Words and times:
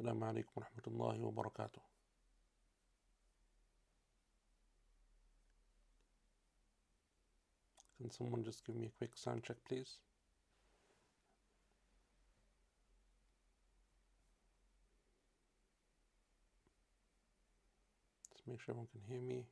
السلام 0.00 0.24
عليكم 0.24 0.52
ورحمة 0.56 0.82
الله 0.86 1.24
وبركاته 1.24 1.82
Can 7.98 8.10
someone 8.10 8.42
just 8.42 8.64
give 8.64 8.76
me 8.76 8.86
a 8.86 8.96
quick 8.96 9.10
sound 9.14 9.44
check, 9.44 9.58
please? 9.68 9.98
Let's 18.30 18.46
make 18.46 18.60
sure 18.62 18.72
everyone 18.72 18.88
can 18.88 19.02
hear 19.06 19.20
me. 19.20 19.44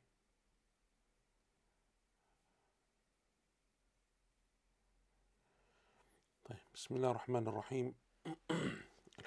طيب 6.45 6.57
بسم 6.73 6.95
الله 6.95 7.11
الرحمن 7.11 7.47
الرحيم 7.47 7.95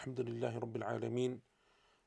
الحمد 0.03 0.21
لله 0.21 0.59
رب 0.59 0.77
العالمين 0.77 1.41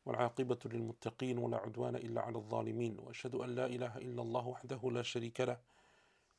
والعاقبة 0.06 0.60
للمتقين 0.66 1.38
ولا 1.38 1.58
عدوان 1.58 1.96
إلا 1.96 2.22
على 2.22 2.36
الظالمين 2.38 3.00
وأشهد 3.00 3.36
أن 3.36 3.56
لا 3.56 3.66
إله 3.66 3.98
إلا 3.98 4.22
الله 4.22 4.48
وحده 4.48 4.80
لا 4.92 5.02
شريك 5.02 5.42
له 5.42 5.58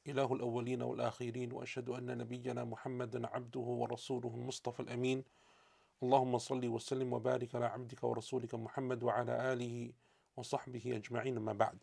إله 0.06 0.34
الأولين 0.34 0.82
والآخرين 0.82 1.52
وأشهد 1.52 1.88
أن 1.88 2.18
نبينا 2.18 2.64
محمدا 2.64 3.26
عبده 3.26 3.60
ورسوله 3.60 4.34
المصطفى 4.34 4.80
الأمين. 4.80 5.24
اللهم 6.02 6.38
صل 6.38 6.66
وسلم 6.68 7.12
وبارك 7.12 7.54
على 7.54 7.66
عبدك 7.66 8.04
ورسولك 8.04 8.54
محمد 8.54 9.02
وعلى 9.02 9.52
آله 9.52 9.92
وصحبه 10.36 10.96
أجمعين 10.96 11.38
ما 11.38 11.52
بعد. 11.52 11.78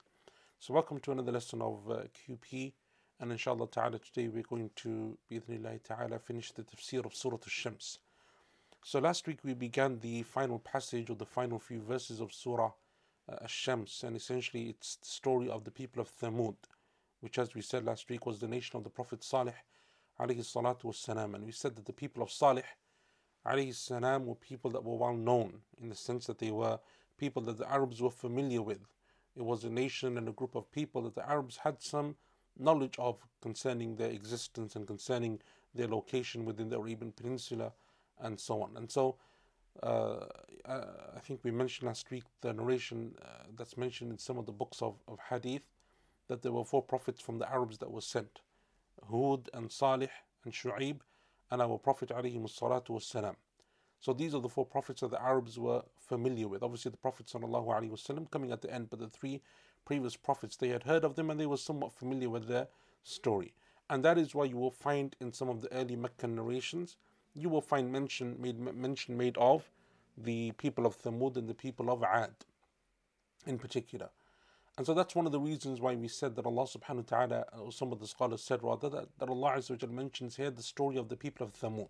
So 0.59 0.73
welcome 0.73 0.99
to 0.99 1.11
another 1.11 1.31
lesson 1.31 1.61
of 1.63 1.89
uh, 1.89 2.03
QP 2.13 2.71
and 3.19 3.31
inshallah 3.31 3.67
ta'ala 3.71 3.97
today 3.97 4.27
we're 4.27 4.43
going 4.43 4.69
to 4.75 5.17
بإذن 5.31 5.83
ta'ala 5.83 6.19
finish 6.19 6.51
the 6.51 6.61
tafsir 6.61 7.03
of 7.05 7.15
Surah 7.15 7.37
Al-Shams. 7.41 7.97
So 8.85 8.99
last 8.99 9.27
week 9.27 9.39
we 9.45 9.53
began 9.53 9.99
the 9.99 10.23
final 10.23 10.59
passage 10.59 11.09
or 11.09 11.15
the 11.15 11.25
final 11.25 11.57
few 11.57 11.79
verses 11.79 12.19
of 12.19 12.33
Surah 12.33 12.73
uh, 13.31 13.35
Al-Shams 13.41 14.03
and 14.05 14.13
essentially 14.13 14.71
it's 14.71 14.97
the 14.97 15.05
story 15.05 15.49
of 15.49 15.63
the 15.63 15.71
people 15.71 16.01
of 16.01 16.09
Thamud 16.09 16.55
which 17.21 17.39
as 17.39 17.55
we 17.55 17.61
said 17.61 17.85
last 17.85 18.09
week 18.09 18.25
was 18.25 18.39
the 18.39 18.47
nation 18.49 18.75
of 18.75 18.83
the 18.83 18.89
Prophet 18.89 19.23
Salih 19.23 19.53
alayhi 20.19 20.39
salatu 20.39 20.83
wassalam 20.83 21.33
and 21.33 21.45
we 21.45 21.53
said 21.53 21.77
that 21.77 21.85
the 21.85 21.93
people 21.93 22.21
of 22.21 22.29
Salih 22.29 22.65
alayhi 23.45 23.73
salam 23.73 24.25
were 24.25 24.35
people 24.35 24.69
that 24.71 24.83
were 24.83 24.97
well 24.97 25.15
known 25.15 25.61
in 25.81 25.87
the 25.87 25.95
sense 25.95 26.25
that 26.25 26.39
they 26.39 26.51
were 26.51 26.77
people 27.17 27.41
that 27.43 27.57
the 27.57 27.71
Arabs 27.71 28.01
were 28.01 28.11
familiar 28.11 28.61
with. 28.61 28.81
It 29.37 29.45
was 29.45 29.63
a 29.63 29.69
nation 29.69 30.17
and 30.17 30.27
a 30.27 30.33
group 30.33 30.55
of 30.55 30.69
people 30.73 31.03
that 31.03 31.15
the 31.15 31.27
Arabs 31.27 31.55
had 31.55 31.81
some 31.81 32.17
knowledge 32.59 32.95
of 32.99 33.17
concerning 33.41 33.95
their 33.95 34.09
existence 34.09 34.75
and 34.75 34.85
concerning 34.85 35.39
their 35.73 35.87
location 35.87 36.43
within 36.43 36.67
the 36.67 36.77
Arabian 36.77 37.13
Peninsula 37.13 37.71
and 38.21 38.39
so 38.39 38.61
on. 38.61 38.71
And 38.75 38.91
so 38.91 39.15
uh, 39.81 40.25
I 40.65 41.19
think 41.19 41.39
we 41.43 41.51
mentioned 41.51 41.87
last 41.87 42.09
week 42.11 42.23
the 42.41 42.53
narration 42.53 43.15
uh, 43.21 43.45
that's 43.57 43.77
mentioned 43.77 44.11
in 44.11 44.17
some 44.17 44.37
of 44.37 44.45
the 44.45 44.51
books 44.51 44.81
of, 44.81 44.95
of 45.07 45.19
Hadith 45.29 45.63
that 46.27 46.41
there 46.41 46.51
were 46.51 46.63
four 46.63 46.81
prophets 46.81 47.21
from 47.21 47.39
the 47.39 47.49
Arabs 47.49 47.77
that 47.79 47.91
were 47.91 48.01
sent 48.01 48.41
Hud 49.09 49.49
and 49.53 49.71
Salih 49.71 50.09
and 50.45 50.53
Shu'aib 50.53 50.99
and 51.51 51.61
our 51.61 51.77
Prophet 51.77 52.11
was 52.11 52.61
So 53.99 54.13
these 54.13 54.33
are 54.33 54.41
the 54.41 54.49
four 54.49 54.65
prophets 54.65 55.01
that 55.01 55.11
the 55.11 55.21
Arabs 55.21 55.59
were 55.59 55.83
familiar 55.95 56.47
with. 56.47 56.63
Obviously, 56.63 56.91
the 56.91 56.97
Prophet 56.97 57.27
wasallam 57.27 58.31
coming 58.31 58.51
at 58.51 58.61
the 58.61 58.73
end, 58.73 58.89
but 58.89 58.99
the 58.99 59.07
three 59.07 59.41
previous 59.85 60.15
prophets 60.15 60.55
they 60.55 60.69
had 60.69 60.83
heard 60.83 61.03
of 61.03 61.15
them 61.15 61.29
and 61.29 61.39
they 61.39 61.45
were 61.45 61.57
somewhat 61.57 61.93
familiar 61.93 62.29
with 62.29 62.47
their 62.47 62.67
story. 63.03 63.53
And 63.89 64.03
that 64.03 64.17
is 64.17 64.33
why 64.33 64.45
you 64.45 64.57
will 64.57 64.71
find 64.71 65.15
in 65.19 65.31
some 65.31 65.49
of 65.49 65.61
the 65.61 65.71
early 65.71 65.95
Meccan 65.95 66.35
narrations, 66.35 66.97
you 67.35 67.49
will 67.49 67.61
find 67.61 67.91
mention 67.91 68.35
made 68.39 68.59
mention 68.59 69.17
made 69.17 69.37
of 69.37 69.69
the 70.17 70.51
people 70.53 70.85
of 70.85 71.01
Thamud 71.01 71.37
and 71.37 71.47
the 71.47 71.53
people 71.53 71.89
of 71.89 72.03
Ad 72.03 72.33
in 73.45 73.57
particular. 73.57 74.09
And 74.77 74.87
so 74.87 74.93
that's 74.93 75.15
one 75.15 75.27
of 75.27 75.31
the 75.31 75.39
reasons 75.39 75.79
why 75.81 75.95
we 75.95 76.07
said 76.07 76.35
that 76.35 76.47
Allah 76.47 76.63
subhanahu 76.63 77.11
wa 77.11 77.17
ta'ala, 77.17 77.45
or 77.59 77.71
some 77.71 77.91
of 77.91 77.99
the 77.99 78.07
scholars 78.07 78.41
said 78.41 78.63
rather, 78.63 78.89
that, 78.89 79.07
that 79.19 79.29
Allah 79.29 79.53
Azza 79.57 79.89
mentions 79.89 80.35
here 80.35 80.49
the 80.49 80.63
story 80.63 80.97
of 80.97 81.09
the 81.09 81.15
people 81.15 81.45
of 81.45 81.53
Thamud. 81.53 81.89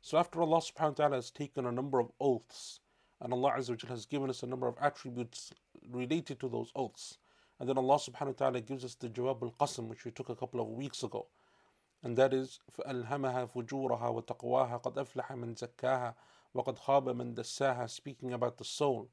So 0.00 0.16
after 0.16 0.40
Allah 0.40 0.60
subhanahu 0.60 0.90
wa 0.90 0.94
ta'ala 0.94 1.16
has 1.16 1.30
taken 1.30 1.66
a 1.66 1.72
number 1.72 2.00
of 2.00 2.10
oaths, 2.18 2.80
and 3.20 3.34
Allah 3.34 3.52
Azza 3.58 3.86
has 3.88 4.06
given 4.06 4.30
us 4.30 4.42
a 4.42 4.46
number 4.46 4.66
of 4.66 4.76
attributes 4.80 5.52
related 5.90 6.40
to 6.40 6.48
those 6.48 6.72
oaths, 6.74 7.18
and 7.58 7.68
then 7.68 7.76
Allah 7.76 7.96
subhanahu 7.96 8.28
wa 8.28 8.32
ta'ala 8.32 8.60
gives 8.62 8.82
us 8.82 8.94
the 8.94 9.10
Jawab 9.10 9.42
al-Qasam, 9.42 9.88
which 9.88 10.06
we 10.06 10.10
took 10.10 10.30
a 10.30 10.36
couple 10.36 10.62
of 10.62 10.68
weeks 10.68 11.02
ago. 11.02 11.26
And 12.02 12.16
that 12.16 12.32
is, 12.32 12.60
فَأَلْهَمَهَا 12.78 13.52
فُجُورَهَا 13.52 14.24
وَتَقْوَاهَا 14.24 14.82
قَدْ 14.82 14.94
أَفْلَحَ 14.94 15.32
مَنْ 15.32 15.54
زَكَّاهَا 15.54 16.14
وَقَدْ 16.54 16.78
خَابَ 16.78 17.14
مَنْ 17.14 17.34
دَسَّاهَا 17.34 17.90
Speaking 17.90 18.32
about 18.32 18.58
the 18.58 18.64
soul. 18.64 19.08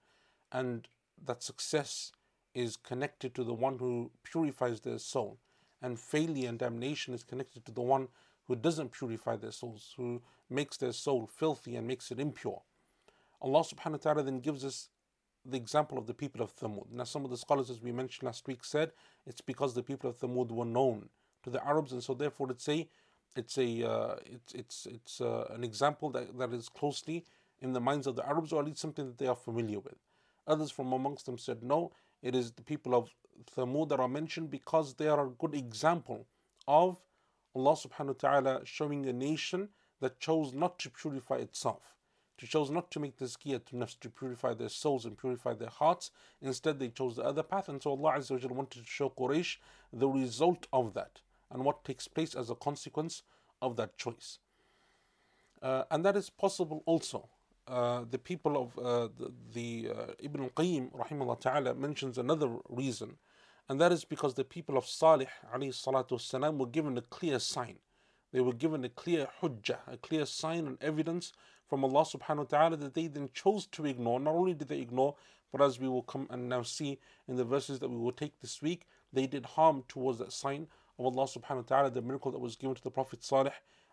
And 0.52 0.88
that 1.25 1.44
success 1.44 2.14
is 2.53 2.78
connected 2.78 3.36
to 3.36 3.44
the 3.44 3.53
one 3.53 3.78
who 3.78 4.12
purifies 4.24 4.81
their 4.81 5.00
soul. 5.00 5.38
And 5.81 6.00
failure 6.00 6.50
and 6.50 6.58
damnation 6.58 7.14
is 7.14 7.24
connected 7.24 7.66
to 7.66 7.72
the 7.72 7.81
one 7.81 8.08
who 8.48 8.56
doesn't 8.56 8.94
purify 8.94 9.36
their 9.36 9.52
souls, 9.52 9.94
who 9.98 10.22
makes 10.50 10.78
their 10.78 10.94
soul 10.94 11.28
filthy 11.28 11.75
and 11.75 11.86
makes 11.86 12.09
it 12.12 12.19
impure. 12.19 12.62
Allah 13.42 13.59
subhanahu 13.59 13.92
wa 13.92 13.98
ta'ala 13.98 14.24
then 14.24 14.40
gives 14.40 14.64
us 14.64 14.90
the 15.46 15.58
example 15.58 15.98
of 15.98 16.08
the 16.08 16.14
people 16.14 16.42
of 16.42 16.56
Thamud. 16.56 16.92
Now, 16.92 17.04
some 17.04 17.24
of 17.24 17.31
the 17.31 17.38
scholars, 17.38 17.69
as 17.69 17.81
we 17.81 17.92
mentioned 17.92 18.25
last 18.25 18.48
week, 18.48 18.64
said 18.64 18.92
it's 19.25 19.42
because 19.42 19.74
the 19.74 19.84
people 19.84 20.09
of 20.09 20.18
Thamud 20.18 20.52
were 20.52 20.66
known 20.66 21.09
to 21.47 21.52
the 21.52 21.66
Arabs, 21.66 21.94
and 21.94 22.03
so 22.03 22.13
therefore 22.13 22.52
it's 22.52 22.68
a 22.68 22.88
it's 23.38 23.58
a 23.58 23.69
uh, 23.90 24.16
it's 24.25 24.53
it's 24.53 24.85
it's 24.85 25.22
uh, 25.22 25.47
an 25.56 25.63
example 25.63 26.09
that, 26.09 26.38
that 26.38 26.52
is 26.53 26.68
closely 26.68 27.24
in 27.62 27.72
the 27.72 27.80
minds 27.80 28.06
of 28.06 28.16
the 28.18 28.25
Arabs, 28.28 28.52
or 28.52 28.59
at 28.59 28.68
least 28.68 28.80
something 28.80 29.06
that 29.08 29.18
they 29.18 29.28
are 29.28 29.35
familiar 29.50 29.80
with. 29.80 30.00
Others 30.46 30.72
from 30.72 30.91
amongst 30.91 31.25
them 31.25 31.38
said 31.38 31.63
no, 31.63 31.91
it 32.22 32.36
is 32.36 32.52
the 32.52 32.62
people 32.62 32.94
of 32.94 33.09
Thamud 33.56 33.88
that 33.90 34.00
are 34.02 34.09
mentioned 34.09 34.52
because 34.52 34.96
they 34.96 35.07
are 35.07 35.25
a 35.25 35.30
good 35.30 35.56
example 35.56 36.28
of 36.68 36.97
Allah 37.56 37.75
subhanahu 37.75 38.16
wa 38.16 38.22
ta'ala 38.30 38.62
showing 38.66 39.06
a 39.06 39.13
nation 39.13 39.69
that 40.02 40.19
chose 40.19 40.53
not 40.53 40.78
to 40.80 40.90
purify 40.90 41.38
itself, 41.38 41.96
to 42.40 42.46
chose 42.46 42.69
not 42.69 42.91
to 42.91 43.00
make 43.00 43.18
tazkiyah 43.18 43.63
to 43.68 43.75
nafs, 43.75 43.97
to 44.02 44.09
purify 44.09 44.53
their 44.53 44.69
souls 44.69 45.06
and 45.06 45.18
purify 45.18 45.53
their 45.53 45.69
hearts. 45.69 46.12
Instead, 46.41 46.78
they 46.78 46.90
chose 46.90 47.16
the 47.16 47.24
other 47.24 47.44
path. 47.44 47.69
And 47.69 47.81
so 47.81 47.91
Allah 47.91 48.18
Azza 48.18 48.50
wa 48.50 48.56
wanted 48.57 48.84
to 48.84 48.86
show 48.86 49.09
Quraysh 49.09 49.57
the 49.94 50.09
result 50.09 50.68
of 50.74 50.94
that 50.94 51.22
and 51.52 51.63
what 51.63 51.84
takes 51.84 52.08
place 52.08 52.35
as 52.35 52.50
a 52.50 52.56
consequence 52.56 53.24
of 53.62 53.75
that 53.78 53.97
choice. 53.97 54.40
Uh, 55.62 55.84
and 55.91 56.06
that 56.06 56.16
is 56.16 56.30
possible 56.30 56.84
also. 56.85 57.30
Uh, 57.68 58.06
the 58.09 58.18
people 58.18 58.58
of 58.58 58.80
uh, 58.80 59.09
the, 59.18 59.31
the 59.53 59.91
uh, 59.91 60.06
Ibn 60.19 60.44
al-Qayyim 60.44 60.91
rahimahullah 60.91 61.41
ta'ala 61.41 61.75
mentions 61.75 62.18
another 62.18 62.50
reason 62.69 63.18
and 63.69 63.81
that 63.81 63.91
is 63.91 64.06
because 64.06 64.34
the 64.34 64.46
people 64.46 64.78
of 64.78 64.86
Salih 64.86 65.28
alayhi 65.53 65.69
salatu 65.69 66.12
wasalam, 66.12 66.57
were 66.57 66.68
given 66.68 66.97
a 66.97 67.02
clear 67.02 67.38
sign. 67.40 67.75
They 68.31 68.40
were 68.40 68.53
given 68.53 68.84
a 68.86 68.90
clear 68.90 69.28
hujjah, 69.41 69.80
a 69.88 69.97
clear 69.97 70.25
sign 70.25 70.68
and 70.68 70.78
evidence 70.81 71.34
from 71.68 71.84
Allah 71.84 72.06
subhanahu 72.06 72.38
wa 72.38 72.44
ta'ala 72.44 72.78
that 72.78 72.94
they 72.94 73.07
then 73.07 73.30
chose 73.34 73.66
to 73.68 73.86
ignore. 73.86 74.19
Not 74.19 74.36
only 74.36 74.53
did 74.53 74.69
they 74.69 74.80
ignore, 74.80 75.16
but 75.52 75.62
as 75.62 75.80
we 75.80 75.90
will 75.90 76.03
come 76.03 76.28
and 76.30 76.47
now 76.47 76.62
see 76.62 77.00
in 77.28 77.36
the 77.36 77.44
verses 77.44 77.80
that 77.80 77.90
we 77.90 77.97
will 77.97 78.12
take 78.13 78.40
this 78.40 78.62
week, 78.62 78.86
they 79.12 79.28
did 79.28 79.46
harm 79.46 79.84
towards 79.88 80.19
that 80.19 80.31
sign 80.31 80.68
of 81.00 81.06
Allah 81.06 81.28
subhanahu 81.28 81.56
wa 81.58 81.62
ta'ala, 81.62 81.91
the 81.91 82.02
miracle 82.02 82.31
that 82.31 82.40
was 82.40 82.56
given 82.56 82.75
to 82.75 82.84
the 82.84 82.91
Prophet 82.91 83.24
Salih 83.24 83.52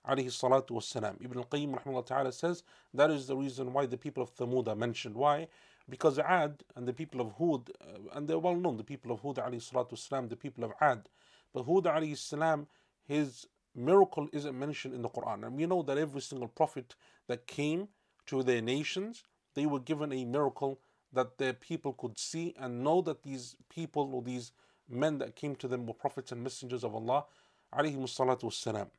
alayhi 0.08 0.26
salatu 0.26 0.70
wasalam. 0.70 1.16
Ibn 1.24 1.38
al-Qayyim 1.38 1.80
rahimahullah 1.80 2.06
ta'ala 2.06 2.32
says 2.32 2.62
that 2.92 3.10
is 3.10 3.26
the 3.26 3.36
reason 3.36 3.72
why 3.72 3.86
the 3.86 3.96
people 3.96 4.22
of 4.22 4.34
Thamud 4.34 4.68
are 4.68 4.76
mentioned. 4.76 5.14
Why? 5.14 5.48
Because 5.88 6.18
Ad 6.18 6.62
and 6.76 6.88
the 6.88 6.92
people 6.92 7.20
of 7.20 7.32
Hud, 7.38 7.70
uh, 7.80 8.16
and 8.16 8.26
they're 8.26 8.38
well 8.38 8.56
known, 8.56 8.76
the 8.76 8.84
people 8.84 9.12
of 9.12 9.20
Hud 9.20 9.36
alayhi 9.36 9.62
salatu 9.62 9.92
wasalam, 9.92 10.28
the 10.28 10.36
people 10.36 10.64
of 10.64 10.72
Ad. 10.80 11.08
But 11.52 11.64
Hud 11.64 11.84
alayhi 11.84 12.16
salam, 12.16 12.66
his 13.06 13.46
miracle 13.74 14.28
isn't 14.32 14.58
mentioned 14.58 14.94
in 14.94 15.02
the 15.02 15.08
Quran. 15.10 15.46
And 15.46 15.56
we 15.56 15.66
know 15.66 15.82
that 15.82 15.98
every 15.98 16.20
single 16.20 16.48
prophet 16.48 16.94
that 17.26 17.46
came 17.46 17.88
to 18.26 18.42
their 18.42 18.62
nations, 18.62 19.24
they 19.54 19.66
were 19.66 19.80
given 19.80 20.12
a 20.12 20.24
miracle 20.24 20.80
that 21.12 21.38
their 21.38 21.52
people 21.52 21.92
could 21.92 22.18
see 22.18 22.54
and 22.58 22.82
know 22.82 23.00
that 23.02 23.22
these 23.22 23.56
people 23.68 24.10
or 24.14 24.22
these 24.22 24.52
men 24.89 25.17
that 25.19 25.35
came 25.35 25.55
to 25.57 25.67
them 25.67 25.85
were 25.85 25.93
prophets 25.93 26.31
and 26.31 26.43
messengers 26.43 26.83
of 26.83 26.95
Allah 26.95 27.25
alayhi 27.73 27.97
salatu 27.97 28.43
wasalam. 28.43 28.89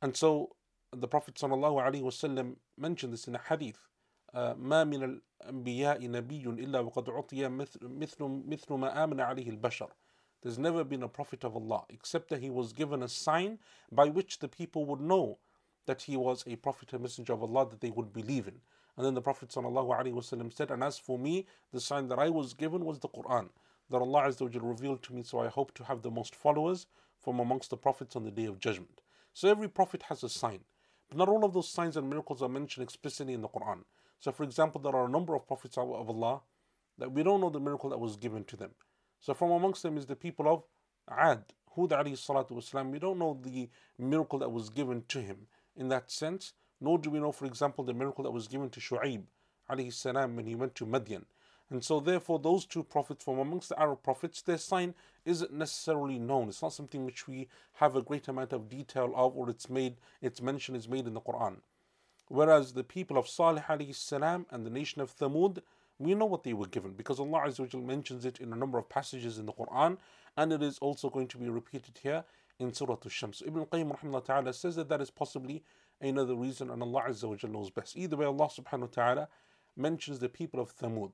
And 0.00 0.16
so 0.16 0.56
the 0.92 1.08
Prophet 1.08 1.34
sallallahu 1.34 1.82
alayhi 1.84 2.02
wasallam 2.02 2.56
mentioned 2.76 3.12
this 3.12 3.28
in 3.28 3.34
a 3.34 3.40
hadith 3.48 3.78
ما 4.34 4.84
من 4.84 5.02
الأنبياء 5.42 6.06
نبي 6.06 6.44
إلا 6.44 6.80
وقد 6.80 7.08
عطي 7.08 7.48
مثل, 7.48 7.78
مثل, 7.82 8.42
مثل 8.46 8.74
ما 8.74 9.04
آمن 9.04 9.20
عليه 9.20 9.48
البشر 9.48 9.88
There's 10.42 10.58
never 10.58 10.84
been 10.84 11.02
a 11.02 11.08
prophet 11.08 11.44
of 11.44 11.56
Allah 11.56 11.84
except 11.88 12.28
that 12.28 12.40
he 12.40 12.50
was 12.50 12.72
given 12.72 13.02
a 13.02 13.08
sign 13.08 13.58
by 13.90 14.06
which 14.06 14.38
the 14.38 14.48
people 14.48 14.84
would 14.84 15.00
know 15.00 15.38
that 15.86 16.02
he 16.02 16.16
was 16.16 16.44
a 16.46 16.56
prophet 16.56 16.92
and 16.92 17.02
messenger 17.02 17.32
of 17.32 17.42
Allah 17.42 17.68
that 17.70 17.80
they 17.80 17.90
would 17.90 18.12
believe 18.12 18.46
in. 18.46 18.60
And 18.96 19.06
then 19.06 19.14
the 19.14 19.22
Prophet 19.22 19.48
ﷺ 19.50 20.52
said, 20.52 20.70
And 20.70 20.82
as 20.84 20.98
for 20.98 21.18
me, 21.18 21.46
the 21.72 21.80
sign 21.80 22.08
that 22.08 22.18
I 22.18 22.28
was 22.28 22.52
given 22.52 22.84
was 22.84 22.98
the 22.98 23.08
Quran, 23.08 23.48
that 23.89 23.97
Allah 23.97 24.23
Azza 24.23 24.41
wa 24.41 24.69
revealed 24.69 25.03
to 25.03 25.13
me, 25.13 25.23
so 25.23 25.39
I 25.39 25.47
hope 25.47 25.73
to 25.75 25.83
have 25.83 26.01
the 26.01 26.11
most 26.11 26.35
followers 26.35 26.87
from 27.19 27.39
amongst 27.39 27.69
the 27.69 27.77
prophets 27.77 28.15
on 28.15 28.23
the 28.23 28.31
day 28.31 28.45
of 28.45 28.59
judgment. 28.59 29.01
So 29.33 29.49
every 29.49 29.67
prophet 29.67 30.03
has 30.03 30.23
a 30.23 30.29
sign. 30.29 30.61
But 31.09 31.17
not 31.17 31.29
all 31.29 31.45
of 31.45 31.53
those 31.53 31.69
signs 31.69 31.97
and 31.97 32.09
miracles 32.09 32.41
are 32.41 32.49
mentioned 32.49 32.83
explicitly 32.83 33.33
in 33.33 33.41
the 33.41 33.47
Quran. 33.47 33.83
So, 34.19 34.31
for 34.31 34.43
example, 34.43 34.81
there 34.81 34.95
are 34.95 35.05
a 35.05 35.09
number 35.09 35.35
of 35.35 35.47
prophets 35.47 35.77
of 35.77 36.09
Allah 36.09 36.41
that 36.97 37.11
we 37.11 37.23
don't 37.23 37.41
know 37.41 37.49
the 37.49 37.59
miracle 37.59 37.89
that 37.89 37.99
was 37.99 38.15
given 38.15 38.43
to 38.45 38.55
them. 38.55 38.71
So, 39.19 39.33
from 39.33 39.51
amongst 39.51 39.83
them 39.83 39.97
is 39.97 40.05
the 40.05 40.15
people 40.15 40.47
of 40.47 40.63
Ad, 41.09 41.43
Hud 41.75 41.89
alayhi 41.89 42.13
salatu 42.13 42.51
wasalam. 42.51 42.91
We 42.91 42.99
don't 42.99 43.19
know 43.19 43.39
the 43.41 43.69
miracle 43.97 44.39
that 44.39 44.49
was 44.49 44.69
given 44.69 45.03
to 45.09 45.19
him 45.21 45.47
in 45.75 45.89
that 45.89 46.09
sense, 46.11 46.53
nor 46.79 46.97
do 46.97 47.09
we 47.09 47.19
know, 47.19 47.31
for 47.31 47.45
example, 47.45 47.83
the 47.83 47.93
miracle 47.93 48.23
that 48.23 48.31
was 48.31 48.47
given 48.47 48.69
to 48.69 48.79
Shu'aib 48.79 49.23
alayhi 49.69 49.93
salam 49.93 50.35
when 50.35 50.45
he 50.45 50.55
went 50.55 50.75
to 50.75 50.85
Madian. 50.85 51.25
And 51.69 51.83
so, 51.83 51.99
therefore, 51.99 52.39
those 52.39 52.65
two 52.65 52.83
prophets 52.83 53.23
from 53.23 53.39
amongst 53.39 53.69
the 53.69 53.79
Arab 53.79 54.03
prophets, 54.03 54.41
their 54.41 54.57
sign 54.57 54.93
isn't 55.25 55.53
necessarily 55.53 56.19
known. 56.19 56.49
It's 56.49 56.61
not 56.61 56.73
something 56.73 57.05
which 57.05 57.27
we 57.27 57.47
have 57.73 57.95
a 57.95 58.01
great 58.01 58.27
amount 58.27 58.53
of 58.53 58.69
detail 58.69 59.11
of, 59.15 59.35
or 59.35 59.49
it's 59.49 59.69
made, 59.69 59.95
its 60.21 60.41
mention 60.41 60.75
is 60.75 60.87
made 60.87 61.07
in 61.07 61.13
the 61.13 61.21
Quran. 61.21 61.57
Whereas 62.27 62.73
the 62.73 62.83
people 62.83 63.17
of 63.17 63.27
Salih 63.27 63.61
alayhi 63.67 63.95
salam 63.95 64.45
and 64.49 64.65
the 64.65 64.69
nation 64.69 65.01
of 65.01 65.15
Thamud, 65.15 65.59
we 65.99 66.15
know 66.15 66.25
what 66.25 66.43
they 66.43 66.53
were 66.53 66.67
given 66.67 66.93
because 66.93 67.19
Allah 67.19 67.43
Azza 67.45 67.83
mentions 67.83 68.25
it 68.25 68.39
in 68.39 68.51
a 68.51 68.55
number 68.55 68.77
of 68.77 68.89
passages 68.89 69.37
in 69.37 69.45
the 69.45 69.53
Quran 69.53 69.97
and 70.37 70.51
it 70.51 70.63
is 70.63 70.79
also 70.79 71.09
going 71.09 71.27
to 71.27 71.37
be 71.37 71.49
repeated 71.49 71.99
here 72.01 72.23
in 72.59 72.73
Surah 72.73 72.97
Al-Shams. 73.03 73.43
Ibn 73.45 73.65
Qayyim 73.65 74.25
ta'ala 74.25 74.53
says 74.53 74.75
that 74.77 74.89
that 74.89 75.01
is 75.01 75.11
possibly 75.11 75.63
another 76.01 76.35
reason 76.35 76.69
and 76.69 76.81
Allah 76.81 77.03
Azza 77.09 77.49
knows 77.49 77.69
best. 77.69 77.97
Either 77.97 78.17
way, 78.17 78.25
Allah 78.25 78.47
subhanahu 78.47 78.81
wa 78.81 78.87
ta'ala 78.87 79.27
mentions 79.77 80.19
the 80.19 80.29
people 80.29 80.59
of 80.59 80.75
Thamud 80.75 81.11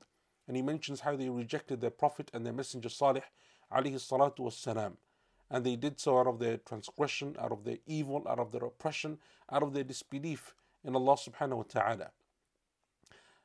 and 0.48 0.56
He 0.56 0.62
mentions 0.62 1.00
how 1.00 1.16
they 1.16 1.28
rejected 1.28 1.80
their 1.80 1.90
Prophet 1.90 2.30
and 2.34 2.44
their 2.44 2.52
Messenger 2.52 2.88
Salih 2.88 3.22
alayhi 3.72 3.94
salatu 3.94 4.40
was 4.40 4.66
And 5.50 5.64
they 5.64 5.76
did 5.76 6.00
so 6.00 6.18
out 6.18 6.26
of 6.26 6.38
their 6.38 6.56
transgression, 6.58 7.36
out 7.38 7.52
of 7.52 7.64
their 7.64 7.78
evil, 7.86 8.26
out 8.28 8.38
of 8.38 8.52
their 8.52 8.64
oppression, 8.64 9.18
out 9.50 9.62
of 9.62 9.72
their 9.72 9.84
disbelief 9.84 10.54
in 10.84 10.94
Allah 10.94 11.14
subhanahu 11.16 11.56
wa 11.56 11.64
ta'ala. 11.68 12.10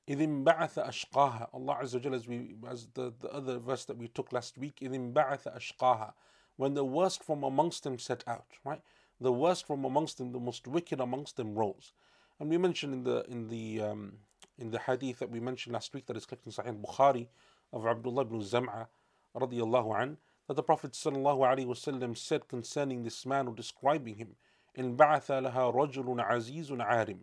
إذ 0.10 0.22
انبعث 0.22 0.80
أشقاها 0.80 1.50
Allah 1.54 1.80
Azza 1.84 2.04
wa 2.04 2.16
as, 2.16 2.28
we, 2.28 2.56
as 2.68 2.88
the, 2.96 3.14
the 3.20 3.30
other 3.30 3.60
verse 3.60 3.86
that 3.86 3.98
we 3.98 4.08
took 4.08 4.34
last 4.34 4.58
week 4.58 4.80
إذ 4.82 4.92
انبعث 4.92 5.48
أشقاها 5.48 6.14
when 6.58 6.74
the 6.74 6.84
worst 6.84 7.24
from 7.24 7.44
amongst 7.44 7.84
them 7.84 8.00
set 8.00 8.24
out 8.28 8.48
right 8.66 8.82
the 9.22 9.32
worst 9.32 9.68
from 9.68 9.86
amongst 9.86 10.18
them 10.18 10.32
the 10.32 10.40
most 10.40 10.68
wicked 10.68 11.00
amongst 11.00 11.38
them 11.38 11.54
rose 11.54 11.94
and 12.40 12.50
we 12.50 12.58
mentioned 12.58 12.94
in 12.94 13.04
the 13.04 13.24
in 13.30 13.50
the 13.50 13.82
um, 13.82 14.14
in 14.58 14.72
the 14.72 14.80
hadith 14.80 15.20
that 15.20 15.30
we 15.32 15.40
mentioned 15.40 15.74
last 15.74 15.94
week 15.94 16.06
that 16.08 16.18
is 16.18 16.26
collected 16.26 16.48
in 16.48 16.64
Sahih 16.64 16.82
Bukhari 16.82 17.28
of 17.74 17.86
Abdullah 17.86 18.22
ibn 18.24 18.40
Zam'a 18.42 18.88
radiyallahu 19.36 20.02
an 20.02 20.18
that 20.48 20.56
the 20.56 20.64
Prophet 20.64 20.94
sallallahu 20.94 21.40
alaihi 21.40 21.68
wasallam 21.68 22.18
said 22.18 22.48
concerning 22.48 23.04
this 23.04 23.26
man 23.26 23.48
or 23.48 23.54
describing 23.54 24.16
him 24.16 24.36
إن 24.78 24.96
بعث 24.96 25.32
لها 25.32 25.70
رجل 25.70 26.22
عزيز 26.22 26.72
عارم 26.72 27.20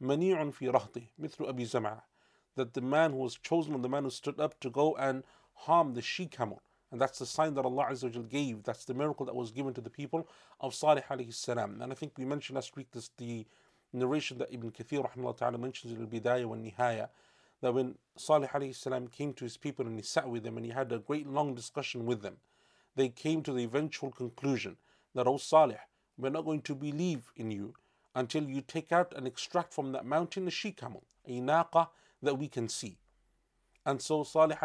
منيع 0.00 0.50
في 0.50 0.68
رهطه 0.68 1.02
مثل 1.18 1.44
أبي 1.44 1.64
زمعة 1.64 2.02
that 2.56 2.74
the 2.74 2.80
man 2.80 3.12
who 3.12 3.18
was 3.18 3.36
chosen 3.36 3.80
the 3.80 3.88
man 3.88 4.04
who 4.04 4.10
stood 4.10 4.38
up 4.40 4.58
to 4.60 4.70
go 4.70 4.94
and 4.96 5.24
harm 5.54 5.94
the 5.94 6.02
she 6.02 6.26
camel 6.26 6.62
and 6.90 7.00
that's 7.00 7.18
the 7.18 7.26
sign 7.26 7.54
that 7.54 7.64
Allah 7.64 7.86
Azza 7.90 8.28
gave 8.28 8.62
that's 8.64 8.84
the 8.84 8.94
miracle 8.94 9.24
that 9.26 9.34
was 9.34 9.50
given 9.50 9.72
to 9.74 9.80
the 9.80 9.90
people 9.90 10.28
of 10.60 10.74
Salih 10.74 11.02
alayhi 11.10 11.34
salam 11.34 11.80
and 11.80 11.92
I 11.92 11.94
think 11.94 12.12
we 12.18 12.24
mentioned 12.24 12.56
last 12.56 12.76
week 12.76 12.90
this 12.92 13.10
the 13.16 13.46
narration 13.95 14.37
that 14.39 14.53
Ibn 14.53 14.71
Kathir 14.71 15.09
rahimahullah 15.09 15.37
ta'ala 15.37 15.57
mentions 15.57 15.93
in 15.93 16.01
al-Bidayah 16.01 16.45
wa 16.45 16.55
Nihaya 16.55 17.09
that 17.61 17.73
when 17.73 17.95
Salih 18.17 18.49
came 19.11 19.33
to 19.33 19.43
his 19.43 19.57
people 19.57 19.87
and 19.87 19.95
he 19.97 20.03
sat 20.03 20.29
with 20.29 20.43
them 20.43 20.57
and 20.57 20.65
he 20.65 20.71
had 20.71 20.91
a 20.91 20.99
great 20.99 21.27
long 21.27 21.55
discussion 21.55 22.05
with 22.05 22.21
them 22.21 22.37
they 22.95 23.09
came 23.09 23.43
to 23.43 23.53
the 23.53 23.63
eventual 23.63 24.11
conclusion 24.11 24.77
that 25.13 25.27
oh 25.27 25.37
Salih 25.37 25.77
we're 26.17 26.29
not 26.29 26.45
going 26.45 26.61
to 26.61 26.75
believe 26.75 27.31
in 27.35 27.51
you 27.51 27.73
until 28.15 28.43
you 28.43 28.61
take 28.61 28.91
out 28.91 29.13
and 29.15 29.27
extract 29.27 29.73
from 29.73 29.91
that 29.91 30.05
mountain 30.05 30.47
a 30.47 30.51
she 30.51 30.71
camel, 30.71 31.03
a 31.27 31.41
naqa 31.41 31.89
that 32.23 32.37
we 32.37 32.47
can 32.47 32.69
see. 32.69 32.97
And 33.85 34.01
so 34.01 34.23
Salih 34.23 34.55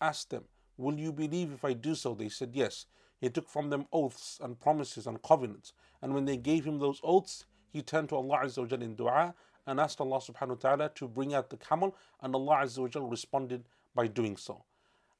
asked 0.00 0.30
them, 0.30 0.44
Will 0.78 0.98
you 0.98 1.12
believe 1.12 1.52
if 1.52 1.64
I 1.64 1.74
do 1.74 1.94
so? 1.94 2.14
They 2.14 2.30
said, 2.30 2.50
Yes. 2.54 2.86
He 3.20 3.28
took 3.28 3.50
from 3.50 3.68
them 3.68 3.86
oaths 3.92 4.38
and 4.42 4.58
promises 4.58 5.06
and 5.06 5.20
covenants. 5.20 5.74
And 6.00 6.14
when 6.14 6.24
they 6.24 6.38
gave 6.38 6.64
him 6.64 6.78
those 6.78 7.00
oaths, 7.04 7.44
he 7.72 7.82
turned 7.82 8.08
to 8.10 8.16
Allah 8.16 8.40
Azza 8.44 8.58
wa 8.58 8.76
in 8.76 8.94
dua 8.94 9.34
and 9.66 9.78
asked 9.78 10.00
Allah 10.00 10.18
subhanahu 10.18 10.48
wa 10.48 10.54
ta'ala 10.54 10.88
to 10.96 11.08
bring 11.08 11.34
out 11.34 11.50
the 11.50 11.56
camel, 11.56 11.94
and 12.22 12.34
Allah 12.34 12.62
Azza 12.64 13.00
wa 13.00 13.08
responded 13.08 13.64
by 13.94 14.06
doing 14.06 14.36
so. 14.36 14.64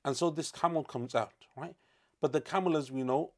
And 0.05 0.17
so 0.17 0.31
this 0.31 0.51
camel 0.51 0.83
comes 0.83 1.15
out, 1.15 1.47
right? 1.57 1.75
But 2.21 2.33
the 2.33 2.41
camel, 2.41 2.77
as 2.77 2.91
we 2.91 3.03
know, 3.03 3.33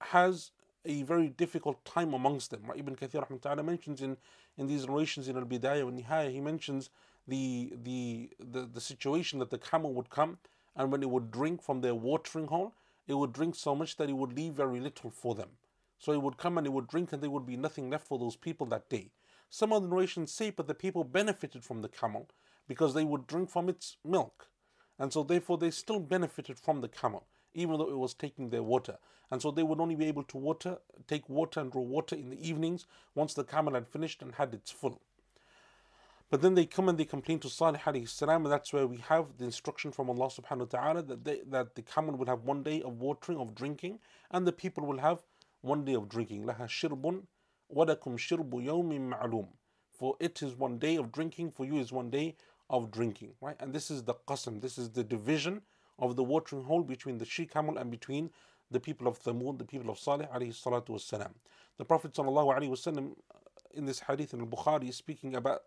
has 0.00 0.50
a 0.84 1.02
very 1.02 1.28
difficult 1.28 1.84
time 1.84 2.14
amongst 2.14 2.50
them. 2.50 2.62
Right? 2.66 2.78
Ibn 2.78 2.96
Kathir 2.96 3.64
mentions 3.64 4.02
in, 4.02 4.16
in 4.56 4.66
these 4.66 4.86
narrations 4.86 5.28
in 5.28 5.36
Al 5.36 5.44
Bidayah 5.44 5.88
and 5.88 6.00
Nihaya, 6.00 6.30
he 6.30 6.40
mentions 6.40 6.90
the, 7.26 7.72
the, 7.82 8.30
the, 8.38 8.66
the 8.72 8.80
situation 8.80 9.40
that 9.40 9.50
the 9.50 9.58
camel 9.58 9.92
would 9.94 10.10
come 10.10 10.38
and 10.76 10.92
when 10.92 11.02
it 11.02 11.10
would 11.10 11.30
drink 11.30 11.62
from 11.62 11.80
their 11.80 11.94
watering 11.94 12.46
hole, 12.46 12.74
it 13.08 13.14
would 13.14 13.32
drink 13.32 13.54
so 13.54 13.74
much 13.74 13.96
that 13.96 14.08
it 14.08 14.12
would 14.12 14.36
leave 14.36 14.52
very 14.52 14.78
little 14.78 15.10
for 15.10 15.34
them. 15.34 15.48
So 15.98 16.12
it 16.12 16.22
would 16.22 16.36
come 16.36 16.58
and 16.58 16.66
it 16.66 16.72
would 16.72 16.88
drink 16.88 17.12
and 17.12 17.22
there 17.22 17.30
would 17.30 17.46
be 17.46 17.56
nothing 17.56 17.90
left 17.90 18.06
for 18.06 18.18
those 18.18 18.36
people 18.36 18.66
that 18.68 18.88
day. 18.88 19.10
Some 19.50 19.72
of 19.72 19.82
the 19.82 19.88
narrations 19.88 20.32
say, 20.32 20.50
but 20.50 20.66
the 20.66 20.74
people 20.74 21.04
benefited 21.04 21.64
from 21.64 21.82
the 21.82 21.88
camel 21.88 22.28
because 22.68 22.94
they 22.94 23.04
would 23.04 23.26
drink 23.26 23.50
from 23.50 23.68
its 23.68 23.96
milk. 24.04 24.48
And 24.98 25.12
so 25.12 25.22
therefore 25.22 25.58
they 25.58 25.70
still 25.70 26.00
benefited 26.00 26.58
from 26.58 26.80
the 26.80 26.88
camel 26.88 27.26
even 27.56 27.78
though 27.78 27.88
it 27.88 27.98
was 27.98 28.14
taking 28.14 28.50
their 28.50 28.62
water. 28.62 28.98
And 29.30 29.42
so 29.42 29.50
they 29.50 29.64
would 29.64 29.80
only 29.80 29.96
be 29.96 30.06
able 30.06 30.22
to 30.24 30.36
water, 30.36 30.78
take 31.08 31.28
water 31.28 31.58
and 31.58 31.72
draw 31.72 31.82
water 31.82 32.14
in 32.14 32.30
the 32.30 32.48
evenings 32.48 32.86
once 33.14 33.34
the 33.34 33.42
camel 33.42 33.74
had 33.74 33.88
finished 33.88 34.22
and 34.22 34.34
had 34.34 34.54
its 34.54 34.70
full. 34.70 35.00
But 36.30 36.42
then 36.42 36.54
they 36.54 36.66
come 36.66 36.88
and 36.88 36.98
they 36.98 37.04
complain 37.04 37.38
to 37.40 37.48
Salih 37.48 37.78
alayhi 37.78 38.08
salam, 38.08 38.44
and 38.44 38.52
that's 38.52 38.72
where 38.72 38.86
we 38.86 38.98
have 38.98 39.38
the 39.38 39.44
instruction 39.44 39.90
from 39.90 40.10
Allah 40.10 40.26
subhanahu 40.26 40.72
wa 40.72 40.80
ta'ala 40.80 41.02
that, 41.02 41.24
they, 41.24 41.40
that 41.48 41.74
the 41.76 41.82
camel 41.82 42.16
will 42.16 42.26
have 42.26 42.42
one 42.42 42.62
day 42.62 42.82
of 42.82 43.00
watering, 43.00 43.38
of 43.38 43.54
drinking, 43.54 44.00
and 44.30 44.46
the 44.46 44.52
people 44.52 44.84
will 44.84 44.98
have 44.98 45.20
one 45.65 45.85
day 45.85 45.93
of 45.93 46.09
drinking. 46.09 46.45
لها 46.45 46.67
شرب 46.67 47.23
ولكم 47.69 48.17
شرب 48.17 48.53
يوم 48.53 49.09
معلوم. 49.09 49.47
For 49.91 50.15
it 50.19 50.41
is 50.41 50.55
one 50.55 50.79
day 50.79 50.95
of 50.95 51.11
drinking, 51.11 51.51
for 51.51 51.65
you 51.65 51.77
is 51.77 51.91
one 51.91 52.09
day 52.09 52.35
of 52.69 52.91
drinking. 52.91 53.33
Right? 53.41 53.55
And 53.59 53.73
this 53.73 53.91
is 53.91 54.03
the 54.03 54.15
qasam, 54.27 54.61
this 54.61 54.77
is 54.77 54.89
the 54.89 55.03
division 55.03 55.61
of 55.99 56.15
the 56.15 56.23
watering 56.23 56.63
hole 56.63 56.83
between 56.83 57.17
the 57.17 57.25
she 57.25 57.45
camel 57.45 57.77
and 57.77 57.91
between 57.91 58.31
the 58.71 58.79
people 58.79 59.07
of 59.07 59.21
Thamud, 59.21 59.59
the 59.59 59.65
people 59.65 59.91
of 59.91 59.99
Salih 59.99 60.27
alayhi 60.33 60.53
salatu 60.53 60.89
wasalam. 60.89 61.31
The 61.77 61.85
Prophet 61.85 62.13
sallallahu 62.13 62.57
alayhi 62.57 62.69
wasallam 62.69 63.15
in 63.73 63.85
this 63.85 63.99
hadith 63.99 64.33
in 64.33 64.41
al-Bukhari 64.41 64.89
is 64.89 64.95
speaking 64.95 65.35
about 65.35 65.61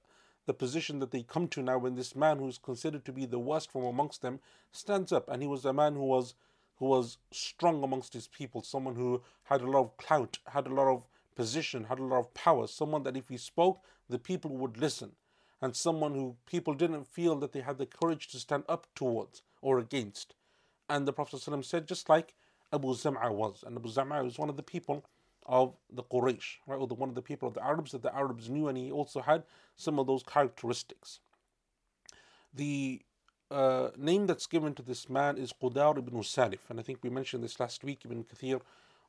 the 0.47 0.55
position 0.55 0.99
that 0.99 1.11
they 1.11 1.23
come 1.23 1.49
to 1.49 1.63
now 1.63 1.79
when 1.79 1.95
this 1.95 2.15
man 2.15 2.39
who 2.39 2.49
is 2.49 2.59
considered 2.59 3.05
to 3.05 3.13
be 3.13 3.25
the 3.25 3.39
worst 3.39 3.71
from 3.71 3.85
amongst 3.85 4.23
them 4.23 4.41
stands 4.73 5.13
up 5.13 5.29
and 5.31 5.43
he 5.43 5.49
was 5.49 5.65
a 5.65 5.73
man 5.73 5.95
who 5.95 6.05
was 6.05 6.35
who 6.80 6.86
was 6.86 7.18
strong 7.32 7.84
amongst 7.84 8.14
his 8.14 8.28
people, 8.28 8.62
someone 8.64 8.96
who 8.96 9.22
had 9.44 9.62
a 9.62 9.70
lot 9.70 9.82
of 9.82 9.98
clout, 9.98 10.40
had 10.48 10.66
a 10.66 10.74
lot 10.74 10.88
of 10.88 11.04
position, 11.36 11.84
had 11.84 12.00
a 12.00 12.04
lot 12.04 12.20
of 12.20 12.34
power, 12.34 12.68
someone 12.68 13.04
that 13.04 13.18
if 13.18 13.30
he 13.30 13.38
spoke, 13.38 13.84
the 14.10 14.20
people 14.20 14.52
would 14.52 14.78
listen, 14.78 15.12
and 15.62 15.76
someone 15.76 16.14
who 16.14 16.36
people 16.46 16.74
didn't 16.74 17.06
feel 17.06 17.36
that 17.36 17.52
they 17.52 17.62
had 17.62 17.78
the 17.78 17.86
courage 17.86 18.28
to 18.30 18.40
stand 18.40 18.64
up 18.68 18.88
towards 18.96 19.42
or 19.62 19.78
against. 19.78 20.36
And 20.90 21.08
the 21.08 21.14
Prophet 21.14 21.40
ﷺ 21.40 21.66
said, 21.66 21.88
just 21.88 22.10
like 22.10 22.34
Abu 22.74 22.88
Zam'a 22.90 23.32
was. 23.32 23.64
And 23.66 23.78
Abu 23.78 23.90
Zam'a 23.90 24.24
was 24.24 24.40
one 24.40 24.50
of 24.50 24.58
the 24.58 24.64
people 24.64 25.06
of 25.46 25.76
the 25.92 26.04
Quraysh, 26.04 26.58
right? 26.66 26.80
Or 26.80 26.88
the, 26.88 26.94
one 26.94 27.10
of 27.10 27.16
the 27.16 27.22
people 27.22 27.48
of 27.48 27.54
the 27.54 27.64
Arabs 27.64 27.92
that 27.92 28.02
the 28.02 28.16
Arabs 28.16 28.50
knew, 28.50 28.68
and 28.68 28.78
he 28.78 28.92
also 28.92 29.22
had 29.22 29.44
some 29.76 30.00
of 30.00 30.08
those 30.08 30.24
characteristics. 30.24 31.20
The 32.54 33.02
uh, 33.52 33.90
name 33.98 34.28
that's 34.28 34.48
given 34.48 34.74
to 34.76 34.82
this 34.82 35.10
man 35.10 35.38
is 35.38 35.52
Qudar 35.54 35.98
ibn 35.98 36.20
Salif, 36.20 36.60
and 36.70 36.80
I 36.80 36.84
think 36.84 37.00
we 37.02 37.10
mentioned 37.10 37.44
this 37.44 37.60
last 37.60 37.84
week, 37.84 38.02
Ibn 38.06 38.24
Kathir, 38.24 38.62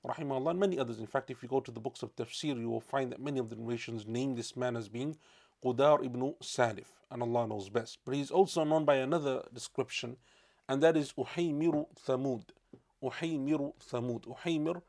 rahimahullah, 0.06 0.50
and 0.50 0.60
many 0.60 0.78
others. 0.78 0.98
In 0.98 1.06
fact, 1.06 1.30
if 1.30 1.42
you 1.42 1.48
go 1.48 1.60
to 1.60 1.70
the 1.70 1.80
books 1.80 2.02
of 2.02 2.14
tafsir, 2.16 2.58
you 2.58 2.70
will 2.70 2.80
find 2.80 3.12
that 3.12 3.20
many 3.20 3.38
of 3.38 3.50
the 3.50 3.56
narrations 3.56 4.06
name 4.06 4.34
this 4.34 4.56
man 4.56 4.76
as 4.76 4.88
being 4.88 5.16
Qudar 5.62 6.04
ibn 6.04 6.34
Salif, 6.42 6.86
and 7.10 7.22
Allah 7.22 7.46
knows 7.46 7.68
best. 7.68 7.98
But 8.04 8.14
he's 8.14 8.30
also 8.30 8.64
known 8.64 8.84
by 8.84 8.96
another 8.96 9.42
description, 9.52 10.16
and 10.68 10.82
that 10.82 10.96
is 10.96 11.12
Uhaymiru 11.12 11.86
Thamud. 12.06 12.44
Uhaymiru 13.02 13.74
Thamud. 13.92 14.26
Uhaymir 14.26 14.80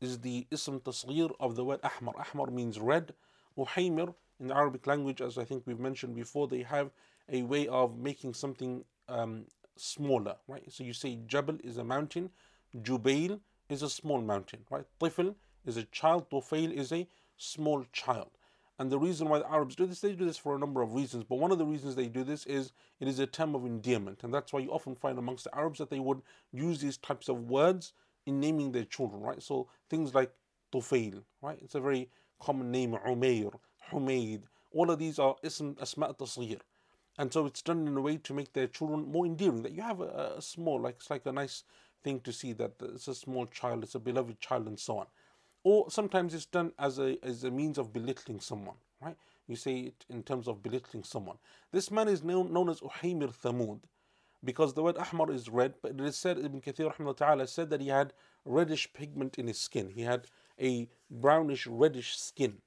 is 0.00 0.20
the 0.20 0.46
ism 0.50 0.80
tasghir 0.80 1.30
of 1.40 1.56
the 1.56 1.64
word 1.64 1.80
Ahmar. 1.82 2.14
Ahmar 2.14 2.50
means 2.50 2.80
red. 2.80 3.12
Uhaymir, 3.58 4.14
in 4.40 4.48
the 4.48 4.56
Arabic 4.56 4.86
language, 4.86 5.20
as 5.20 5.36
I 5.36 5.44
think 5.44 5.64
we've 5.66 5.78
mentioned 5.78 6.14
before, 6.14 6.48
they 6.48 6.62
have 6.62 6.90
a 7.28 7.42
way 7.42 7.66
of 7.68 7.98
making 7.98 8.34
something 8.34 8.84
um, 9.08 9.44
smaller, 9.76 10.36
right? 10.48 10.70
So 10.72 10.84
you 10.84 10.92
say 10.92 11.18
Jabal 11.26 11.58
is 11.62 11.78
a 11.78 11.84
mountain, 11.84 12.30
Jubail 12.82 13.40
is 13.68 13.82
a 13.82 13.90
small 13.90 14.20
mountain, 14.20 14.60
right? 14.70 14.84
Tifl 15.00 15.34
is 15.64 15.76
a 15.76 15.84
child, 15.84 16.30
Tufail 16.30 16.72
is 16.72 16.92
a 16.92 17.06
small 17.36 17.84
child. 17.92 18.30
And 18.78 18.90
the 18.90 18.98
reason 18.98 19.28
why 19.28 19.38
the 19.38 19.50
Arabs 19.50 19.76
do 19.76 19.86
this, 19.86 20.00
they 20.00 20.14
do 20.14 20.24
this 20.24 20.36
for 20.36 20.56
a 20.56 20.58
number 20.58 20.82
of 20.82 20.94
reasons. 20.94 21.24
But 21.24 21.38
one 21.38 21.52
of 21.52 21.58
the 21.58 21.66
reasons 21.66 21.94
they 21.94 22.08
do 22.08 22.24
this 22.24 22.44
is 22.46 22.72
it 22.98 23.06
is 23.06 23.20
a 23.20 23.26
term 23.26 23.54
of 23.54 23.64
endearment. 23.64 24.24
And 24.24 24.34
that's 24.34 24.52
why 24.52 24.60
you 24.60 24.70
often 24.70 24.96
find 24.96 25.16
amongst 25.16 25.44
the 25.44 25.54
Arabs 25.56 25.78
that 25.78 25.90
they 25.90 26.00
would 26.00 26.22
use 26.52 26.80
these 26.80 26.96
types 26.96 27.28
of 27.28 27.48
words 27.48 27.92
in 28.26 28.40
naming 28.40 28.72
their 28.72 28.84
children, 28.84 29.22
right? 29.22 29.42
So 29.42 29.68
things 29.88 30.12
like 30.12 30.32
Tufail, 30.72 31.22
right? 31.40 31.58
It's 31.62 31.76
a 31.76 31.80
very 31.80 32.10
common 32.40 32.72
name, 32.72 32.96
Umair, 33.06 33.52
Humaid. 33.90 34.42
All 34.72 34.90
of 34.90 34.98
these 34.98 35.20
are 35.20 35.36
ism 35.44 35.76
asma 35.80 36.12
tasghir. 36.14 36.60
And 37.18 37.32
so 37.32 37.46
it's 37.46 37.62
done 37.62 37.86
in 37.86 37.96
a 37.96 38.00
way 38.00 38.16
to 38.18 38.34
make 38.34 38.52
their 38.52 38.66
children 38.66 39.10
more 39.10 39.24
endearing. 39.26 39.62
That 39.62 39.72
you 39.72 39.82
have 39.82 40.00
a, 40.00 40.34
a 40.36 40.42
small, 40.42 40.80
like 40.80 40.96
it's 40.96 41.10
like 41.10 41.26
a 41.26 41.32
nice 41.32 41.64
thing 42.02 42.20
to 42.20 42.32
see 42.32 42.52
that 42.54 42.72
it's 42.82 43.08
a 43.08 43.14
small 43.14 43.46
child, 43.46 43.84
it's 43.84 43.94
a 43.94 44.00
beloved 44.00 44.40
child, 44.40 44.66
and 44.66 44.78
so 44.78 44.98
on. 44.98 45.06
Or 45.62 45.90
sometimes 45.90 46.34
it's 46.34 46.46
done 46.46 46.72
as 46.78 46.98
a 46.98 47.16
as 47.24 47.44
a 47.44 47.50
means 47.50 47.78
of 47.78 47.92
belittling 47.92 48.40
someone, 48.40 48.76
right? 49.00 49.16
You 49.46 49.56
say 49.56 49.78
it 49.78 50.04
in 50.08 50.22
terms 50.22 50.48
of 50.48 50.62
belittling 50.62 51.04
someone. 51.04 51.36
This 51.70 51.90
man 51.90 52.08
is 52.08 52.22
known, 52.22 52.52
known 52.52 52.68
as 52.68 52.80
Uhaymir 52.80 53.34
Thamud 53.34 53.80
because 54.44 54.74
the 54.74 54.82
word 54.82 54.96
ahmar 54.96 55.32
is 55.34 55.48
red, 55.48 55.74
but 55.82 55.92
it 55.92 56.00
is 56.00 56.16
said, 56.16 56.38
Ibn 56.38 56.60
Kathir 56.60 57.16
ta'ala 57.16 57.46
said 57.46 57.70
that 57.70 57.80
he 57.80 57.88
had 57.88 58.12
reddish 58.44 58.92
pigment 58.92 59.38
in 59.38 59.46
his 59.46 59.58
skin. 59.58 59.90
He 59.94 60.02
had 60.02 60.26
a 60.60 60.88
brownish 61.10 61.66
reddish 61.66 62.18
skin. 62.18 62.58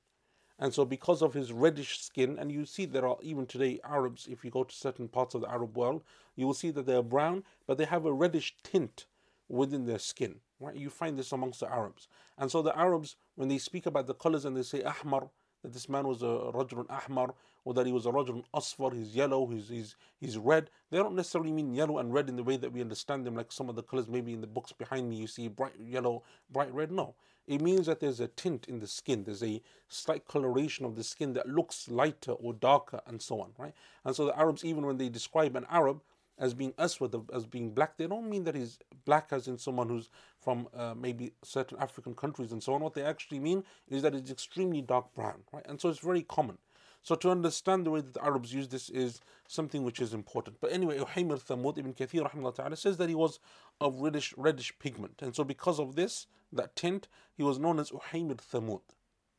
And 0.60 0.74
so, 0.74 0.86
because 0.86 1.22
of 1.22 1.34
his 1.34 1.54
reddish 1.54 2.00
skin, 2.00 2.38
and 2.40 2.52
you 2.52 2.66
see 2.66 2.86
there 2.86 3.08
are 3.08 3.18
even 3.22 3.46
today 3.46 3.80
Arabs, 3.84 4.28
if 4.30 4.44
you 4.44 4.50
go 4.50 4.64
to 4.64 4.74
certain 4.74 5.08
parts 5.08 5.36
of 5.36 5.42
the 5.42 5.52
Arab 5.52 5.78
world, 5.78 6.02
you 6.36 6.48
will 6.48 6.56
see 6.56 6.72
that 6.72 6.86
they 6.86 6.96
are 6.96 7.04
brown, 7.04 7.44
but 7.68 7.78
they 7.78 7.86
have 7.86 8.06
a 8.06 8.14
reddish 8.14 8.56
tint 8.64 9.06
within 9.48 9.86
their 9.86 10.00
skin. 10.00 10.36
Right? 10.60 10.76
You 10.76 10.90
find 10.90 11.18
this 11.18 11.32
amongst 11.32 11.60
the 11.60 11.72
Arabs. 11.72 12.08
And 12.38 12.50
so, 12.50 12.62
the 12.64 12.78
Arabs, 12.78 13.16
when 13.36 13.50
they 13.50 13.60
speak 13.60 13.86
about 13.86 14.08
the 14.08 14.16
colors 14.16 14.46
and 14.46 14.58
they 14.58 14.64
say 14.64 14.82
Ahmar, 14.82 15.30
that 15.62 15.74
this 15.74 15.90
man 15.90 16.08
was 16.08 16.24
a 16.24 16.52
Rajulun 16.54 16.88
Ahmar, 16.88 17.34
or 17.68 17.74
that 17.74 17.86
he 17.86 17.92
was 17.92 18.06
a 18.06 18.10
Rajulun 18.10 18.46
Asfar, 18.56 18.94
he's 18.94 19.14
yellow, 19.14 19.46
he's, 19.46 19.68
he's, 19.68 19.96
he's 20.22 20.38
red. 20.38 20.70
They 20.90 21.00
don't 21.00 21.18
necessarily 21.18 21.52
mean 21.52 21.74
yellow 21.74 21.98
and 21.98 22.14
red 22.14 22.30
in 22.30 22.38
the 22.38 22.44
way 22.44 22.56
that 22.56 22.72
we 22.72 22.80
understand 22.80 23.26
them, 23.26 23.36
like 23.36 23.52
some 23.52 23.68
of 23.68 23.76
the 23.76 23.84
colors 23.84 24.08
maybe 24.08 24.32
in 24.32 24.40
the 24.40 24.48
books 24.48 24.72
behind 24.72 25.10
me, 25.10 25.18
you 25.18 25.28
see 25.28 25.50
bright 25.50 25.74
yellow, 25.78 26.24
bright 26.50 26.74
red. 26.74 26.94
No. 26.94 27.16
It 27.46 27.60
means 27.60 27.88
that 27.88 28.00
there's 28.00 28.22
a 28.22 28.30
tint 28.30 28.68
in 28.70 28.80
the 28.80 28.88
skin, 28.88 29.26
there's 29.26 29.44
a 29.44 29.62
slight 29.90 30.26
coloration 30.30 30.86
of 30.86 30.96
the 30.96 31.04
skin 31.04 31.34
that 31.34 31.50
looks 31.50 31.90
lighter 31.90 32.32
or 32.32 32.54
darker, 32.54 33.02
and 33.06 33.22
so 33.22 33.42
on, 33.42 33.52
right? 33.58 33.74
And 34.06 34.16
so 34.16 34.28
the 34.28 34.40
Arabs, 34.40 34.64
even 34.64 34.86
when 34.86 34.96
they 34.96 35.10
describe 35.10 35.58
an 35.58 35.66
Arab 35.70 36.02
as 36.40 36.54
being 36.54 36.74
aswad, 36.78 37.14
as 37.34 37.46
being 37.46 37.72
black, 37.72 37.98
they 37.98 38.08
don't 38.08 38.30
mean 38.30 38.46
that 38.46 38.56
he's 38.56 38.80
black 39.04 39.28
as 39.32 39.50
in 39.50 39.58
someone 39.58 39.90
who's 39.90 40.10
from 40.40 40.70
uh, 40.74 40.94
maybe 40.96 41.34
certain 41.44 41.78
African 41.80 42.16
countries 42.16 42.54
and 42.54 42.64
so 42.64 42.74
on. 42.74 42.82
What 42.82 42.94
they 42.94 43.04
actually 43.04 43.40
mean 43.40 43.66
is 43.90 44.04
that 44.04 44.16
it's 44.16 44.32
extremely 44.32 44.82
dark 44.82 45.14
brown, 45.16 45.42
right? 45.52 45.66
And 45.68 45.82
so 45.82 45.90
it's 45.90 46.00
very 46.00 46.22
common. 46.22 46.58
So 47.03 47.17
to 47.17 47.31
understand 47.31 47.85
the 47.85 47.91
way 47.91 48.01
that 48.01 48.15
the 48.15 48.25
Arabs 48.25 48.55
use 48.55 48.69
this 48.69 48.89
is 48.89 49.21
something 49.49 49.83
which 49.83 50.01
is 50.01 50.15
important. 50.15 50.59
But 50.61 50.73
anyway, 50.73 50.99
Uhaymir 50.99 51.43
Thamud 51.43 51.79
ibn 51.79 51.95
Kathir 51.95 52.55
ta'ala, 52.55 52.77
says 52.77 52.97
that 52.99 53.09
he 53.09 53.15
was 53.15 53.41
of 53.81 54.01
reddish 54.01 54.33
reddish 54.37 54.73
pigment. 54.79 55.21
And 55.21 55.35
so 55.35 55.43
because 55.43 55.81
of 55.81 55.97
this, 55.97 56.27
that 56.53 56.77
tint, 56.77 57.09
he 57.37 57.43
was 57.43 57.59
known 57.59 57.81
as 57.81 57.91
Uhaymir 57.91 58.37
Thamud. 58.37 58.83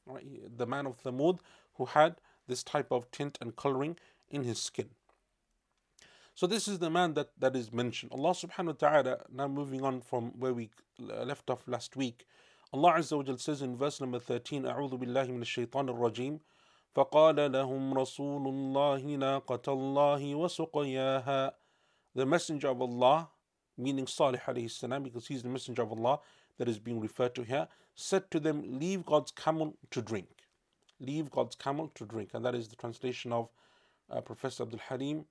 Right? 0.05 0.57
The 0.57 0.67
man 0.67 0.85
of 0.85 1.01
Thamud 1.01 1.39
who 1.75 1.85
had 1.85 2.15
this 2.47 2.63
type 2.63 2.91
of 2.91 3.09
tint 3.11 3.37
and 3.39 3.55
coloring 3.55 3.97
in 4.29 4.43
his 4.43 4.59
skin. 4.59 4.89
So 6.35 6.47
this 6.47 6.67
is 6.67 6.79
the 6.79 6.89
man 6.89 7.13
that, 7.13 7.29
that 7.39 7.55
is 7.55 7.71
mentioned. 7.71 8.11
Allah 8.11 8.31
subhanahu 8.31 8.81
wa 8.81 8.89
ta'ala, 8.89 9.17
now 9.31 9.47
moving 9.47 9.83
on 9.83 10.01
from 10.01 10.31
where 10.39 10.53
we 10.53 10.71
left 10.99 11.49
off 11.49 11.67
last 11.67 11.95
week, 11.95 12.25
Allah 12.73 12.93
Azza 12.93 13.15
wa 13.15 13.23
Jal 13.23 13.37
says 13.37 13.61
in 13.61 13.77
verse 13.77 14.01
number 14.01 14.17
13, 14.17 14.63
أعوذ 14.63 14.97
بالله 14.97 15.27
من 15.27 15.41
الشيطان 15.41 15.89
الرجيم 15.89 16.39
فقال 16.95 17.51
لهم 17.51 17.93
رسول 17.93 18.47
الله 18.47 19.01
ناقة 19.01 19.73
الله 19.73 20.35
وسقياها 20.35 21.53
The 22.15 22.25
messenger 22.25 22.67
of 22.67 22.81
Allah, 22.81 23.29
meaning 23.75 24.05
Salih 24.05 24.39
alayhi 24.45 24.69
salam, 24.69 25.01
because 25.01 25.25
he's 25.27 25.41
the 25.41 25.49
messenger 25.49 25.81
of 25.81 25.91
Allah 25.91 26.19
that 26.59 26.69
is 26.69 26.77
being 26.77 26.99
referred 26.99 27.33
to 27.35 27.41
here, 27.41 27.67
said 27.95 28.29
to 28.29 28.39
them, 28.39 28.61
Leave 28.79 29.03
God's 29.03 29.31
camel 29.31 29.75
to 29.89 30.01
drink. 30.01 30.29
Leave 30.99 31.31
God's 31.31 31.55
camel 31.55 31.91
to 31.95 32.05
drink. 32.05 32.29
And 32.33 32.45
that 32.45 32.53
is 32.53 32.67
the 32.67 32.75
translation 32.75 33.33
of 33.33 33.49
uh, 34.11 34.21
Professor 34.21 34.63
Abdul 34.63 34.79
Halim. 34.87 35.25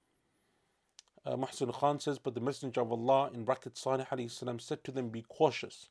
Uh, 1.24 1.36
Muhsin 1.36 1.72
Khan 1.72 2.00
says, 2.00 2.18
But 2.18 2.34
the 2.34 2.40
messenger 2.40 2.80
of 2.80 2.90
Allah, 2.90 3.30
in 3.32 3.44
brackets, 3.44 3.80
Salih 3.80 4.06
alayhi 4.10 4.30
salam, 4.30 4.58
said 4.58 4.82
to 4.82 4.90
them, 4.90 5.08
Be 5.08 5.24
cautious. 5.28 5.88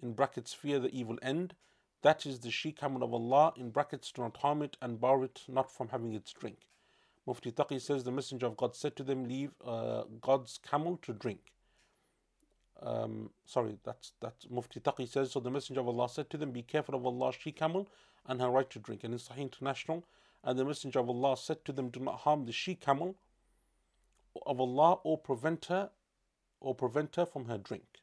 In 0.00 0.12
brackets, 0.12 0.54
fear 0.54 0.78
the 0.78 0.94
evil 0.94 1.18
end. 1.20 1.54
That 2.03 2.25
is 2.25 2.39
the 2.39 2.51
she 2.51 2.73
camel 2.73 3.01
of 3.01 3.13
Allah, 3.13 3.53
in 3.55 3.69
brackets, 3.69 4.11
do 4.11 4.21
not 4.21 4.37
harm 4.37 4.61
it 4.61 4.77
and 4.81 4.99
bar 4.99 5.23
it 5.23 5.43
not 5.47 5.71
from 5.71 5.87
having 5.87 6.13
its 6.13 6.33
drink. 6.33 6.67
Mufti 7.25 7.51
Taqi 7.51 7.79
says, 7.79 8.03
The 8.03 8.11
Messenger 8.11 8.45
of 8.47 8.57
God 8.57 8.75
said 8.75 8.97
to 8.97 9.03
them, 9.03 9.23
Leave 9.23 9.51
uh, 9.65 10.03
God's 10.21 10.59
camel 10.69 10.97
to 11.03 11.13
drink. 11.13 11.53
Um, 12.81 13.29
sorry, 13.45 13.77
that's 13.85 14.11
that 14.19 14.33
Mufti 14.49 14.81
Taqi 14.81 15.07
says, 15.07 15.31
So 15.31 15.39
the 15.39 15.49
Messenger 15.49 15.79
of 15.79 15.87
Allah 15.87 16.09
said 16.09 16.29
to 16.31 16.37
them, 16.37 16.51
Be 16.51 16.61
careful 16.61 16.95
of 16.95 17.05
Allah's 17.05 17.35
she 17.39 17.53
camel 17.53 17.87
and 18.27 18.41
her 18.41 18.49
right 18.49 18.69
to 18.69 18.79
drink. 18.79 19.05
And 19.05 19.13
in 19.13 19.19
Sahih 19.19 19.37
International, 19.37 20.03
and 20.43 20.59
the 20.59 20.65
Messenger 20.65 20.99
of 20.99 21.09
Allah 21.09 21.37
said 21.37 21.63
to 21.63 21.71
them, 21.71 21.87
Do 21.87 22.01
not 22.01 22.19
harm 22.19 22.45
the 22.45 22.51
she 22.51 22.75
camel 22.75 23.15
of 24.45 24.59
Allah 24.59 24.99
or 25.05 25.17
prevent 25.17 25.65
her 25.65 25.89
or 26.59 26.75
prevent 26.75 27.15
her 27.15 27.25
from 27.25 27.45
her 27.45 27.57
drink. 27.57 28.01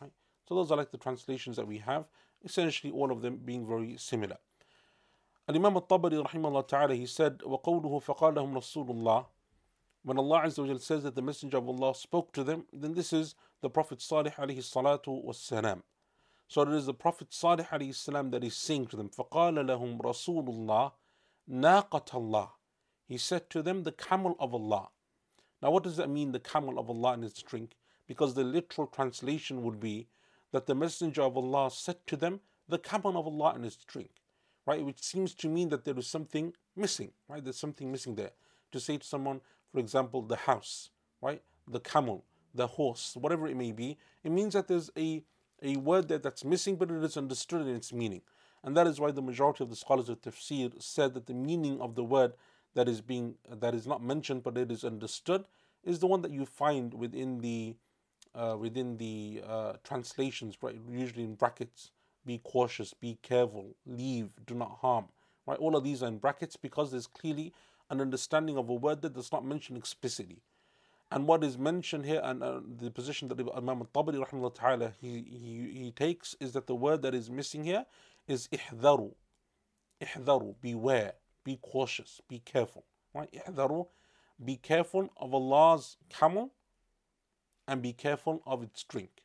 Right? 0.00 0.12
So 0.48 0.54
those 0.54 0.70
are 0.70 0.78
like 0.78 0.90
the 0.90 0.96
translations 0.96 1.56
that 1.56 1.66
we 1.66 1.78
have 1.78 2.06
essentially 2.45 2.91
all 2.91 3.11
of 3.11 3.21
them 3.21 3.37
being 3.37 3.67
very 3.67 3.97
similar. 3.97 4.37
Al-Imam 5.47 5.75
al-Tabari 5.75 6.23
rahimahullah 6.23 6.67
ta'ala, 6.67 6.95
he 6.95 7.05
said, 7.05 7.39
وَقَوْلُهُ 7.39 8.03
فَقَالَهُمْ 8.03 8.53
رَسُولُ 8.53 8.89
اللَّهِ 8.89 9.25
When 10.03 10.17
Allah 10.17 10.43
Azza 10.45 10.65
wa 10.65 10.77
says 10.77 11.03
that 11.03 11.15
the 11.15 11.21
Messenger 11.21 11.57
of 11.57 11.67
Allah 11.67 11.95
spoke 11.95 12.31
to 12.33 12.43
them, 12.43 12.65
then 12.71 12.93
this 12.93 13.11
is 13.11 13.35
the 13.61 13.69
Prophet 13.69 14.01
Salih 14.01 14.31
alayhi 14.37 14.59
salatu 14.59 15.23
was 15.23 15.39
salam. 15.39 15.83
So 16.47 16.61
it 16.61 16.69
is 16.69 16.85
the 16.85 16.93
Prophet 16.93 17.33
Salih 17.33 17.65
alayhi 17.65 17.95
salam 17.95 18.29
that 18.31 18.43
is 18.43 18.55
saying 18.55 18.87
to 18.87 18.95
them, 18.95 19.09
فَقَالَ 19.09 19.55
لَهُمْ 19.55 19.99
رَسُولُ 20.01 20.47
اللَّهِ 20.47 20.91
نَاقَةَ 21.49 22.09
اللَّهِ 22.11 22.49
He 23.07 23.17
said 23.17 23.49
to 23.49 23.61
them, 23.61 23.83
the 23.83 23.91
camel 23.91 24.35
of 24.39 24.53
Allah. 24.53 24.89
Now 25.61 25.71
what 25.71 25.83
does 25.83 25.97
that 25.97 26.09
mean, 26.09 26.31
the 26.31 26.39
camel 26.39 26.79
of 26.79 26.89
Allah 26.89 27.13
in 27.13 27.23
its 27.23 27.41
drink? 27.41 27.71
Because 28.07 28.33
the 28.35 28.43
literal 28.43 28.87
translation 28.87 29.63
would 29.63 29.79
be 29.79 30.07
that 30.56 30.64
the 30.64 30.74
Messenger 30.74 31.20
of 31.20 31.36
Allah 31.36 31.70
said 31.70 31.96
to 32.06 32.16
them, 32.16 32.40
the 32.66 32.78
camel 32.78 33.18
of 33.18 33.26
Allah 33.26 33.52
and 33.56 33.66
its 33.66 33.76
drink. 33.76 34.08
Right? 34.64 34.82
Which 34.82 35.02
seems 35.02 35.34
to 35.34 35.48
mean 35.48 35.68
that 35.68 35.84
there 35.84 35.98
is 35.98 36.06
something 36.06 36.54
missing, 36.74 37.10
right? 37.28 37.44
There's 37.44 37.58
something 37.58 37.92
missing 37.92 38.14
there. 38.14 38.30
To 38.72 38.80
say 38.80 38.96
to 38.96 39.06
someone, 39.06 39.42
for 39.70 39.80
example, 39.80 40.22
the 40.22 40.36
house, 40.36 40.88
right? 41.20 41.42
The 41.68 41.80
camel, 41.80 42.24
the 42.54 42.68
horse, 42.68 43.18
whatever 43.20 43.46
it 43.46 43.56
may 43.56 43.70
be, 43.70 43.98
it 44.24 44.32
means 44.32 44.54
that 44.54 44.66
there's 44.66 44.90
a, 44.96 45.22
a 45.62 45.76
word 45.76 46.08
there 46.08 46.18
that's 46.18 46.42
missing, 46.42 46.76
but 46.76 46.90
it 46.90 47.04
is 47.04 47.18
understood 47.18 47.60
in 47.60 47.76
its 47.76 47.92
meaning. 47.92 48.22
And 48.64 48.74
that 48.78 48.86
is 48.86 48.98
why 48.98 49.10
the 49.10 49.20
majority 49.20 49.62
of 49.62 49.68
the 49.68 49.76
scholars 49.76 50.08
of 50.08 50.22
tafsir 50.22 50.82
said 50.82 51.12
that 51.12 51.26
the 51.26 51.34
meaning 51.34 51.82
of 51.82 51.96
the 51.96 52.04
word 52.04 52.32
that 52.74 52.88
is 52.88 53.02
being 53.02 53.34
that 53.50 53.74
is 53.74 53.86
not 53.86 54.02
mentioned 54.02 54.42
but 54.42 54.56
it 54.58 54.70
is 54.70 54.84
understood 54.84 55.44
is 55.84 55.98
the 55.98 56.06
one 56.06 56.20
that 56.22 56.30
you 56.30 56.44
find 56.44 56.92
within 56.92 57.38
the 57.38 57.74
uh, 58.36 58.56
within 58.58 58.96
the 58.98 59.42
uh, 59.46 59.72
translations, 59.82 60.56
right? 60.62 60.76
Usually 60.90 61.24
in 61.24 61.34
brackets, 61.34 61.90
be 62.24 62.40
cautious, 62.44 62.92
be 62.92 63.18
careful, 63.22 63.74
leave, 63.86 64.30
do 64.46 64.54
not 64.54 64.78
harm, 64.80 65.06
right? 65.46 65.58
All 65.58 65.76
of 65.76 65.84
these 65.84 66.02
are 66.02 66.08
in 66.08 66.18
brackets 66.18 66.56
because 66.56 66.90
there's 66.90 67.06
clearly 67.06 67.52
an 67.88 68.00
understanding 68.00 68.58
of 68.58 68.68
a 68.68 68.74
word 68.74 69.02
that 69.02 69.14
does 69.14 69.32
not 69.32 69.44
mention 69.44 69.76
explicitly. 69.76 70.42
And 71.12 71.26
what 71.26 71.44
is 71.44 71.56
mentioned 71.56 72.04
here, 72.04 72.20
and 72.22 72.42
uh, 72.42 72.60
the 72.78 72.90
position 72.90 73.28
that 73.28 73.38
Imam 73.38 73.82
al-Tabari 73.94 74.54
ta'ala, 74.54 74.92
he, 75.00 75.24
he, 75.30 75.84
he 75.84 75.92
takes 75.92 76.34
is 76.40 76.52
that 76.52 76.66
the 76.66 76.74
word 76.74 77.02
that 77.02 77.14
is 77.14 77.30
missing 77.30 77.62
here 77.62 77.86
is 78.26 78.48
ihdaru. 78.48 79.12
Ihdaru, 80.02 80.56
beware, 80.60 81.12
be 81.44 81.58
cautious, 81.62 82.20
be 82.28 82.40
careful. 82.40 82.84
Right? 83.14 83.32
Ihdaru, 83.32 83.86
be 84.44 84.56
careful 84.56 85.08
of 85.16 85.32
Allah's 85.32 85.96
camel 86.10 86.50
and 87.68 87.82
be 87.82 87.92
careful 87.92 88.42
of 88.46 88.62
its 88.62 88.82
drink. 88.84 89.22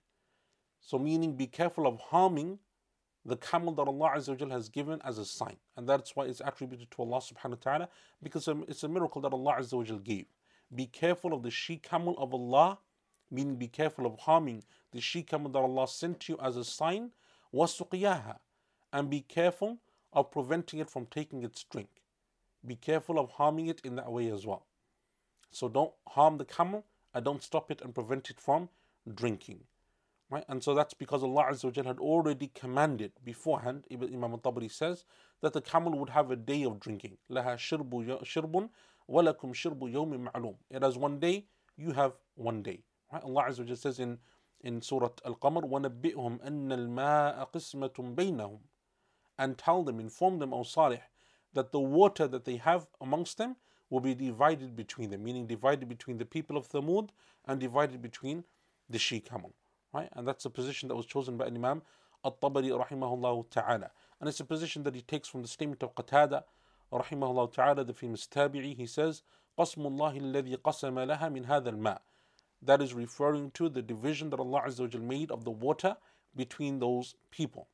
So, 0.79 0.97
meaning 0.97 1.35
be 1.35 1.47
careful 1.47 1.87
of 1.87 1.99
harming 1.99 2.59
the 3.23 3.37
camel 3.37 3.73
that 3.73 3.87
Allah 3.87 4.13
Azza 4.15 4.51
has 4.51 4.69
given 4.69 4.99
as 5.03 5.17
a 5.17 5.25
sign. 5.25 5.57
And 5.77 5.87
that's 5.87 6.15
why 6.15 6.25
it's 6.25 6.41
attributed 6.43 6.89
to 6.91 7.01
Allah 7.03 7.19
subhanahu 7.19 7.51
wa 7.51 7.57
ta'ala 7.61 7.89
because 8.23 8.47
it's 8.67 8.83
a 8.83 8.87
miracle 8.87 9.21
that 9.21 9.33
Allah 9.33 9.57
Azza 9.59 10.03
gave. 10.03 10.25
Be 10.73 10.87
careful 10.87 11.33
of 11.33 11.43
the 11.43 11.51
she 11.51 11.77
camel 11.77 12.15
of 12.17 12.33
Allah, 12.33 12.79
meaning 13.29 13.55
be 13.55 13.67
careful 13.67 14.05
of 14.05 14.17
harming 14.19 14.63
the 14.91 15.01
she 15.01 15.21
camel 15.21 15.51
that 15.51 15.59
Allah 15.59 15.87
sent 15.87 16.27
you 16.29 16.37
as 16.41 16.57
a 16.57 16.63
sign, 16.63 17.11
wasuqiyaha, 17.53 18.37
and 18.91 19.09
be 19.09 19.21
careful 19.21 19.77
of 20.13 20.31
preventing 20.31 20.79
it 20.79 20.89
from 20.89 21.05
taking 21.05 21.43
its 21.43 21.63
drink. 21.63 21.89
Be 22.65 22.75
careful 22.75 23.19
of 23.19 23.31
harming 23.31 23.67
it 23.67 23.81
in 23.83 23.95
that 23.95 24.11
way 24.11 24.29
as 24.29 24.45
well. 24.45 24.65
So 25.51 25.69
don't 25.69 25.93
harm 26.07 26.37
the 26.37 26.45
camel 26.45 26.85
I 27.13 27.19
don't 27.19 27.43
stop 27.43 27.71
it 27.71 27.81
and 27.81 27.93
prevent 27.93 28.29
it 28.29 28.39
from 28.39 28.69
drinking. 29.13 29.61
Right? 30.29 30.45
And 30.47 30.63
so 30.63 30.73
that's 30.73 30.93
because 30.93 31.23
Allah 31.23 31.47
Azza 31.51 31.85
had 31.85 31.99
already 31.99 32.51
commanded 32.55 33.11
beforehand, 33.23 33.83
Imam 33.91 34.31
al-Tabari 34.31 34.71
says, 34.71 35.03
that 35.41 35.51
the 35.51 35.61
camel 35.61 35.97
would 35.99 36.09
have 36.09 36.31
a 36.31 36.37
day 36.37 36.63
of 36.63 36.79
drinking. 36.79 37.17
لَهَا 37.29 37.55
شِرْبٌ 37.55 38.23
شِرْبٌ 38.23 38.69
وَلَكُمْ 39.09 39.53
شِرْبُ 39.53 39.79
يَوْمٍ 39.79 40.29
مَعْلُومٍ 40.31 40.55
It 40.69 40.83
has 40.83 40.97
one 40.97 41.19
day, 41.19 41.47
you 41.75 41.91
have 41.91 42.13
one 42.35 42.63
day. 42.63 42.83
Right? 43.11 43.23
Allah 43.23 43.45
Azza 43.49 43.77
says 43.77 43.99
in, 43.99 44.19
in 44.61 44.81
Surah 44.81 45.09
Al-Qamar, 45.25 45.63
وَنَبِّئْهُمْ 45.63 46.47
أَنَّ 46.47 46.71
الْمَاءَ 46.71 47.51
قِسْمَةٌ 47.51 48.15
بَيْنَهُمْ 48.15 48.59
And 49.37 49.57
tell 49.57 49.83
them, 49.83 49.99
inform 49.99 50.39
them, 50.39 50.53
O 50.53 50.63
Salih, 50.63 51.01
that 51.53 51.73
the 51.73 51.79
water 51.81 52.29
that 52.29 52.45
they 52.45 52.55
have 52.55 52.87
amongst 53.01 53.37
them 53.37 53.57
will 53.91 53.99
be 53.99 54.15
divided 54.15 54.75
between 54.75 55.11
them, 55.11 55.23
meaning 55.23 55.45
divided 55.45 55.87
between 55.87 56.17
the 56.17 56.25
people 56.25 56.57
of 56.57 56.67
Thamud 56.67 57.09
and 57.45 57.59
divided 57.59 58.01
between 58.01 58.43
the 58.89 58.97
she. 58.97 59.19
camel. 59.19 59.53
Right? 59.93 60.09
And 60.13 60.27
that's 60.27 60.45
a 60.45 60.49
position 60.49 60.87
that 60.89 60.95
was 60.95 61.05
chosen 61.05 61.37
by 61.37 61.45
Imam 61.45 61.83
al-Tabari, 62.25 62.71
rahimahullah 62.71 63.49
ta'ala. 63.51 63.91
And 64.19 64.29
it's 64.29 64.39
a 64.39 64.45
position 64.45 64.83
that 64.83 64.95
he 64.95 65.01
takes 65.01 65.27
from 65.27 65.41
the 65.41 65.47
statement 65.47 65.83
of 65.83 65.93
Qatada 65.93 66.43
rahimahullah 66.91 67.53
ta'ala, 67.53 67.83
the 67.83 67.93
famous 67.93 68.27
tabi'i, 68.27 68.75
he 68.75 68.85
says, 68.85 69.21
قَسْمُ 69.57 69.77
اللَّهِ 69.77 70.21
الَّذِي 70.21 70.57
قَسَمَ 70.57 70.93
لَهَا 70.93 71.31
مِنْ 71.31 71.45
هَذَا 71.45 71.77
الْمَاءِ 71.77 71.99
That 72.61 72.81
is 72.81 72.93
referring 72.93 73.51
to 73.51 73.69
the 73.69 73.81
division 73.81 74.29
that 74.29 74.39
Allah 74.39 74.63
Azza 74.67 74.93
wa 74.93 74.99
made 74.99 75.31
of 75.31 75.43
the 75.43 75.51
water 75.51 75.97
between 76.35 76.79
those 76.79 77.15
people. 77.29 77.67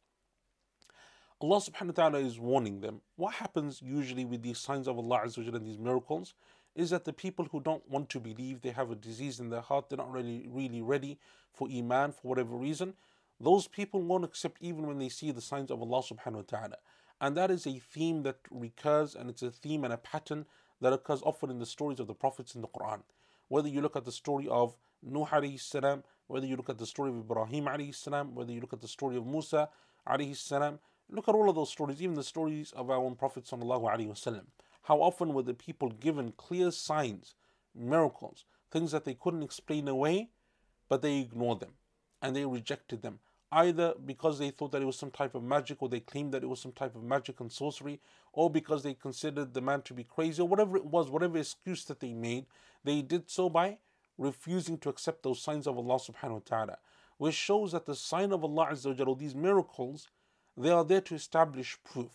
Allah 1.40 1.58
subhanahu 1.58 1.88
wa 1.98 2.10
ta'ala 2.10 2.18
is 2.18 2.40
warning 2.40 2.82
them. 2.82 3.02
What 3.16 3.36
happens 3.36 3.80
usually 3.80 4.26
with 4.26 4.42
these 4.42 4.58
signs 4.58 4.88
of 4.88 4.98
Allah 4.98 5.22
Azza 5.24 5.54
and 5.54 5.68
these 5.68 5.78
miracles 5.78 6.34
is 6.76 6.90
that 6.90 7.06
the 7.06 7.14
people 7.14 7.48
who 7.52 7.60
don't 7.60 7.88
want 7.88 8.10
to 8.10 8.20
believe, 8.20 8.62
they 8.62 8.72
have 8.72 8.90
a 8.90 8.96
disease 8.96 9.40
in 9.40 9.52
their 9.52 9.62
heart, 9.62 9.88
they're 9.88 9.98
not 9.98 10.12
really, 10.12 10.48
really 10.50 10.82
ready 10.82 11.20
for 11.54 11.68
Iman 11.70 12.12
for 12.14 12.28
whatever 12.30 12.56
reason, 12.56 12.96
those 13.40 13.68
people 13.68 14.02
won't 14.02 14.24
accept 14.24 14.58
even 14.62 14.88
when 14.88 14.98
they 14.98 15.10
see 15.10 15.30
the 15.30 15.42
signs 15.42 15.70
of 15.70 15.80
Allah 15.80 16.02
subhanahu 16.02 16.34
wa 16.34 16.42
ta'ala. 16.48 16.78
And 17.22 17.38
that 17.38 17.52
is 17.52 17.68
a 17.68 17.78
theme 17.78 18.24
that 18.24 18.38
recurs 18.50 19.14
and 19.14 19.30
it's 19.30 19.44
a 19.44 19.52
theme 19.52 19.84
and 19.84 19.94
a 19.94 19.98
pattern 19.98 20.48
that 20.82 20.92
occurs 20.92 21.22
often 21.22 21.52
in 21.52 21.60
the 21.60 21.68
stories 21.68 22.00
of 22.00 22.08
the 22.08 22.16
prophets 22.16 22.56
in 22.56 22.62
the 22.62 22.68
Quran. 22.68 23.02
Whether 23.48 23.70
you 23.70 23.82
look 23.82 23.96
at 23.96 24.06
the 24.06 24.12
story 24.12 24.48
of 24.50 24.76
Nuh 25.04 25.28
alayhi 25.28 25.60
salam, 25.60 26.04
whether 26.26 26.48
you 26.48 26.56
look 26.56 26.70
at 26.70 26.80
the 26.80 26.88
story 26.88 27.12
of 27.12 27.18
Ibrahim 27.18 27.66
alayhi 27.66 27.94
salam, 27.94 28.34
whether 28.34 28.52
you 28.52 28.60
look 28.60 28.74
at 28.74 28.82
the 28.82 28.88
story 28.88 29.18
of 29.18 29.26
Musa 29.28 29.70
alayhi 30.08 30.36
salam, 30.36 30.80
Look 31.10 31.30
at 31.30 31.36
all 31.36 31.50
of 31.50 31.56
those 31.56 31.70
stories, 31.70 32.02
even 32.02 32.16
the 32.16 32.24
stories 32.24 32.74
of 32.74 32.90
our 32.90 32.98
own 32.98 33.16
Prophet 33.16 33.46
wasallam. 33.46 34.46
How 34.84 34.98
often 35.02 35.34
were 35.34 35.44
the 35.44 35.54
people 35.54 35.90
given 35.90 36.34
clear 36.34 36.70
signs, 36.70 37.36
miracles, 37.74 38.44
things 38.72 38.92
that 38.92 39.06
they 39.06 39.14
couldn't 39.14 39.44
explain 39.44 39.88
away, 39.88 40.32
but 40.90 41.02
they 41.02 41.20
ignored 41.20 41.62
them 41.62 41.74
and 42.22 42.36
they 42.36 42.46
rejected 42.46 43.04
them, 43.04 43.20
either 43.54 43.94
because 44.06 44.40
they 44.40 44.50
thought 44.50 44.72
that 44.72 44.82
it 44.82 44.86
was 44.86 44.98
some 44.98 45.12
type 45.12 45.34
of 45.34 45.44
magic 45.44 45.82
or 45.82 45.88
they 45.88 46.00
claimed 46.02 46.34
that 46.34 46.44
it 46.44 46.48
was 46.50 46.60
some 46.60 46.74
type 46.74 46.96
of 46.96 47.04
magic 47.04 47.40
and 47.40 47.52
sorcery, 47.52 48.02
or 48.34 48.50
because 48.50 48.84
they 48.84 48.94
considered 48.94 49.54
the 49.54 49.62
man 49.62 49.82
to 49.84 49.94
be 49.94 50.04
crazy, 50.04 50.42
or 50.42 50.48
whatever 50.48 50.76
it 50.76 50.86
was, 50.86 51.10
whatever 51.10 51.38
excuse 51.38 51.86
that 51.86 52.02
they 52.02 52.14
made, 52.14 52.46
they 52.84 53.02
did 53.02 53.30
so 53.30 53.50
by 53.50 53.78
refusing 54.18 54.78
to 54.80 54.90
accept 54.90 55.24
those 55.24 55.42
signs 55.42 55.68
of 55.68 55.78
Allah 55.78 56.00
subhanahu 56.00 56.32
wa 56.32 56.42
ta'ala. 56.44 56.78
Which 57.18 57.36
shows 57.36 57.72
that 57.72 57.86
the 57.86 57.96
sign 57.96 58.32
of 58.32 58.44
Allah 58.44 58.70
Azza 58.72 59.06
wa 59.06 59.14
these 59.14 59.36
miracles, 59.36 60.10
they 60.58 60.72
are 60.72 60.84
there 60.84 61.02
to 61.02 61.16
establish 61.16 61.78
proof. 61.84 62.12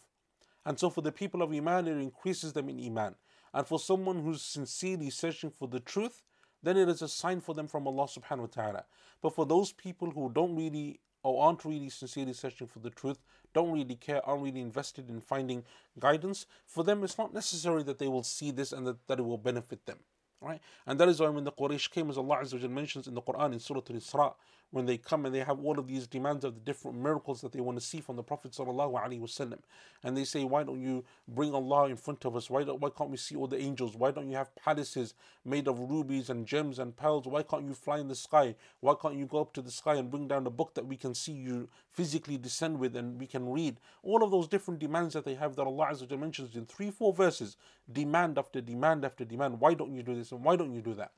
And 0.65 0.79
so 0.79 0.91
for 0.91 1.01
the 1.01 1.13
people 1.13 1.43
of 1.43 1.53
Iman, 1.53 1.89
it 1.89 1.97
increases 1.97 2.53
them 2.53 2.69
in 2.69 2.85
Iman. 2.85 3.15
And 3.55 3.67
for 3.67 3.79
someone 3.79 4.23
who's 4.23 4.43
sincerely 4.43 5.11
searching 5.11 5.51
for 5.51 5.69
the 5.69 5.81
truth, 5.81 6.23
then 6.63 6.77
it 6.77 6.89
is 6.89 7.03
a 7.03 7.09
sign 7.09 7.41
for 7.41 7.55
them 7.55 7.67
from 7.67 7.87
Allah 7.87 8.05
subhanahu 8.05 8.39
wa 8.41 8.47
ta'ala. 8.47 8.85
But 9.21 9.35
for 9.35 9.45
those 9.47 9.73
people 9.73 10.11
who 10.11 10.31
don't 10.33 10.57
really 10.57 11.01
or 11.23 11.45
aren't 11.45 11.65
really 11.65 11.89
sincerely 11.89 12.33
searching 12.33 12.67
for 12.67 12.81
the 12.81 12.91
truth, 12.91 13.19
don't 13.55 13.73
really 13.73 13.95
care, 13.95 14.27
aren't 14.27 14.43
really 14.43 14.61
invested 14.61 15.09
in 15.09 15.21
finding 15.21 15.65
guidance, 15.99 16.47
for 16.67 16.83
them 16.83 17.05
it's 17.05 17.19
not 17.19 17.33
necessary 17.33 17.83
that 17.85 17.99
they 17.99 18.09
will 18.09 18.23
see 18.23 18.51
this 18.51 18.73
and 18.73 18.87
that, 18.87 19.07
that 19.07 19.19
it 19.19 19.23
will 19.23 19.39
benefit 19.39 19.87
them. 19.87 19.99
Right? 20.41 20.61
And 20.87 20.99
that 20.99 21.09
is 21.09 21.21
why 21.21 21.29
when 21.29 21.45
the 21.45 21.53
Quraysh 21.53 21.91
came, 21.91 22.11
as 22.11 22.19
Allah 22.19 22.39
Azza 22.43 22.69
mentions 22.69 23.07
in 23.07 23.15
the 23.15 23.23
Quran 23.23 23.53
in 23.53 23.61
Surah 23.61 23.83
Al 23.89 23.97
Isra, 23.97 24.35
when 24.73 24.87
they 24.87 24.97
come 24.97 25.27
and 25.27 25.35
they 25.35 25.41
have 25.41 25.61
all 25.61 25.79
of 25.79 25.87
these 25.87 26.07
demands 26.07 26.45
of 26.45 26.55
the 26.55 26.61
different 26.61 26.97
miracles 26.97 27.43
that 27.43 27.53
they 27.53 27.61
want 27.61 27.79
to 27.79 27.85
see 27.85 28.01
from 28.01 28.17
the 28.17 28.23
Prophet 28.23 28.53
wasallam, 28.53 29.59
and 30.03 30.17
they 30.17 30.25
say, 30.25 30.45
"Why 30.45 30.65
don't 30.65 30.81
you 30.81 31.05
bring 31.29 31.55
Allah 31.55 31.89
in 31.91 31.97
front 31.97 32.25
of 32.25 32.35
us? 32.35 32.49
Why 32.49 32.65
don't, 32.65 32.81
why 32.81 32.89
can't 32.89 33.11
we 33.11 33.19
see 33.19 33.37
all 33.37 33.47
the 33.47 33.61
angels? 33.61 33.95
Why 33.95 34.11
don't 34.11 34.31
you 34.31 34.37
have 34.37 34.55
palaces 34.57 35.15
made 35.45 35.69
of 35.69 35.79
rubies 35.79 36.31
and 36.31 36.47
gems 36.47 36.79
and 36.79 36.97
pearls? 36.97 37.27
Why 37.27 37.43
can't 37.43 37.67
you 37.67 37.75
fly 37.75 37.99
in 37.99 38.09
the 38.09 38.15
sky? 38.15 38.57
Why 38.81 38.95
can't 39.01 39.15
you 39.15 39.27
go 39.27 39.43
up 39.43 39.53
to 39.55 39.63
the 39.63 39.71
sky 39.71 39.97
and 39.97 40.11
bring 40.11 40.27
down 40.27 40.47
a 40.47 40.51
book 40.51 40.73
that 40.75 40.87
we 40.87 40.97
can 40.97 41.15
see 41.15 41.33
you 41.33 41.69
physically 41.91 42.39
descend 42.39 42.79
with 42.79 42.97
and 42.97 43.21
we 43.21 43.27
can 43.27 43.51
read?" 43.51 43.79
All 44.03 44.25
of 44.25 44.31
those 44.31 44.49
different 44.49 44.81
demands 44.81 45.13
that 45.13 45.27
they 45.27 45.35
have 45.35 45.55
that 45.57 45.67
Allah 45.67 45.89
Azza 45.93 46.19
mentions 46.19 46.57
in 46.57 46.65
three, 46.65 46.91
four 46.91 47.13
verses, 47.13 47.59
demand 47.93 48.39
after 48.39 48.63
demand 48.63 49.05
after 49.05 49.27
demand. 49.27 49.61
Why 49.61 49.75
don't 49.75 49.95
you 49.95 50.03
do 50.03 50.15
this 50.15 50.33
and 50.33 50.43
why 50.43 50.57
don't 50.57 50.75
you 50.75 50.81
do 50.81 50.95
that? 50.95 51.13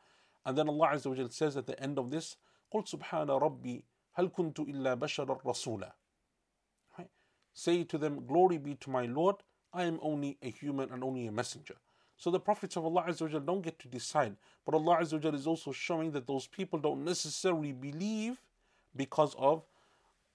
And 0.44 0.59
then 0.59 0.68
Allah 0.68 0.88
Azza 0.94 1.33
says 1.33 1.57
at 1.57 1.66
the 1.66 1.81
end 1.81 2.00
of 2.00 2.11
this. 2.11 2.37
قل 2.73 2.88
سبحان 2.88 3.30
ربي 3.30 3.84
هل 4.13 4.30
كنت 4.30 4.60
إلا 4.60 4.93
بشرا 4.93 5.39
رسولا 5.45 5.91
right? 6.97 7.10
Say 7.54 7.84
to 7.84 7.97
them, 7.97 8.25
Glory 8.25 8.58
be 8.58 8.75
to 8.75 8.89
my 8.89 9.06
Lord, 9.06 9.38
I 9.73 9.84
am 9.84 9.99
only 10.02 10.38
a 10.41 10.49
human 10.49 10.91
and 10.91 11.04
only 11.04 11.28
a 11.28 11.32
messenger. 11.32 11.75
So 12.17 12.30
the 12.32 12.39
prophets 12.39 12.75
of 12.75 12.86
Allah 12.86 13.06
Azza 13.08 13.45
don't 13.45 13.62
get 13.62 13.80
to 13.80 13.88
decide. 13.88 14.36
But 14.65 14.75
Allah 14.75 14.97
Azza 15.02 15.34
is 15.34 15.47
also 15.47 15.71
showing 15.71 16.12
that 16.12 16.28
those 16.28 16.47
people 16.47 16.78
don't 16.78 17.06
necessarily 17.06 17.71
believe 17.71 18.41
because 18.95 19.36
of 19.38 19.63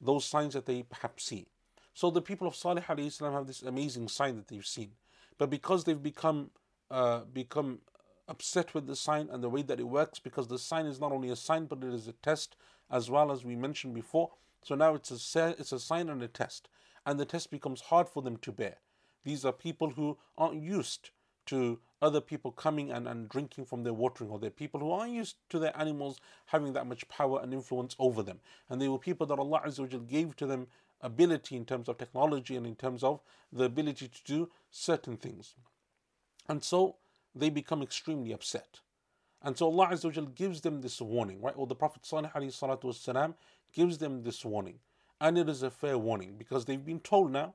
those 0.01 0.25
signs 0.25 0.55
that 0.55 0.67
they 0.67 0.83
perhaps 0.83 1.25
see. 1.25 1.47
So 1.93 2.11
the 2.11 2.23
people 2.23 2.47
of 2.47 2.57
Salih 2.57 2.83
salam 3.11 3.35
have 3.35 3.47
this 3.47 3.63
amazing 3.63 4.09
sign 4.09 4.37
that 4.37 4.49
they've 4.49 4.67
seen. 4.67 4.93
But 5.39 5.51
because 5.51 5.85
they've 5.85 6.03
become 6.03 6.51
uh, 6.91 7.21
become 7.33 7.81
upset 8.30 8.74
with 8.74 8.88
the 8.88 8.96
sign 8.96 9.28
and 9.32 9.44
the 9.44 9.50
way 9.50 9.62
that 9.64 9.80
it 9.80 9.88
works 9.88 10.20
because 10.20 10.48
the 10.48 10.60
sign 10.60 10.86
is 10.86 11.00
not 11.00 11.12
only 11.12 11.30
a 11.30 11.36
sign 11.36 11.66
but 11.66 11.84
it 11.84 11.94
is 11.94 12.08
a 12.08 12.14
test 12.14 12.56
as 12.92 13.10
well 13.10 13.32
as 13.32 13.44
we 13.44 13.56
mentioned 13.56 13.94
before. 13.94 14.32
So 14.62 14.76
now 14.76 14.96
it's 14.96 15.12
a 15.12 15.56
it's 15.58 15.72
a 15.72 15.80
sign 15.80 16.10
and 16.10 16.22
a 16.22 16.28
test, 16.28 16.70
and 17.06 17.20
the 17.20 17.26
test 17.26 17.50
becomes 17.50 17.82
hard 17.82 18.10
for 18.10 18.22
them 18.22 18.38
to 18.38 18.52
bear. 18.52 18.76
These 19.24 19.46
are 19.46 19.54
people 19.54 19.92
who 19.92 20.18
aren't 20.38 20.62
used 20.62 21.12
to 21.48 21.80
other 22.02 22.22
people 22.22 22.52
coming 22.52 22.92
and, 22.92 23.08
and 23.08 23.28
drinking 23.28 23.66
from 23.66 23.84
their 23.84 23.94
watering, 23.94 24.30
or 24.30 24.40
they're 24.40 24.50
people 24.50 24.80
who 24.80 24.92
aren't 24.92 25.14
used 25.14 25.36
to 25.50 25.60
their 25.60 25.78
animals 25.78 26.20
having 26.48 26.74
that 26.74 26.88
much 26.88 27.08
power 27.10 27.40
and 27.42 27.54
influence 27.54 27.96
over 28.00 28.22
them. 28.22 28.40
And 28.70 28.82
they 28.82 28.88
were 28.88 29.00
people 29.00 29.26
that 29.28 29.40
Allah 29.40 29.62
Azza 29.66 30.08
gave 30.08 30.36
to 30.38 30.46
them 30.46 30.68
ability 31.02 31.56
in 31.56 31.66
terms 31.66 31.90
of 31.90 31.98
technology 31.98 32.56
and 32.56 32.68
in 32.68 32.76
terms 32.76 33.04
of 33.04 33.22
the 33.52 33.64
ability 33.64 34.10
to 34.10 34.24
do 34.24 34.50
certain 34.70 35.18
things. 35.18 35.56
And 36.48 36.64
so 36.64 36.98
they 37.35 37.51
become 37.51 37.83
extremely 37.83 38.33
upset. 38.33 38.81
And 39.43 39.57
so 39.59 39.67
Allah 39.67 39.89
Azza 39.93 40.35
gives 40.35 40.63
them 40.63 40.81
this 40.81 41.01
warning, 41.01 41.41
right? 41.43 41.55
Or 41.57 41.67
the 41.67 41.75
Prophet 41.75 42.03
والسلام, 42.03 43.35
gives 43.73 43.99
them 43.99 44.23
this 44.23 44.45
warning. 44.45 44.79
And 45.21 45.37
it 45.37 45.49
is 45.49 45.63
a 45.63 45.71
fair 45.71 45.99
warning 45.99 46.37
because 46.39 46.65
they've 46.65 46.85
been 46.85 47.01
told 47.01 47.31
now, 47.31 47.55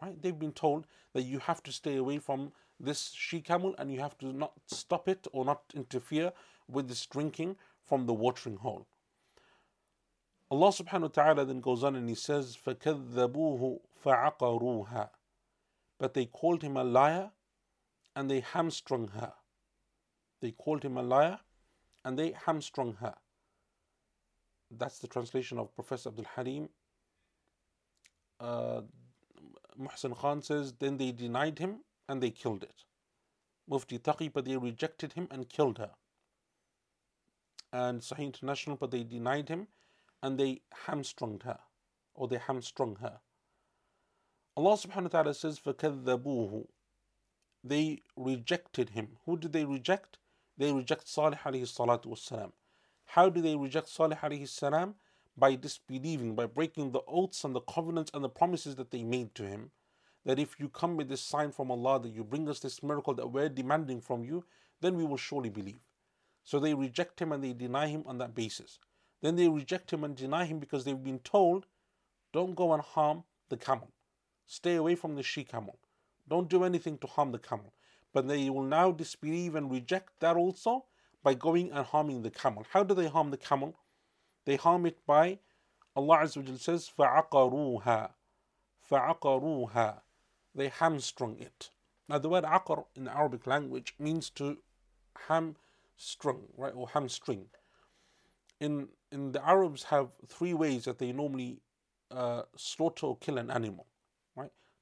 right? 0.00 0.20
They've 0.20 0.38
been 0.38 0.52
told 0.52 0.86
that 1.12 1.22
you 1.22 1.40
have 1.40 1.62
to 1.64 1.72
stay 1.72 1.96
away 1.96 2.18
from 2.18 2.52
this 2.78 3.12
she 3.14 3.40
camel 3.40 3.74
and 3.78 3.92
you 3.92 4.00
have 4.00 4.16
to 4.18 4.32
not 4.32 4.52
stop 4.66 5.08
it 5.08 5.26
or 5.32 5.44
not 5.44 5.62
interfere 5.74 6.32
with 6.68 6.88
this 6.88 7.04
drinking 7.06 7.56
from 7.84 8.06
the 8.06 8.14
watering 8.14 8.56
hole. 8.56 8.86
Allah 10.50 10.68
subhanahu 10.68 11.02
wa 11.02 11.08
ta'ala 11.08 11.44
then 11.44 11.60
goes 11.60 11.84
on 11.84 11.94
and 11.94 12.08
he 12.08 12.14
says, 12.14 12.56
فَكَذَّبُوهُ 12.64 13.80
فَعَقَرُوهَا 14.04 15.10
But 15.98 16.14
they 16.14 16.26
called 16.26 16.62
him 16.62 16.76
a 16.76 16.84
liar 16.84 17.30
and 18.15 18.29
they 18.29 18.39
hamstrung 18.39 19.09
her. 19.09 19.33
They 20.41 20.51
called 20.51 20.83
him 20.83 20.97
a 20.97 21.03
liar 21.03 21.39
and 22.03 22.17
they 22.17 22.33
hamstrung 22.45 22.95
her. 22.99 23.15
That's 24.71 24.99
the 24.99 25.07
translation 25.07 25.57
of 25.57 25.73
Professor 25.75 26.09
Abdul 26.09 26.25
Halim. 26.35 26.69
Uh, 28.39 28.81
Muhsin 29.79 30.15
Khan 30.17 30.41
says, 30.41 30.73
Then 30.73 30.97
they 30.97 31.11
denied 31.11 31.59
him 31.59 31.79
and 32.07 32.21
they 32.21 32.31
killed 32.31 32.63
it. 32.63 32.83
Mufti 33.67 33.99
Taqi, 33.99 34.31
but 34.31 34.45
they 34.45 34.57
rejected 34.57 35.13
him 35.13 35.27
and 35.31 35.49
killed 35.49 35.77
her. 35.77 35.91
And 37.73 38.01
Sahih 38.01 38.25
International, 38.25 38.77
but 38.77 38.91
they 38.91 39.03
denied 39.03 39.49
him 39.49 39.67
and 40.21 40.39
they 40.39 40.61
hamstrung 40.85 41.41
her, 41.43 41.59
or 42.13 42.27
they 42.27 42.37
hamstrung 42.37 42.95
her. 43.01 43.19
Allah 44.55 44.77
subhanahu 44.77 45.03
wa 45.03 45.09
ta'ala 45.09 45.33
says, 45.33 45.59
فَكَذَّبُوهُ 45.59 46.65
they 47.65 48.03
rejected 48.15 48.91
him. 48.91 49.17
Who 49.25 49.37
did 49.37 49.51
they 49.51 49.65
reject? 49.65 50.19
They 50.57 50.71
reject 50.71 51.07
Salih 51.07 51.39
alayhi 51.43 51.63
salatu 51.63 52.05
wasalam. 52.05 52.51
How 53.05 53.29
do 53.29 53.41
they 53.41 53.55
reject 53.55 53.89
Salih 53.89 54.17
alayhi 54.21 54.47
salam? 54.47 54.93
By 55.35 55.55
disbelieving, 55.55 56.35
by 56.35 56.45
breaking 56.45 56.91
the 56.91 57.01
oaths 57.07 57.43
and 57.43 57.55
the 57.55 57.61
covenants 57.61 58.11
and 58.13 58.23
the 58.23 58.29
promises 58.29 58.75
that 58.75 58.91
they 58.91 59.03
made 59.03 59.33
to 59.35 59.43
him. 59.43 59.71
That 60.25 60.39
if 60.39 60.59
you 60.59 60.69
come 60.69 60.95
with 60.95 61.09
this 61.09 61.21
sign 61.21 61.51
from 61.51 61.71
Allah, 61.71 61.99
that 62.01 62.13
you 62.13 62.23
bring 62.23 62.47
us 62.47 62.59
this 62.59 62.81
miracle 62.83 63.13
that 63.15 63.31
we're 63.31 63.49
demanding 63.49 63.99
from 63.99 64.23
you, 64.23 64.45
then 64.81 64.95
we 64.95 65.03
will 65.03 65.17
surely 65.17 65.49
believe. 65.49 65.81
So 66.43 66.59
they 66.59 66.73
reject 66.73 67.19
him 67.19 67.31
and 67.31 67.43
they 67.43 67.53
deny 67.53 67.87
him 67.87 68.03
on 68.05 68.19
that 68.19 68.35
basis. 68.35 68.79
Then 69.21 69.35
they 69.35 69.49
reject 69.49 69.91
him 69.91 70.03
and 70.03 70.15
deny 70.15 70.45
him 70.45 70.59
because 70.59 70.85
they've 70.85 71.03
been 71.03 71.19
told, 71.19 71.65
don't 72.31 72.55
go 72.55 72.73
and 72.73 72.81
harm 72.83 73.23
the 73.49 73.57
camel. 73.57 73.89
Stay 74.45 74.75
away 74.75 74.95
from 74.95 75.15
the 75.15 75.23
she 75.23 75.43
camel. 75.43 75.79
Don't 76.28 76.48
do 76.48 76.64
anything 76.64 76.98
to 76.98 77.06
harm 77.06 77.32
the 77.32 77.38
camel. 77.38 77.72
But 78.12 78.28
they 78.28 78.50
will 78.50 78.62
now 78.62 78.92
disbelieve 78.92 79.54
and 79.54 79.70
reject 79.70 80.20
that 80.20 80.36
also 80.36 80.84
by 81.22 81.34
going 81.34 81.70
and 81.72 81.86
harming 81.86 82.22
the 82.22 82.30
camel. 82.30 82.66
How 82.70 82.82
do 82.82 82.94
they 82.94 83.08
harm 83.08 83.30
the 83.30 83.36
camel? 83.36 83.76
They 84.44 84.56
harm 84.56 84.86
it 84.86 85.04
by 85.06 85.38
Allah 85.96 86.18
Azza 86.18 86.58
says 86.58 86.90
فَعَقَرُوهَا 86.98 88.10
فَعَقَرُوهَا 88.90 90.00
They 90.54 90.68
hamstrung 90.68 91.38
it. 91.38 91.70
Now, 92.08 92.18
the 92.18 92.28
word 92.28 92.44
aqar 92.44 92.86
in 92.94 93.04
the 93.04 93.16
Arabic 93.16 93.46
language 93.46 93.94
means 93.98 94.30
to 94.30 94.58
hamstring, 95.28 96.48
right, 96.56 96.74
or 96.74 96.88
hamstring. 96.88 97.46
In 98.58 98.88
in 99.12 99.32
the 99.32 99.46
Arabs 99.46 99.84
have 99.84 100.10
three 100.26 100.54
ways 100.54 100.84
that 100.84 100.98
they 100.98 101.12
normally 101.12 101.60
uh, 102.10 102.42
slaughter 102.56 103.06
or 103.06 103.16
kill 103.16 103.38
an 103.38 103.50
animal, 103.50 103.86
right? 103.86 103.90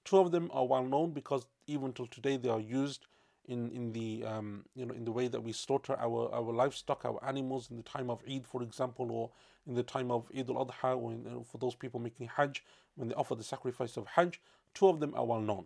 Two 0.06 0.18
of 0.18 0.32
them 0.32 0.50
are 0.54 0.66
well 0.66 0.84
known 0.84 1.12
because 1.12 1.46
even 1.68 1.94
till 1.94 2.08
today 2.08 2.38
they 2.38 2.50
are 2.50 2.60
used 2.60 3.06
in 3.46 3.72
in 3.72 3.92
the 3.94 4.24
um, 4.26 4.66
you 4.76 4.86
know 4.86 4.94
in 4.94 5.06
the 5.06 5.12
way 5.12 5.28
that 5.28 5.42
we 5.42 5.52
slaughter 5.52 5.96
our 6.00 6.34
our 6.34 6.54
livestock, 6.54 7.06
our 7.06 7.24
animals 7.26 7.70
in 7.72 7.78
the 7.78 7.84
time 7.84 8.10
of 8.10 8.22
Eid, 8.30 8.46
for 8.46 8.62
example, 8.64 9.12
or 9.12 9.32
in 9.68 9.76
the 9.76 9.84
time 9.84 10.12
of 10.12 10.30
Eid 10.38 10.50
al-Adha, 10.50 10.98
or 10.98 11.12
in, 11.12 11.44
for 11.44 11.58
those 11.58 11.76
people 11.76 12.00
making 12.00 12.28
Hajj 12.28 12.64
when 12.96 13.10
they 13.10 13.16
offer 13.16 13.36
the 13.36 13.44
sacrifice 13.44 13.98
of 13.98 14.08
Hajj. 14.08 14.40
Two 14.74 14.88
of 14.88 15.00
them 15.00 15.14
are 15.16 15.26
well 15.26 15.42
known, 15.42 15.66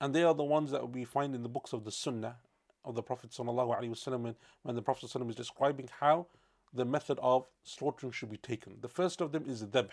and 0.00 0.14
they 0.14 0.22
are 0.22 0.34
the 0.34 0.44
ones 0.44 0.70
that 0.70 0.90
we 0.90 1.04
find 1.04 1.34
in 1.34 1.42
the 1.42 1.48
books 1.48 1.72
of 1.72 1.84
the 1.84 1.92
Sunnah 1.92 2.36
of 2.84 2.94
the 2.94 3.02
Prophet 3.02 3.30
wasallam 3.30 4.20
when, 4.20 4.36
when 4.62 4.76
the 4.76 4.82
Prophet 4.82 5.14
is 5.14 5.34
describing 5.34 5.88
how 6.00 6.26
the 6.72 6.84
method 6.84 7.18
of 7.20 7.46
slaughtering 7.64 8.12
should 8.12 8.30
be 8.30 8.36
taken. 8.36 8.76
The 8.80 8.88
first 8.88 9.20
of 9.20 9.32
them 9.32 9.44
is 9.48 9.64
dhabh, 9.64 9.90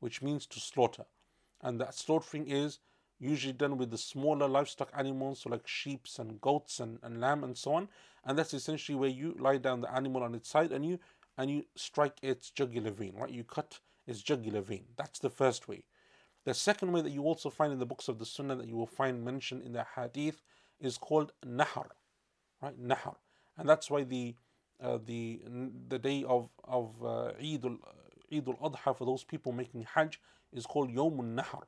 which 0.00 0.20
means 0.20 0.46
to 0.46 0.60
slaughter, 0.60 1.06
and 1.62 1.80
that 1.80 1.94
slaughtering 1.94 2.46
is 2.46 2.78
usually 3.20 3.52
done 3.52 3.76
with 3.76 3.90
the 3.90 3.98
smaller 3.98 4.48
livestock 4.48 4.90
animals, 4.96 5.40
so 5.40 5.50
like 5.50 5.68
sheep 5.68 6.06
and 6.18 6.40
goats 6.40 6.80
and, 6.80 6.98
and 7.02 7.20
lamb 7.20 7.44
and 7.44 7.56
so 7.56 7.74
on. 7.74 7.88
And 8.24 8.38
that's 8.38 8.54
essentially 8.54 8.96
where 8.96 9.10
you 9.10 9.36
lie 9.38 9.58
down 9.58 9.82
the 9.82 9.94
animal 9.94 10.22
on 10.22 10.34
its 10.34 10.48
side 10.48 10.72
and 10.72 10.84
you 10.84 10.98
and 11.38 11.50
you 11.50 11.64
strike 11.74 12.18
its 12.22 12.50
jugular 12.50 12.90
vein, 12.90 13.14
right? 13.16 13.30
You 13.30 13.44
cut 13.44 13.78
its 14.06 14.20
jugular 14.20 14.60
vein. 14.60 14.84
That's 14.96 15.18
the 15.18 15.30
first 15.30 15.68
way. 15.68 15.84
The 16.44 16.54
second 16.54 16.92
way 16.92 17.02
that 17.02 17.12
you 17.12 17.22
also 17.22 17.50
find 17.50 17.72
in 17.72 17.78
the 17.78 17.86
books 17.86 18.08
of 18.08 18.18
the 18.18 18.26
Sunnah 18.26 18.56
that 18.56 18.66
you 18.66 18.76
will 18.76 18.86
find 18.86 19.24
mentioned 19.24 19.62
in 19.62 19.72
the 19.72 19.86
Hadith 19.94 20.42
is 20.80 20.96
called 20.96 21.32
Nahar, 21.46 21.86
right? 22.62 22.78
Nahar, 22.82 23.16
and 23.58 23.68
that's 23.68 23.90
why 23.90 24.04
the 24.04 24.34
uh, 24.82 24.98
the 25.04 25.42
the 25.88 25.98
day 25.98 26.24
of 26.26 26.48
of 26.64 26.94
uh, 27.04 27.32
Eid 27.38 27.64
al 27.66 27.78
Eid 28.32 28.48
al 28.48 28.70
Adha 28.70 28.96
for 28.96 29.04
those 29.04 29.22
people 29.22 29.52
making 29.52 29.86
Hajj 29.94 30.18
is 30.52 30.64
called 30.64 30.90
Yawm 30.90 31.34
Nahar? 31.34 31.64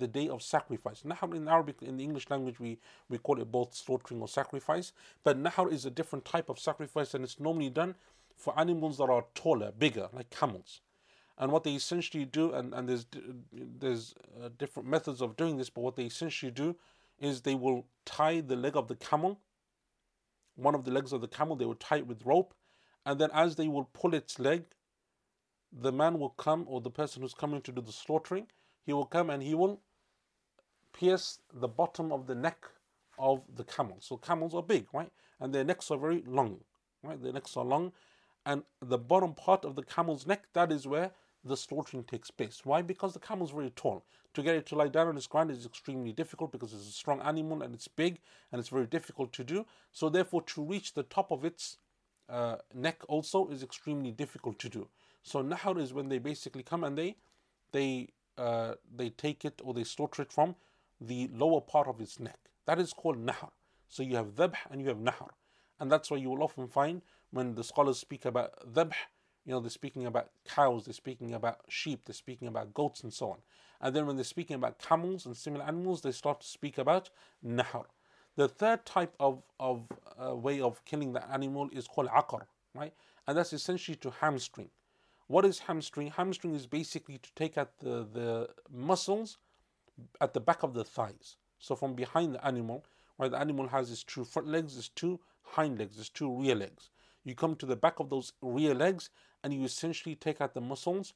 The 0.00 0.08
day 0.08 0.28
of 0.28 0.42
sacrifice. 0.42 1.02
Nahar 1.02 1.34
in 1.34 1.46
Arabic, 1.46 1.76
in 1.82 1.96
the 1.96 2.04
English 2.04 2.28
language, 2.30 2.58
we, 2.58 2.78
we 3.08 3.18
call 3.18 3.40
it 3.40 3.52
both 3.52 3.74
slaughtering 3.74 4.20
or 4.20 4.28
sacrifice. 4.28 4.92
But 5.22 5.40
Nahar 5.40 5.72
is 5.72 5.86
a 5.86 5.90
different 5.90 6.24
type 6.24 6.48
of 6.48 6.58
sacrifice 6.58 7.14
and 7.14 7.22
it's 7.22 7.38
normally 7.38 7.70
done 7.70 7.94
for 8.36 8.58
animals 8.58 8.98
that 8.98 9.10
are 9.10 9.24
taller, 9.34 9.70
bigger, 9.78 10.08
like 10.12 10.30
camels. 10.30 10.80
And 11.38 11.52
what 11.52 11.64
they 11.64 11.74
essentially 11.74 12.24
do, 12.24 12.52
and, 12.52 12.74
and 12.74 12.88
there's, 12.88 13.06
there's 13.52 14.14
uh, 14.42 14.48
different 14.58 14.88
methods 14.88 15.22
of 15.22 15.36
doing 15.36 15.56
this, 15.56 15.70
but 15.70 15.82
what 15.82 15.96
they 15.96 16.04
essentially 16.04 16.50
do 16.50 16.76
is 17.18 17.42
they 17.42 17.54
will 17.54 17.86
tie 18.04 18.40
the 18.40 18.56
leg 18.56 18.76
of 18.76 18.88
the 18.88 18.96
camel, 18.96 19.38
one 20.56 20.74
of 20.74 20.84
the 20.84 20.90
legs 20.90 21.12
of 21.12 21.20
the 21.20 21.28
camel, 21.28 21.56
they 21.56 21.64
will 21.64 21.74
tie 21.74 21.98
it 21.98 22.06
with 22.06 22.26
rope. 22.26 22.54
And 23.06 23.18
then 23.18 23.30
as 23.32 23.56
they 23.56 23.68
will 23.68 23.88
pull 23.92 24.14
its 24.14 24.38
leg, 24.38 24.64
the 25.72 25.92
man 25.92 26.18
will 26.18 26.30
come, 26.30 26.64
or 26.68 26.80
the 26.80 26.90
person 26.90 27.22
who's 27.22 27.34
coming 27.34 27.62
to 27.62 27.72
do 27.72 27.80
the 27.80 27.92
slaughtering, 27.92 28.46
he 28.84 28.92
will 28.92 29.06
come 29.06 29.30
and 29.30 29.42
he 29.42 29.54
will 29.54 29.80
pierce 30.92 31.38
the 31.52 31.68
bottom 31.68 32.12
of 32.12 32.26
the 32.26 32.34
neck 32.34 32.66
of 33.18 33.42
the 33.54 33.64
camel. 33.64 33.96
So 34.00 34.16
camels 34.16 34.54
are 34.54 34.62
big, 34.62 34.86
right? 34.92 35.10
And 35.40 35.54
their 35.54 35.64
necks 35.64 35.90
are 35.90 35.98
very 35.98 36.22
long, 36.26 36.60
right? 37.02 37.22
Their 37.22 37.32
necks 37.32 37.56
are 37.56 37.64
long. 37.64 37.92
And 38.46 38.62
the 38.80 38.98
bottom 38.98 39.34
part 39.34 39.64
of 39.64 39.76
the 39.76 39.82
camel's 39.82 40.26
neck, 40.26 40.44
that 40.54 40.72
is 40.72 40.86
where 40.86 41.10
the 41.44 41.56
slaughtering 41.56 42.04
takes 42.04 42.30
place. 42.30 42.62
Why? 42.64 42.82
Because 42.82 43.12
the 43.12 43.20
camel 43.20 43.46
is 43.46 43.52
very 43.52 43.70
tall. 43.70 44.04
To 44.34 44.42
get 44.42 44.54
it 44.54 44.66
to 44.66 44.76
lie 44.76 44.88
down 44.88 45.08
on 45.08 45.16
its 45.16 45.26
ground 45.26 45.50
is 45.50 45.66
extremely 45.66 46.12
difficult 46.12 46.52
because 46.52 46.72
it's 46.72 46.88
a 46.88 46.92
strong 46.92 47.20
animal 47.20 47.62
and 47.62 47.74
it's 47.74 47.88
big 47.88 48.20
and 48.52 48.60
it's 48.60 48.68
very 48.68 48.86
difficult 48.86 49.32
to 49.34 49.44
do. 49.44 49.66
So 49.92 50.08
therefore, 50.08 50.42
to 50.42 50.62
reach 50.62 50.94
the 50.94 51.02
top 51.02 51.30
of 51.30 51.44
its 51.44 51.78
uh, 52.28 52.56
neck 52.72 53.02
also 53.08 53.48
is 53.48 53.62
extremely 53.62 54.12
difficult 54.12 54.58
to 54.60 54.68
do. 54.68 54.88
So 55.22 55.42
nahar 55.42 55.80
is 55.80 55.92
when 55.92 56.08
they 56.08 56.18
basically 56.18 56.62
come 56.62 56.84
and 56.84 56.96
they 56.96 57.16
they 57.72 58.08
uh, 58.38 58.74
they 58.96 59.10
take 59.10 59.44
it 59.44 59.60
or 59.64 59.74
they 59.74 59.84
slaughter 59.84 60.22
it 60.22 60.32
from 60.32 60.54
the 61.00 61.28
lower 61.32 61.60
part 61.60 61.88
of 61.88 62.00
its 62.00 62.20
neck. 62.20 62.38
That 62.66 62.78
is 62.78 62.92
called 62.92 63.24
nahar. 63.24 63.50
So 63.88 64.02
you 64.02 64.16
have 64.16 64.34
dhabh 64.34 64.54
and 64.70 64.80
you 64.80 64.88
have 64.88 64.98
nahar. 64.98 65.30
And 65.78 65.90
that's 65.90 66.10
why 66.10 66.18
you 66.18 66.30
will 66.30 66.42
often 66.42 66.68
find 66.68 67.02
when 67.30 67.54
the 67.54 67.64
scholars 67.64 67.98
speak 67.98 68.24
about 68.24 68.74
dhabh, 68.74 68.92
you 69.44 69.52
know, 69.52 69.60
they're 69.60 69.70
speaking 69.70 70.06
about 70.06 70.30
cows, 70.46 70.84
they're 70.84 70.94
speaking 70.94 71.32
about 71.34 71.60
sheep, 71.68 72.02
they're 72.04 72.14
speaking 72.14 72.48
about 72.48 72.74
goats 72.74 73.02
and 73.02 73.12
so 73.12 73.30
on. 73.30 73.38
And 73.80 73.96
then 73.96 74.06
when 74.06 74.16
they're 74.16 74.24
speaking 74.24 74.56
about 74.56 74.78
camels 74.78 75.24
and 75.24 75.36
similar 75.36 75.64
animals, 75.64 76.02
they 76.02 76.12
start 76.12 76.42
to 76.42 76.46
speak 76.46 76.76
about 76.76 77.08
nahar. 77.44 77.86
The 78.36 78.48
third 78.48 78.84
type 78.84 79.14
of, 79.18 79.42
of 79.58 79.86
uh, 80.22 80.36
way 80.36 80.60
of 80.60 80.84
killing 80.84 81.12
the 81.12 81.28
animal 81.32 81.68
is 81.72 81.88
called 81.88 82.08
akar, 82.08 82.46
right? 82.74 82.92
And 83.26 83.36
that's 83.36 83.52
essentially 83.52 83.96
to 83.96 84.10
hamstring. 84.10 84.70
What 85.26 85.44
is 85.44 85.60
hamstring? 85.60 86.08
Hamstring 86.08 86.54
is 86.54 86.66
basically 86.66 87.18
to 87.18 87.30
take 87.34 87.56
out 87.56 87.78
the, 87.78 88.06
the 88.12 88.48
muscles 88.70 89.38
at 90.20 90.34
the 90.34 90.40
back 90.40 90.62
of 90.62 90.74
the 90.74 90.84
thighs. 90.84 91.36
So 91.58 91.76
from 91.76 91.94
behind 91.94 92.34
the 92.34 92.44
animal, 92.44 92.84
where 93.16 93.28
the 93.28 93.38
animal 93.38 93.68
has 93.68 93.90
its 93.90 94.02
two 94.02 94.24
front 94.24 94.48
legs, 94.48 94.76
its 94.78 94.88
two 94.88 95.20
hind 95.42 95.78
legs, 95.78 95.98
its 95.98 96.08
two 96.08 96.34
rear 96.40 96.54
legs. 96.54 96.90
You 97.24 97.34
come 97.34 97.54
to 97.56 97.66
the 97.66 97.76
back 97.76 98.00
of 98.00 98.08
those 98.08 98.32
rear 98.40 98.74
legs 98.74 99.10
and 99.44 99.52
you 99.52 99.64
essentially 99.64 100.14
take 100.14 100.40
out 100.40 100.54
the 100.54 100.60
muscles 100.60 101.12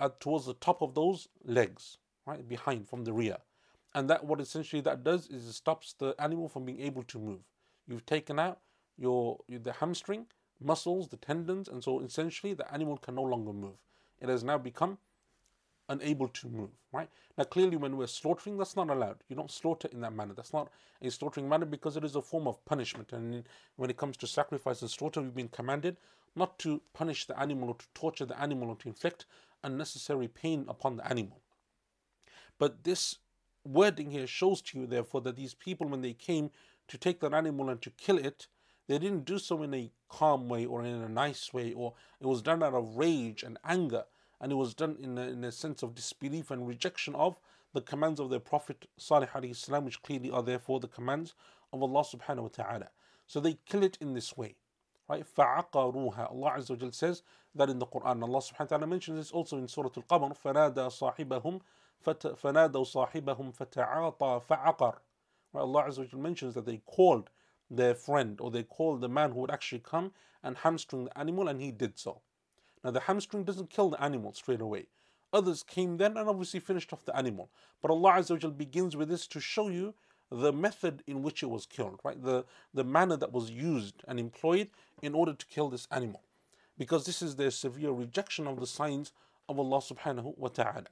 at, 0.00 0.20
towards 0.20 0.46
the 0.46 0.54
top 0.54 0.80
of 0.80 0.94
those 0.94 1.28
legs, 1.44 1.98
right 2.26 2.48
behind 2.48 2.88
from 2.88 3.04
the 3.04 3.12
rear. 3.12 3.36
And 3.94 4.08
that 4.08 4.24
what 4.24 4.40
essentially 4.40 4.80
that 4.82 5.04
does 5.04 5.28
is 5.28 5.46
it 5.46 5.52
stops 5.52 5.94
the 5.98 6.14
animal 6.18 6.48
from 6.48 6.64
being 6.64 6.80
able 6.80 7.02
to 7.04 7.18
move. 7.18 7.40
You've 7.86 8.06
taken 8.06 8.38
out 8.38 8.60
your 8.96 9.38
the 9.48 9.72
hamstring 9.72 10.26
muscles, 10.60 11.08
the 11.08 11.16
tendons, 11.16 11.68
and 11.68 11.82
so 11.82 12.00
essentially 12.00 12.54
the 12.54 12.72
animal 12.72 12.96
can 12.96 13.16
no 13.16 13.22
longer 13.22 13.52
move. 13.52 13.76
It 14.20 14.28
has 14.28 14.44
now 14.44 14.56
become 14.56 14.98
unable 15.88 16.28
to 16.28 16.48
move, 16.48 16.70
right? 16.92 17.08
Now, 17.36 17.44
clearly, 17.44 17.76
when 17.76 17.96
we're 17.96 18.06
slaughtering, 18.06 18.56
that's 18.56 18.76
not 18.76 18.90
allowed. 18.90 19.18
You 19.28 19.36
don't 19.36 19.50
slaughter 19.50 19.88
in 19.92 20.00
that 20.00 20.14
manner. 20.14 20.34
That's 20.34 20.52
not 20.52 20.70
a 21.00 21.10
slaughtering 21.10 21.48
manner 21.48 21.66
because 21.66 21.96
it 21.96 22.04
is 22.04 22.16
a 22.16 22.22
form 22.22 22.46
of 22.46 22.64
punishment. 22.64 23.12
And 23.12 23.44
when 23.76 23.90
it 23.90 23.96
comes 23.96 24.16
to 24.18 24.26
sacrifice 24.26 24.82
and 24.82 24.90
slaughter, 24.90 25.20
we've 25.20 25.34
been 25.34 25.48
commanded 25.48 25.96
not 26.34 26.58
to 26.60 26.80
punish 26.94 27.26
the 27.26 27.38
animal 27.38 27.70
or 27.70 27.74
to 27.74 27.86
torture 27.94 28.24
the 28.24 28.40
animal 28.40 28.70
or 28.70 28.76
to 28.76 28.88
inflict 28.88 29.26
unnecessary 29.64 30.28
pain 30.28 30.64
upon 30.68 30.96
the 30.96 31.06
animal. 31.06 31.40
But 32.58 32.84
this 32.84 33.18
wording 33.64 34.10
here 34.10 34.26
shows 34.26 34.62
to 34.62 34.80
you, 34.80 34.86
therefore, 34.86 35.20
that 35.22 35.36
these 35.36 35.54
people, 35.54 35.88
when 35.88 36.02
they 36.02 36.14
came 36.14 36.50
to 36.88 36.98
take 36.98 37.20
that 37.20 37.34
animal 37.34 37.68
and 37.68 37.80
to 37.82 37.90
kill 37.90 38.18
it, 38.18 38.46
they 38.88 38.98
didn't 38.98 39.24
do 39.24 39.38
so 39.38 39.62
in 39.62 39.74
a 39.74 39.90
calm 40.08 40.48
way 40.48 40.66
or 40.66 40.84
in 40.84 41.02
a 41.02 41.08
nice 41.08 41.52
way, 41.52 41.72
or 41.72 41.94
it 42.20 42.26
was 42.26 42.42
done 42.42 42.62
out 42.62 42.74
of 42.74 42.96
rage 42.96 43.42
and 43.42 43.58
anger 43.64 44.04
and 44.41 44.51
it 44.51 44.55
was 44.55 44.73
done 44.73 44.97
in 44.99 45.17
a, 45.17 45.21
in 45.21 45.43
a 45.43 45.51
sense 45.51 45.83
of 45.83 45.95
disbelief 45.95 46.51
and 46.51 46.67
rejection 46.67 47.15
of 47.15 47.39
the 47.73 47.81
commands 47.81 48.19
of 48.19 48.29
their 48.29 48.39
Prophet 48.39 48.87
Salih 48.97 49.27
salam, 49.53 49.85
which 49.85 50.01
clearly 50.01 50.31
are 50.31 50.43
therefore 50.43 50.79
the 50.79 50.87
commands 50.87 51.33
of 51.73 51.81
Allah 51.81 52.03
subhanahu 52.03 52.43
wa 52.43 52.49
ta'ala. 52.49 52.89
So 53.25 53.39
they 53.39 53.57
kill 53.65 53.83
it 53.83 53.97
in 53.99 54.13
this 54.13 54.37
way. 54.37 54.55
Right? 55.09 55.25
فَعَقَرُوهَا 55.35 56.31
Allah 56.31 56.55
Azza 56.57 56.81
wa 56.81 56.89
says 56.91 57.23
that 57.55 57.69
in 57.69 57.79
the 57.79 57.85
Quran. 57.85 58.21
Allah 58.23 58.39
subhanahu 58.39 58.59
wa 58.59 58.65
ta'ala 58.65 58.87
mentions 58.87 59.17
this 59.17 59.31
also 59.31 59.57
in 59.57 59.67
Surah 59.67 59.89
Al-Qamar 59.95 60.37
فَنَادَى 60.37 60.75
صَاحِبَهُمْ 60.75 61.61
فَنَادَوْ 62.05 63.11
صَاحِبَهُمْ 63.11 63.55
فَتَعَاطَى 63.55 64.43
فَعَقَرْ 64.47 64.97
right? 65.53 65.61
Allah 65.61 65.85
Azza 65.87 66.13
wa 66.13 66.19
mentions 66.19 66.53
that 66.55 66.65
they 66.65 66.81
called 66.85 67.29
their 67.69 67.95
friend 67.95 68.39
or 68.39 68.51
they 68.51 68.63
called 68.63 69.01
the 69.01 69.09
man 69.09 69.31
who 69.31 69.41
would 69.41 69.51
actually 69.51 69.79
come 69.79 70.11
and 70.43 70.57
hamstring 70.57 71.05
the 71.05 71.17
animal 71.17 71.47
and 71.47 71.61
he 71.61 71.71
did 71.71 71.97
so. 71.97 72.21
Now, 72.84 72.90
the 72.90 73.00
hamstring 73.00 73.44
doesn't 73.44 73.70
kill 73.70 73.90
the 73.90 74.02
animal 74.02 74.32
straight 74.32 74.60
away. 74.60 74.86
Others 75.32 75.62
came 75.62 75.96
then 75.96 76.16
and 76.16 76.28
obviously 76.28 76.60
finished 76.60 76.92
off 76.92 77.04
the 77.04 77.16
animal. 77.16 77.48
But 77.80 77.90
Allah 77.90 78.12
Azza 78.14 78.56
begins 78.56 78.96
with 78.96 79.08
this 79.08 79.26
to 79.28 79.40
show 79.40 79.68
you 79.68 79.94
the 80.30 80.52
method 80.52 81.02
in 81.06 81.22
which 81.22 81.42
it 81.42 81.50
was 81.50 81.66
killed, 81.66 82.00
right? 82.04 82.22
The, 82.22 82.44
the 82.72 82.84
manner 82.84 83.16
that 83.16 83.32
was 83.32 83.50
used 83.50 84.02
and 84.08 84.18
employed 84.18 84.68
in 85.02 85.14
order 85.14 85.34
to 85.34 85.46
kill 85.46 85.68
this 85.68 85.86
animal. 85.90 86.22
Because 86.78 87.04
this 87.04 87.22
is 87.22 87.36
their 87.36 87.50
severe 87.50 87.92
rejection 87.92 88.46
of 88.46 88.58
the 88.58 88.66
signs 88.66 89.12
of 89.48 89.58
Allah 89.58 89.78
subhanahu 89.78 90.36
wa 90.36 90.48
ta'ala. 90.48 90.86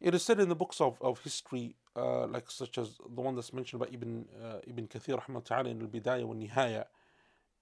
It 0.00 0.14
is 0.14 0.22
said 0.22 0.38
in 0.38 0.48
the 0.48 0.54
books 0.54 0.80
of, 0.80 0.96
of 1.00 1.20
history, 1.22 1.74
uh, 1.96 2.26
like 2.26 2.50
such 2.50 2.78
as 2.78 2.98
the 2.98 3.20
one 3.20 3.34
that's 3.34 3.52
mentioned 3.52 3.80
by 3.80 3.88
Ibn, 3.92 4.26
uh, 4.42 4.58
Ibn 4.66 4.86
Kathir 4.86 5.20
rahmah 5.20 5.66
in 5.66 5.82
Al-Bidayah 5.82 6.24
wa 6.24 6.34
Nihaya, 6.34 6.80
it, 6.80 6.88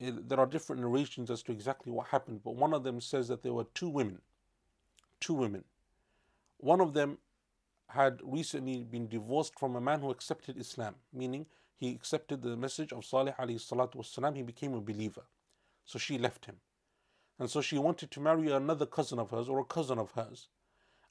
Eh, 0.00 0.12
there 0.26 0.40
are 0.40 0.46
different 0.46 0.82
narrations 0.82 1.30
as 1.30 1.42
to 1.42 1.52
exactly 1.52 1.92
what 1.92 2.08
happened, 2.08 2.42
but 2.44 2.56
one 2.56 2.74
of 2.74 2.84
them 2.84 3.00
says 3.00 3.28
that 3.28 3.42
there 3.42 3.54
were 3.54 3.66
two 3.74 3.88
women. 3.88 4.20
Two 5.20 5.34
women. 5.34 5.64
One 6.58 6.80
of 6.80 6.92
them 6.92 7.18
had 7.88 8.20
recently 8.22 8.84
been 8.84 9.08
divorced 9.08 9.58
from 9.58 9.76
a 9.76 9.80
man 9.80 10.00
who 10.00 10.10
accepted 10.10 10.58
Islam, 10.58 10.96
meaning 11.12 11.46
he 11.76 11.90
accepted 11.90 12.42
the 12.42 12.56
message 12.56 12.92
of 12.92 13.04
Salih 13.04 13.32
wasalam, 13.38 14.36
he 14.36 14.42
became 14.42 14.74
a 14.74 14.80
believer. 14.80 15.24
So 15.84 15.98
she 15.98 16.18
left 16.18 16.46
him. 16.46 16.56
And 17.38 17.50
so 17.50 17.60
she 17.60 17.78
wanted 17.78 18.10
to 18.10 18.20
marry 18.20 18.50
another 18.50 18.86
cousin 18.86 19.18
of 19.18 19.30
hers 19.30 19.48
or 19.48 19.60
a 19.60 19.64
cousin 19.64 19.98
of 19.98 20.12
hers. 20.12 20.48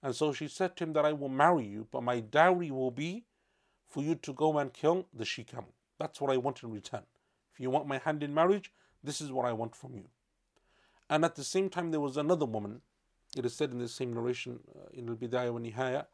And 0.02 0.15
so 0.15 0.34
she 0.34 0.48
said 0.48 0.76
to 0.78 0.84
him 0.84 0.93
that 0.93 1.06
I 1.06 1.13
will 1.13 1.30
marry 1.30 1.65
you, 1.65 1.88
but 1.91 2.04
my 2.04 2.19
dowry 2.19 2.71
will 2.71 2.91
be 2.91 3.26
for 3.88 4.04
you 4.04 4.15
to 4.15 4.34
go 4.34 4.58
and 4.58 4.74
kill 4.74 5.08
the 5.13 5.26
she 5.26 5.43
camel. 5.43 5.74
That's 6.00 6.19
what 6.19 6.32
I 6.32 6.38
want 6.38 6.63
in 6.63 6.71
return. 6.71 7.04
If 7.56 7.62
you 7.62 7.70
want 7.70 7.88
my 7.88 8.00
hand 8.00 8.22
in 8.22 8.34
marriage, 8.34 8.74
this 9.02 9.22
is 9.22 9.32
what 9.32 9.46
I 9.46 9.54
want 9.54 9.76
from 9.76 9.96
you. 9.96 10.10
And 11.10 11.24
at 11.24 11.36
the 11.36 11.44
same 11.44 11.70
time, 11.70 11.91
there 11.91 12.02
was 12.02 12.18
another 12.18 12.46
woman. 12.46 12.82
It 13.38 13.46
is 13.46 13.56
said 13.56 13.72
in 13.72 13.80
the 13.80 13.88
same 13.88 14.13
narration 14.13 14.60
uh, 14.76 14.89
in 14.94 15.08
Al 15.08 15.15
Bidayah 15.15 15.54
wa 15.54 15.60
Nihaya. 15.60 16.06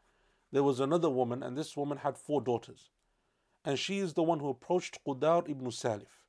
There 0.52 0.62
was 0.62 0.78
another 0.78 1.10
woman, 1.10 1.42
and 1.42 1.58
this 1.58 1.76
woman 1.76 1.98
had 1.98 2.16
four 2.16 2.40
daughters. 2.40 2.90
And 3.64 3.76
she 3.76 3.98
is 3.98 4.12
the 4.12 4.22
one 4.22 4.38
who 4.38 4.50
approached 4.50 5.00
Qudar 5.04 5.48
ibn 5.50 5.66
Salif. 5.68 6.20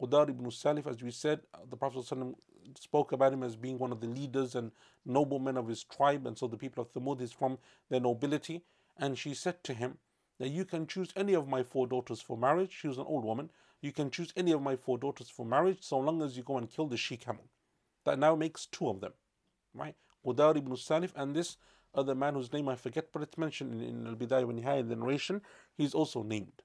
Qudar 0.00 0.28
ibn 0.28 0.46
Salif, 0.46 0.86
as 0.86 1.02
we 1.02 1.10
said, 1.10 1.40
uh, 1.52 1.58
the 1.68 1.76
Prophet 1.76 2.04
ﷺ 2.04 2.34
spoke 2.78 3.10
about 3.10 3.32
him 3.32 3.42
as 3.42 3.56
being 3.56 3.78
one 3.78 3.90
of 3.90 4.00
the 4.00 4.06
leaders 4.06 4.54
and 4.54 4.70
noblemen 5.04 5.56
of 5.56 5.66
his 5.66 5.82
tribe, 5.82 6.26
and 6.26 6.38
so 6.38 6.46
the 6.46 6.56
people 6.56 6.82
of 6.82 6.92
Thamud 6.92 7.20
is 7.20 7.32
from 7.32 7.58
their 7.90 8.00
nobility. 8.00 8.62
And 8.98 9.18
she 9.18 9.34
said 9.34 9.64
to 9.64 9.74
him 9.74 9.98
that 10.38 10.50
you 10.50 10.64
can 10.64 10.86
choose 10.86 11.08
any 11.16 11.34
of 11.34 11.48
my 11.48 11.64
four 11.64 11.86
daughters 11.88 12.20
for 12.20 12.36
marriage. 12.36 12.72
She 12.72 12.88
was 12.88 12.98
an 12.98 13.04
old 13.06 13.24
woman. 13.24 13.50
You 13.84 13.92
can 13.92 14.10
choose 14.10 14.32
any 14.34 14.52
of 14.52 14.62
my 14.62 14.76
four 14.76 14.96
daughters 14.96 15.28
for 15.28 15.44
marriage 15.44 15.80
so 15.82 15.98
long 15.98 16.22
as 16.22 16.38
you 16.38 16.42
go 16.42 16.56
and 16.56 16.70
kill 16.70 16.86
the 16.86 16.96
she 16.96 17.18
camel. 17.18 17.44
That 18.06 18.18
now 18.18 18.34
makes 18.34 18.64
two 18.64 18.88
of 18.88 19.02
them. 19.02 19.12
Right? 19.74 19.94
Qudar 20.24 20.56
ibn 20.56 20.72
Salif 20.72 21.10
and 21.14 21.36
this 21.36 21.58
other 21.94 22.14
man 22.14 22.32
whose 22.32 22.50
name 22.50 22.70
I 22.70 22.76
forget, 22.76 23.12
but 23.12 23.20
it's 23.20 23.36
mentioned 23.36 23.74
in, 23.74 23.86
in 23.86 24.06
Al 24.06 24.14
Bidayah 24.14 24.46
when 24.46 24.58
Nihaya, 24.58 24.88
the 24.88 24.96
narration, 24.96 25.42
he's 25.76 25.92
also 25.92 26.22
named. 26.22 26.62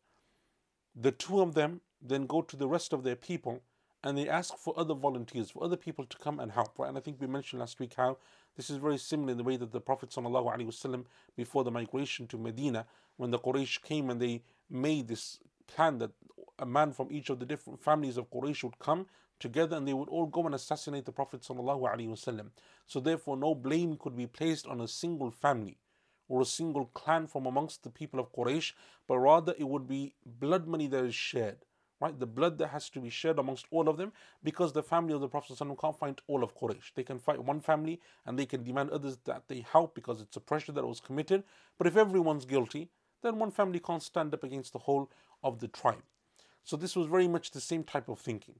The 0.96 1.12
two 1.12 1.42
of 1.42 1.56
them 1.56 1.82
then 2.02 2.26
go 2.26 2.42
to 2.42 2.56
the 2.56 2.70
rest 2.70 2.94
of 2.94 3.04
their 3.04 3.18
people 3.18 3.64
and 4.02 4.18
they 4.18 4.30
ask 4.30 4.56
for 4.56 4.74
other 4.80 4.94
volunteers, 4.94 5.52
for 5.52 5.62
other 5.62 5.76
people 5.76 6.06
to 6.06 6.18
come 6.18 6.40
and 6.40 6.54
help. 6.54 6.80
Right? 6.80 6.88
And 6.88 6.98
I 6.98 7.02
think 7.02 7.20
we 7.20 7.28
mentioned 7.28 7.60
last 7.60 7.82
week 7.82 7.96
how 7.98 8.18
this 8.56 8.70
is 8.70 8.78
very 8.78 8.98
similar 8.98 9.34
in 9.34 9.38
the 9.38 9.44
way 9.44 9.58
that 9.58 9.74
the 9.74 9.82
Prophet 9.82 10.12
ﷺ, 10.12 11.04
before 11.36 11.66
the 11.66 11.72
migration 11.72 12.28
to 12.28 12.38
Medina, 12.38 12.86
when 13.18 13.32
the 13.32 13.40
Quraysh 13.40 13.82
came 13.82 14.10
and 14.10 14.22
they 14.22 14.42
made 14.70 15.10
this 15.10 15.40
plan 15.68 15.98
that 15.98 16.12
a 16.60 16.66
man 16.66 16.94
from 16.94 17.08
each 17.12 17.30
of 17.30 17.40
the 17.40 17.46
different 17.46 17.82
families 17.82 18.18
of 18.18 18.30
Quraysh 18.30 18.64
would 18.64 18.80
come 18.80 19.08
together 19.40 19.78
and 19.78 19.88
they 19.88 19.94
would 19.94 20.10
all 20.10 20.26
go 20.26 20.46
and 20.46 20.54
assassinate 20.54 21.06
the 21.06 21.12
Prophet 21.12 21.42
ﷺ. 21.42 22.50
So 22.86 23.00
therefore 23.00 23.38
no 23.38 23.56
blame 23.56 23.98
could 23.98 24.16
be 24.16 24.28
placed 24.28 24.68
on 24.68 24.82
a 24.82 24.88
single 24.88 25.32
family 25.32 25.78
or 26.28 26.42
a 26.42 26.46
single 26.46 26.86
clan 26.94 27.28
from 27.28 27.46
amongst 27.46 27.84
the 27.84 27.90
people 27.90 28.20
of 28.20 28.32
Quraysh, 28.34 28.74
but 29.08 29.18
rather 29.18 29.56
it 29.58 29.68
would 29.68 29.88
be 29.88 30.14
blood 30.26 30.68
money 30.68 30.88
that 30.88 31.04
is 31.04 31.16
shared 31.16 31.66
right? 32.00 32.18
The 32.18 32.26
blood 32.26 32.58
that 32.60 32.70
has 32.70 32.90
to 32.92 33.00
be 33.00 33.10
shared 33.10 33.40
amongst 33.40 33.66
all 33.72 33.90
of 33.90 33.98
them 33.98 34.12
because 34.44 34.74
the 34.74 34.84
family 34.84 35.14
of 35.14 35.22
the 35.22 35.28
Prophet 35.28 35.58
can't 35.58 36.00
fight 36.00 36.22
all 36.28 36.44
of 36.44 36.56
Quraysh. 36.56 36.94
They 36.96 37.04
can 37.04 37.20
fight 37.20 37.44
one 37.44 37.60
family 37.60 38.00
and 38.26 38.38
they 38.38 38.46
can 38.46 38.64
demand 38.64 38.92
others 38.92 39.18
that 39.26 39.44
they 39.48 39.66
help 39.72 39.96
because 39.96 40.22
it's 40.22 40.38
a 40.38 40.42
pressure 40.42 40.72
that 40.72 40.88
was 40.88 41.00
committed. 41.00 41.44
But 41.78 41.88
if 41.88 41.98
everyone's 41.98 42.46
guilty, 42.46 42.90
then 43.22 43.40
one 43.40 43.52
family 43.52 43.80
can't 43.80 44.04
stand 44.04 44.34
up 44.34 44.44
against 44.44 44.74
the 44.74 44.80
whole 44.80 45.12
of 45.44 45.60
the 45.60 45.68
tribe. 45.68 46.04
So 46.63 46.77
this 46.77 46.97
was 46.97 47.07
very 47.07 47.29
much 47.29 47.51
the 47.51 47.61
same 47.61 47.85
type 47.85 48.09
of 48.09 48.19
thinking. 48.19 48.57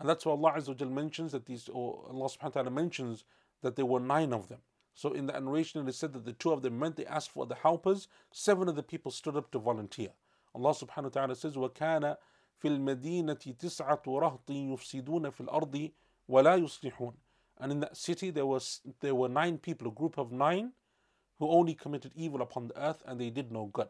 And 0.00 0.08
that's 0.08 0.26
why 0.26 0.32
Allah 0.32 0.54
Azza 0.56 0.90
mentions 0.90 1.32
that 1.32 1.46
these, 1.46 1.68
or 1.68 2.06
Allah 2.10 2.26
subhanahu 2.26 2.42
wa 2.42 2.50
ta'ala 2.50 2.70
mentions 2.70 3.24
that 3.62 3.76
there 3.76 3.86
were 3.86 4.00
nine 4.00 4.32
of 4.32 4.48
them. 4.48 4.58
So 4.94 5.12
in 5.12 5.26
the 5.26 5.32
narration 5.32 5.86
it 5.86 5.88
is 5.88 5.96
said 5.96 6.12
that 6.14 6.24
the 6.24 6.32
two 6.32 6.52
of 6.52 6.62
them 6.62 6.78
meant 6.78 6.96
they 6.96 7.06
asked 7.06 7.30
for 7.30 7.46
the 7.46 7.54
helpers, 7.54 8.08
seven 8.32 8.68
of 8.68 8.76
the 8.76 8.82
people 8.82 9.10
stood 9.10 9.36
up 9.36 9.50
to 9.52 9.58
volunteer. 9.58 10.08
Allah 10.54 10.70
subhanahu 10.74 11.04
wa 11.04 11.08
ta'ala 11.10 11.36
says, 11.36 11.54
وَكَانَ 11.54 12.16
في 12.62 12.68
المدينة 12.68 13.58
تسعة 13.58 14.02
رهط 14.06 14.50
يفسدون 14.50 15.30
في 15.30 15.40
الأرض 15.40 15.90
ولا 16.28 16.54
يصلحون 16.56 17.14
and 17.58 17.72
in 17.72 17.80
that 17.80 17.96
city 17.96 18.30
there 18.30 18.46
was 18.46 18.80
there 19.00 19.14
were 19.14 19.28
nine 19.28 19.58
people 19.58 19.88
a 19.88 19.90
group 19.90 20.16
of 20.16 20.30
nine 20.32 20.72
who 21.38 21.48
only 21.48 21.74
committed 21.74 22.12
evil 22.14 22.40
upon 22.40 22.68
the 22.68 22.80
earth 22.80 23.02
and 23.06 23.20
they 23.20 23.30
did 23.30 23.50
no 23.50 23.66
good 23.66 23.88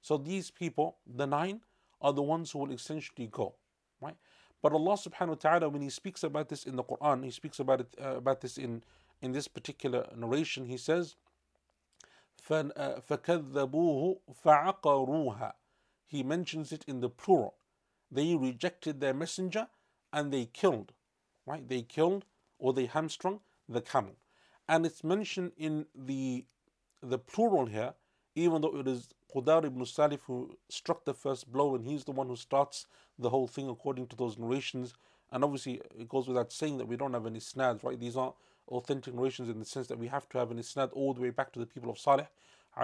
so 0.00 0.16
these 0.16 0.50
people 0.50 0.98
the 1.06 1.26
nine 1.26 1.60
are 2.00 2.12
the 2.12 2.22
ones 2.22 2.50
who 2.50 2.58
will 2.60 2.72
essentially 2.72 3.26
go 3.26 3.54
right 4.00 4.16
but 4.62 4.72
Allah 4.72 4.94
subhanahu 4.94 5.28
wa 5.28 5.34
ta'ala 5.34 5.68
when 5.68 5.82
he 5.82 5.90
speaks 5.90 6.22
about 6.22 6.48
this 6.48 6.64
in 6.64 6.76
the 6.76 6.84
Quran 6.84 7.24
he 7.24 7.30
speaks 7.30 7.58
about 7.58 7.80
it 7.80 7.94
uh, 8.02 8.16
about 8.16 8.40
this 8.40 8.58
in 8.58 8.82
in 9.20 9.32
this 9.32 9.48
particular 9.48 10.08
narration 10.16 10.66
he 10.66 10.76
says 10.76 11.16
فكذبوه 12.48 14.18
فعقروها 14.44 15.52
he 16.06 16.22
mentions 16.22 16.72
it 16.72 16.84
in 16.86 17.00
the 17.00 17.08
plural 17.08 17.54
they 18.12 18.36
rejected 18.36 19.00
their 19.00 19.14
messenger 19.14 19.68
and 20.12 20.32
they 20.32 20.44
killed, 20.44 20.92
right? 21.46 21.66
They 21.66 21.82
killed 21.82 22.26
or 22.58 22.74
they 22.74 22.86
hamstrung 22.86 23.40
the 23.68 23.80
camel. 23.80 24.16
And 24.68 24.84
it's 24.84 25.02
mentioned 25.02 25.52
in 25.56 25.86
the 25.94 26.44
the 27.02 27.18
plural 27.18 27.66
here, 27.66 27.94
even 28.34 28.60
though 28.60 28.78
it 28.78 28.86
is 28.86 29.08
Qudar 29.33 29.65
ibn 29.65 29.83
Salif 29.83 30.19
who 30.27 30.57
struck 30.69 31.05
the 31.05 31.13
first 31.13 31.51
blow 31.51 31.75
and 31.75 31.85
he's 31.85 32.03
the 32.05 32.11
one 32.11 32.27
who 32.27 32.35
starts 32.35 32.85
the 33.19 33.29
whole 33.29 33.47
thing 33.47 33.69
according 33.69 34.07
to 34.07 34.15
those 34.15 34.37
narrations. 34.37 34.93
And 35.31 35.43
obviously 35.43 35.81
it 35.99 36.07
goes 36.07 36.27
without 36.27 36.51
saying 36.51 36.77
that 36.77 36.87
we 36.87 36.95
don't 36.95 37.13
have 37.13 37.25
any 37.25 37.39
isnads, 37.39 37.83
right? 37.83 37.99
These 37.99 38.15
aren't 38.15 38.35
authentic 38.69 39.13
narrations 39.13 39.49
in 39.49 39.59
the 39.59 39.65
sense 39.65 39.87
that 39.87 39.99
we 39.99 40.07
have 40.07 40.27
to 40.29 40.37
have 40.37 40.51
an 40.51 40.59
isnad 40.59 40.89
all 40.93 41.13
the 41.13 41.21
way 41.21 41.29
back 41.29 41.51
to 41.53 41.59
the 41.59 41.65
people 41.65 41.89
of 41.89 41.99
Salih. 41.99 42.27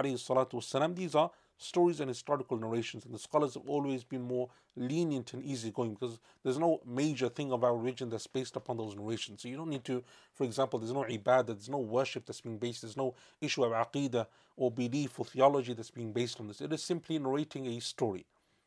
These 0.02 1.14
are 1.14 1.30
stories 1.64 2.00
and 2.00 2.08
historical 2.08 2.56
narrations, 2.58 3.04
and 3.04 3.14
the 3.14 3.18
scholars 3.18 3.54
have 3.54 3.68
always 3.68 4.04
been 4.04 4.22
more 4.22 4.48
lenient 4.76 5.32
and 5.32 5.44
easygoing 5.44 5.94
because 5.94 6.18
there's 6.42 6.58
no 6.58 6.80
major 6.86 7.28
thing 7.28 7.52
of 7.52 7.64
our 7.64 7.76
religion 7.76 8.10
that's 8.10 8.26
based 8.26 8.56
upon 8.56 8.76
those 8.76 8.94
narrations. 8.94 9.42
So 9.42 9.48
you 9.48 9.56
don't 9.56 9.70
need 9.70 9.84
to, 9.84 10.02
for 10.34 10.44
example, 10.44 10.78
there's 10.78 10.92
no 10.92 11.04
ibadah, 11.04 11.46
there's 11.46 11.68
no 11.68 11.78
worship 11.78 12.26
that's 12.26 12.40
being 12.40 12.58
based, 12.58 12.82
there's 12.82 12.96
no 12.96 13.14
issue 13.40 13.64
of 13.64 13.72
aqidah 13.72 14.26
or 14.56 14.70
belief 14.70 15.18
or 15.18 15.24
theology 15.24 15.72
that's 15.72 15.90
being 15.90 16.12
based 16.12 16.40
on 16.40 16.48
this. 16.48 16.60
It 16.60 16.72
is 16.72 16.82
simply 16.82 17.18
narrating 17.18 17.66
a 17.66 17.80
story. 17.80 18.26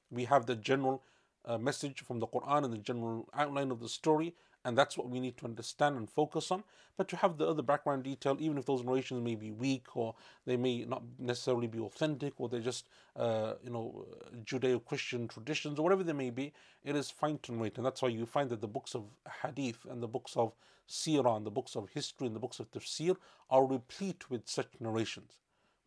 We 0.10 0.26
have 0.26 0.46
the 0.46 0.56
general 0.56 1.04
uh, 1.46 1.58
message 1.58 2.02
from 2.02 2.20
the 2.20 2.28
Quran 2.28 2.66
and 2.66 2.74
the 2.74 2.78
general 2.78 3.28
outline 3.34 3.72
of 3.72 3.80
the 3.80 3.90
story, 3.90 4.34
and 4.66 4.78
that's 4.78 4.98
what 4.98 5.10
we 5.10 5.20
need 5.20 5.38
to 5.38 5.46
understand 5.46 5.98
and 5.98 6.10
focus 6.10 6.52
on. 6.52 6.64
But 6.98 7.08
to 7.10 7.16
have 7.18 7.38
the 7.38 7.48
other 7.48 7.62
background 7.62 8.04
detail, 8.04 8.38
even 8.40 8.58
if 8.58 8.66
those 8.66 8.84
narrations 8.84 9.24
may 9.24 9.36
be 9.36 9.52
weak 9.52 9.96
or 9.96 10.16
they 10.46 10.58
may 10.58 10.84
not 10.86 11.04
necessarily 11.20 11.68
be 11.68 11.80
authentic 11.80 12.34
or 12.38 12.50
they're 12.50 12.60
just, 12.60 12.90
uh, 13.16 13.54
you 13.64 13.70
know, 13.70 14.06
Judeo-Christian 14.44 15.28
traditions 15.28 15.80
or 15.80 15.84
whatever 15.84 16.04
they 16.04 16.14
may 16.14 16.32
be, 16.32 16.54
it 16.84 16.96
is 16.96 17.12
fine 17.12 17.38
to 17.44 17.54
narrate. 17.54 17.78
And 17.78 17.86
that's 17.86 18.02
why 18.02 18.10
you 18.10 18.26
find 18.26 18.50
that 18.50 18.62
the 18.62 18.68
books 18.68 18.96
of 18.96 19.06
hadith 19.44 19.86
and 19.90 20.02
the 20.02 20.08
books 20.08 20.36
of 20.36 20.54
seerah 20.90 21.38
and 21.38 21.46
the 21.46 21.52
books 21.52 21.76
of 21.76 21.90
history 21.90 22.28
and 22.28 22.36
the 22.36 22.40
books 22.40 22.60
of 22.60 22.72
tafsir 22.72 23.16
are 23.50 23.66
replete 23.66 24.30
with 24.30 24.48
such 24.48 24.70
narrations 24.80 25.38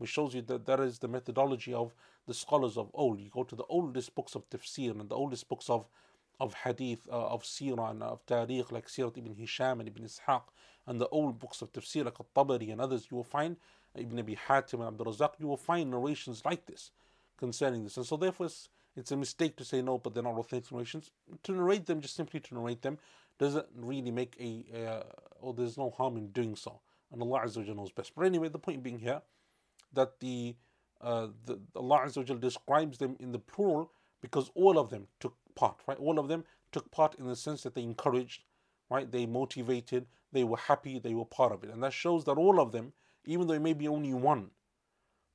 which 0.00 0.10
shows 0.10 0.34
you 0.34 0.40
that 0.40 0.64
that 0.64 0.80
is 0.80 0.98
the 0.98 1.08
methodology 1.08 1.74
of 1.74 1.92
the 2.26 2.32
scholars 2.32 2.78
of 2.78 2.90
old. 2.94 3.20
You 3.20 3.28
go 3.30 3.44
to 3.44 3.54
the 3.54 3.64
oldest 3.64 4.14
books 4.14 4.34
of 4.34 4.48
tafsir 4.48 4.98
and 4.98 5.10
the 5.10 5.14
oldest 5.14 5.46
books 5.46 5.68
of 5.68 5.84
of 6.40 6.54
hadith, 6.54 7.06
uh, 7.10 7.26
of 7.28 7.42
seerah 7.42 7.90
and 7.90 8.02
of 8.02 8.24
tarikh 8.26 8.72
like 8.72 8.88
Sirat 8.88 9.18
ibn 9.18 9.34
Hisham 9.34 9.80
and 9.80 9.88
ibn 9.88 10.04
Ishaq 10.04 10.42
and 10.86 11.00
the 11.00 11.08
old 11.08 11.38
books 11.38 11.62
of 11.62 11.72
tafsir 11.72 12.04
like 12.04 12.16
al-Tabari 12.18 12.72
and 12.72 12.80
others, 12.80 13.06
you 13.10 13.16
will 13.16 13.24
find 13.24 13.56
Ibn 13.94 14.18
Abi 14.18 14.36
Hatim 14.36 14.80
and 14.80 14.88
Abdul 14.88 15.12
Razak, 15.12 15.32
you 15.38 15.46
will 15.46 15.56
find 15.56 15.90
narrations 15.90 16.42
like 16.44 16.66
this 16.66 16.90
concerning 17.36 17.84
this. 17.84 17.96
And 17.96 18.06
so 18.06 18.16
therefore 18.16 18.46
it's, 18.46 18.68
it's 18.96 19.12
a 19.12 19.16
mistake 19.16 19.56
to 19.56 19.64
say 19.64 19.82
no, 19.82 19.98
but 19.98 20.14
they're 20.14 20.22
not 20.22 20.38
authentic 20.38 20.72
narrations. 20.72 21.10
To 21.44 21.52
narrate 21.52 21.86
them, 21.86 22.00
just 22.00 22.16
simply 22.16 22.40
to 22.40 22.54
narrate 22.54 22.82
them, 22.82 22.98
doesn't 23.38 23.66
really 23.74 24.10
make 24.10 24.36
a, 24.40 24.64
uh, 24.86 25.02
or 25.40 25.54
there's 25.54 25.78
no 25.78 25.90
harm 25.90 26.16
in 26.16 26.28
doing 26.28 26.56
so. 26.56 26.80
And 27.12 27.22
Allah 27.22 27.40
Azza 27.44 27.66
wa 27.66 27.74
knows 27.74 27.90
best. 27.90 28.12
But 28.14 28.26
anyway, 28.26 28.48
the 28.48 28.58
point 28.58 28.82
being 28.82 28.98
here, 28.98 29.22
that 29.92 30.20
the, 30.20 30.54
uh, 31.00 31.28
the 31.46 31.58
Allah 31.74 32.00
Azza 32.06 32.28
wa 32.28 32.36
describes 32.36 32.98
them 32.98 33.16
in 33.18 33.32
the 33.32 33.38
plural 33.38 33.90
because 34.20 34.50
all 34.54 34.78
of 34.78 34.90
them 34.90 35.06
took 35.18 35.34
part, 35.54 35.80
right? 35.86 35.98
All 35.98 36.18
of 36.18 36.28
them 36.28 36.44
took 36.72 36.90
part 36.90 37.14
in 37.16 37.26
the 37.26 37.36
sense 37.36 37.62
that 37.62 37.74
they 37.74 37.82
encouraged, 37.82 38.44
right? 38.90 39.10
They 39.10 39.26
motivated, 39.26 40.06
they 40.32 40.44
were 40.44 40.56
happy, 40.56 40.98
they 40.98 41.14
were 41.14 41.24
part 41.24 41.52
of 41.52 41.64
it. 41.64 41.70
And 41.70 41.82
that 41.82 41.92
shows 41.92 42.24
that 42.24 42.38
all 42.38 42.60
of 42.60 42.72
them, 42.72 42.92
even 43.24 43.46
though 43.46 43.54
it 43.54 43.62
may 43.62 43.74
be 43.74 43.88
only 43.88 44.14
one 44.14 44.50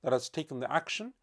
that 0.03 0.13
has 0.13 0.29
taken 0.29 0.59
the 0.59 0.71
action, 0.71 1.13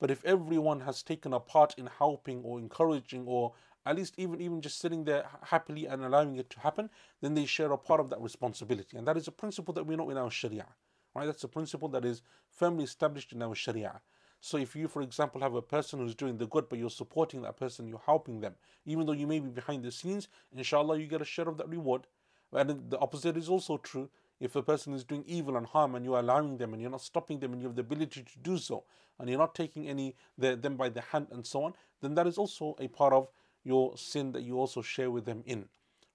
but 0.00 0.10
if 0.10 0.24
everyone 0.24 0.80
has 0.80 1.02
taken 1.02 1.32
a 1.32 1.40
part 1.40 1.74
in 1.76 1.86
helping 1.86 2.42
or 2.42 2.58
encouraging 2.58 3.24
or 3.26 3.52
at 3.84 3.96
least 3.96 4.14
even 4.18 4.40
even 4.40 4.60
just 4.60 4.78
sitting 4.78 5.04
there 5.04 5.24
happily 5.42 5.86
and 5.86 6.04
allowing 6.04 6.36
it 6.36 6.50
to 6.50 6.60
happen, 6.60 6.90
then 7.20 7.34
they 7.34 7.46
share 7.46 7.72
a 7.72 7.78
part 7.78 8.00
of 8.00 8.10
that 8.10 8.20
responsibility. 8.20 8.96
And 8.96 9.06
that 9.08 9.16
is 9.16 9.28
a 9.28 9.32
principle 9.32 9.74
that 9.74 9.86
we 9.86 9.96
know 9.96 10.10
in 10.10 10.18
our 10.18 10.30
Sharia. 10.30 10.66
Right? 11.14 11.26
That's 11.26 11.44
a 11.44 11.48
principle 11.48 11.88
that 11.90 12.04
is 12.04 12.22
firmly 12.50 12.84
established 12.84 13.32
in 13.32 13.42
our 13.42 13.54
Sharia. 13.54 14.00
So 14.40 14.56
if 14.56 14.76
you, 14.76 14.88
for 14.88 15.02
example, 15.02 15.40
have 15.40 15.54
a 15.54 15.62
person 15.62 15.98
who's 15.98 16.14
doing 16.14 16.38
the 16.38 16.46
good, 16.46 16.68
but 16.68 16.78
you're 16.78 16.90
supporting 16.90 17.42
that 17.42 17.56
person, 17.56 17.88
you're 17.88 18.02
helping 18.04 18.40
them, 18.40 18.54
even 18.86 19.06
though 19.06 19.12
you 19.12 19.26
may 19.26 19.40
be 19.40 19.48
behind 19.48 19.82
the 19.82 19.90
scenes, 19.90 20.28
inshallah, 20.54 20.98
you 20.98 21.06
get 21.06 21.22
a 21.22 21.24
share 21.24 21.48
of 21.48 21.56
that 21.58 21.68
reward. 21.68 22.06
And 22.52 22.90
the 22.90 22.98
opposite 22.98 23.36
is 23.36 23.48
also 23.48 23.76
true. 23.78 24.08
If 24.40 24.54
a 24.54 24.62
person 24.62 24.94
is 24.94 25.04
doing 25.04 25.24
evil 25.26 25.56
and 25.56 25.66
harm 25.66 25.96
and 25.96 26.04
you're 26.04 26.20
allowing 26.20 26.56
them 26.56 26.72
and 26.72 26.80
you're 26.80 26.90
not 26.90 27.02
stopping 27.02 27.40
them 27.40 27.52
and 27.52 27.60
you 27.60 27.66
have 27.66 27.74
the 27.74 27.82
ability 27.82 28.22
to 28.22 28.38
do 28.40 28.56
so, 28.56 28.84
and 29.18 29.28
you're 29.28 29.38
not 29.38 29.54
taking 29.54 29.88
any 29.88 30.14
the, 30.38 30.54
them 30.54 30.76
by 30.76 30.88
the 30.88 31.00
hand 31.00 31.26
and 31.32 31.44
so 31.44 31.64
on, 31.64 31.74
then 32.00 32.14
that 32.14 32.26
is 32.26 32.38
also 32.38 32.76
a 32.78 32.86
part 32.88 33.12
of 33.12 33.28
your 33.64 33.96
sin 33.96 34.32
that 34.32 34.42
you 34.42 34.58
also 34.58 34.80
share 34.80 35.10
with 35.10 35.24
them 35.24 35.42
in. 35.44 35.64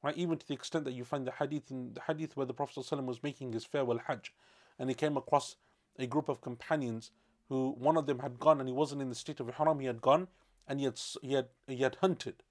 Right? 0.02 0.18
Even 0.18 0.38
to 0.38 0.48
the 0.48 0.54
extent 0.54 0.86
that 0.86 0.94
you 0.94 1.04
find 1.04 1.28
the 1.28 1.32
hadith 1.32 1.70
in 1.70 1.94
the 1.94 2.02
hadith 2.02 2.36
where 2.36 2.46
the 2.46 2.54
Prophet 2.54 2.80
ﷺ 2.80 3.06
was 3.06 3.24
making 3.24 3.54
his 3.54 3.66
farewell 3.66 4.00
Hajj 4.08 4.34
and 4.80 4.90
he 4.90 4.96
came 4.96 5.18
across 5.18 5.58
a 6.00 6.08
group 6.08 6.30
of 6.30 6.42
companions 6.42 7.12
who 7.54 7.76
one 7.78 7.98
of 7.98 8.08
them 8.08 8.18
had 8.18 8.40
gone 8.40 8.60
and 8.60 8.68
he 8.68 8.74
wasn't 8.74 9.00
in 9.00 9.10
the 9.10 9.16
state 9.16 9.40
of 9.40 9.48
ihram, 9.48 9.80
he 9.80 9.86
had 9.86 10.02
gone 10.02 10.28
and 10.68 10.80
he 10.80 10.86
had, 10.86 11.00
he 11.22 11.34
had, 11.34 11.48
he 11.68 11.78
had 11.78 11.96
hunted, 12.02 12.42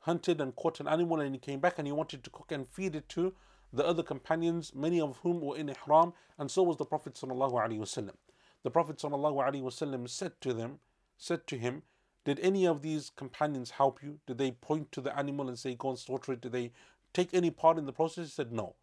hunted 0.00 0.38
and 0.38 0.54
caught 0.54 0.80
an 0.80 0.86
animal 0.86 1.18
and 1.18 1.34
he 1.34 1.38
came 1.38 1.60
back 1.60 1.78
and 1.78 1.88
he 1.88 1.92
wanted 1.92 2.22
to 2.22 2.28
cook 2.28 2.52
and 2.52 2.68
feed 2.68 2.94
it 2.94 3.08
to 3.08 3.32
the 3.72 3.86
other 3.86 4.02
companions, 4.02 4.74
many 4.74 5.00
of 5.00 5.16
whom 5.22 5.40
were 5.40 5.56
in 5.56 5.70
ihram, 5.70 6.12
and 6.38 6.50
so 6.50 6.62
was 6.62 6.76
the 6.76 6.84
Prophet 6.84 7.14
wasallam. 7.14 8.14
The 8.62 8.70
Prophet 8.70 8.98
wasallam 8.98 10.08
said 10.10 10.32
to 10.42 10.52
them, 10.52 10.78
said 11.16 11.46
to 11.46 11.56
him, 11.56 11.82
did 12.26 12.38
any 12.40 12.66
of 12.66 12.82
these 12.82 13.10
companions 13.16 13.70
help 13.70 14.02
you? 14.02 14.18
Did 14.26 14.36
they 14.36 14.50
point 14.50 14.92
to 14.92 15.00
the 15.00 15.16
animal 15.18 15.48
and 15.48 15.58
say, 15.58 15.74
go 15.74 15.88
and 15.88 15.98
slaughter 15.98 16.32
it? 16.34 16.42
Did 16.42 16.52
they 16.52 16.72
take 17.14 17.32
any 17.32 17.50
part 17.50 17.78
in 17.78 17.86
the 17.86 17.92
process? 17.92 18.26
He 18.26 18.30
said, 18.30 18.52
no. 18.52 18.76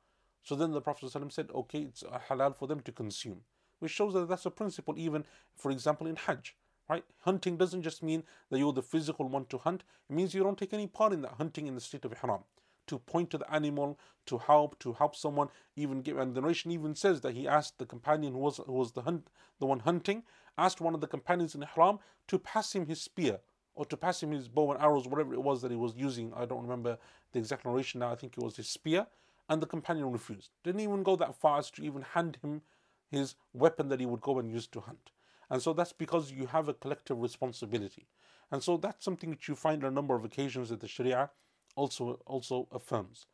So 0.44 0.56
then 0.56 0.72
the 0.72 0.82
Prophet 0.82 1.12
ﷺ 1.12 1.32
said, 1.32 1.50
okay, 1.54 1.82
it's 1.82 2.04
halal 2.30 2.58
for 2.58 2.68
them 2.68 2.80
to 2.82 2.92
consume, 2.92 3.42
which 3.82 3.92
shows 3.92 4.14
that 4.14 4.30
that's 4.30 4.46
a 4.46 4.52
principle, 4.52 4.94
even, 4.98 5.26
for 5.56 5.72
example, 5.72 6.08
in 6.08 6.16
Hajj. 6.16 6.56
Right? 6.90 7.04
Hunting 7.20 7.56
doesn't 7.58 7.84
just 7.84 8.04
mean 8.04 8.24
that 8.50 8.60
you're 8.60 8.74
the 8.74 8.82
physical 8.82 9.28
one 9.28 9.46
to 9.46 9.58
hunt, 9.58 9.84
it 10.10 10.14
means 10.14 10.34
you 10.34 10.44
don't 10.44 10.58
take 10.58 10.74
any 10.74 10.88
part 10.88 11.14
in 11.14 11.22
that 11.22 11.36
hunting 11.38 11.68
in 11.68 11.76
the 11.76 11.82
state 11.82 12.06
of 12.06 12.14
Ihram. 12.14 12.44
To 12.88 13.00
point 13.00 13.30
to 13.30 13.38
the 13.38 13.50
animal, 13.54 13.98
to 14.26 14.38
help, 14.38 14.78
to 14.80 14.94
help 14.94 15.16
someone, 15.16 15.48
even 15.78 16.02
give, 16.02 16.18
and 16.18 16.36
the 16.36 16.42
narration 16.42 16.72
even 16.72 16.96
says 16.96 17.22
that 17.22 17.34
he 17.34 17.48
asked 17.48 17.80
the 17.80 17.86
companion 17.86 18.34
who 18.34 18.40
was 18.40 18.58
who 18.58 18.74
was 18.74 18.92
the 18.92 19.04
hunt, 19.04 19.30
the 19.60 19.66
one 19.66 19.80
hunting, 19.80 20.24
asked 20.58 20.82
one 20.82 20.94
of 20.94 21.00
the 21.00 21.08
companions 21.08 21.56
in 21.56 21.64
Ihram 21.64 22.00
to 22.28 22.38
pass 22.38 22.76
him 22.76 22.88
his 22.88 23.02
spear 23.02 23.40
or 23.76 23.86
to 23.86 23.96
pass 23.96 24.22
him 24.22 24.32
his 24.32 24.50
bow 24.50 24.72
and 24.72 24.82
arrows, 24.82 25.08
whatever 25.08 25.34
it 25.34 25.42
was 25.42 25.62
that 25.62 25.72
he 25.72 25.78
was 25.78 25.96
using. 25.96 26.34
I 26.36 26.46
don't 26.46 26.64
remember 26.64 26.98
the 27.32 27.40
exact 27.40 27.66
narration 27.66 28.02
now. 28.02 28.12
I 28.12 28.16
think 28.16 28.34
it 28.38 28.44
was 28.44 28.58
his 28.58 28.68
spear, 28.68 29.08
and 29.48 29.62
the 29.62 29.68
companion 29.68 30.12
refused. 30.12 30.50
Didn't 30.64 30.82
even 30.82 31.04
go 31.04 31.16
that 31.16 31.36
far 31.36 31.60
as 31.60 31.72
to 31.72 31.84
even 31.84 32.02
hand 32.02 32.38
him 32.42 32.62
his 33.11 33.35
weapon 33.53 33.89
that 33.89 34.01
he 34.01 34.07
would 34.07 34.21
go 34.21 34.39
and 34.39 34.51
use 34.51 34.67
to 34.69 34.81
hunt. 34.81 35.11
And 35.49 35.63
so 35.63 35.73
that's 35.73 35.93
because 35.93 36.33
you 36.33 36.47
have 36.47 36.69
a 36.69 36.75
collective 36.75 37.21
responsibility. 37.21 38.07
And 38.51 38.63
so 38.63 38.77
that's 38.77 39.05
something 39.05 39.31
that 39.31 39.49
you 39.49 39.55
find 39.55 39.85
on 39.85 39.93
a 39.93 39.95
number 39.95 40.15
of 40.15 40.25
occasions 40.25 40.69
that 40.71 40.81
the 40.81 40.89
Sharia 40.89 41.31
also 41.75 42.21
also 42.27 42.69
affirms. 42.73 43.27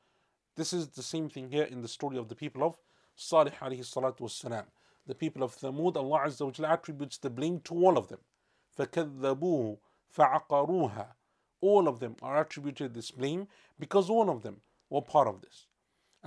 This 0.56 0.72
is 0.72 0.88
the 0.88 1.02
same 1.02 1.28
thing 1.28 1.50
here 1.50 1.64
in 1.64 1.80
the 1.80 1.88
story 1.88 2.18
of 2.18 2.28
the 2.28 2.34
people 2.34 2.62
of 2.62 2.76
Salih 3.14 3.52
alayhi 3.60 3.80
salatu 3.80 4.20
wasalam. 4.20 4.66
The 5.06 5.14
people 5.14 5.42
of 5.42 5.56
Thamud, 5.56 5.96
Allah 5.96 6.20
Azza 6.26 6.44
wa 6.44 6.52
Jalla 6.52 6.72
attributes 6.72 7.18
the 7.18 7.30
blame 7.30 7.60
to 7.60 7.74
all 7.74 7.98
of 7.98 8.08
them. 8.08 8.20
فَكَذَّبُوهُ 8.78 9.78
فَعَقَرُوهَا 10.16 11.06
All 11.60 11.88
of 11.88 12.00
them 12.00 12.16
are 12.22 12.40
attributed 12.40 12.94
this 12.94 13.10
blame 13.10 13.48
because 13.78 14.08
all 14.08 14.30
of 14.30 14.42
them 14.42 14.60
were 14.90 15.02
part 15.02 15.28
of 15.28 15.40
this. 15.40 15.65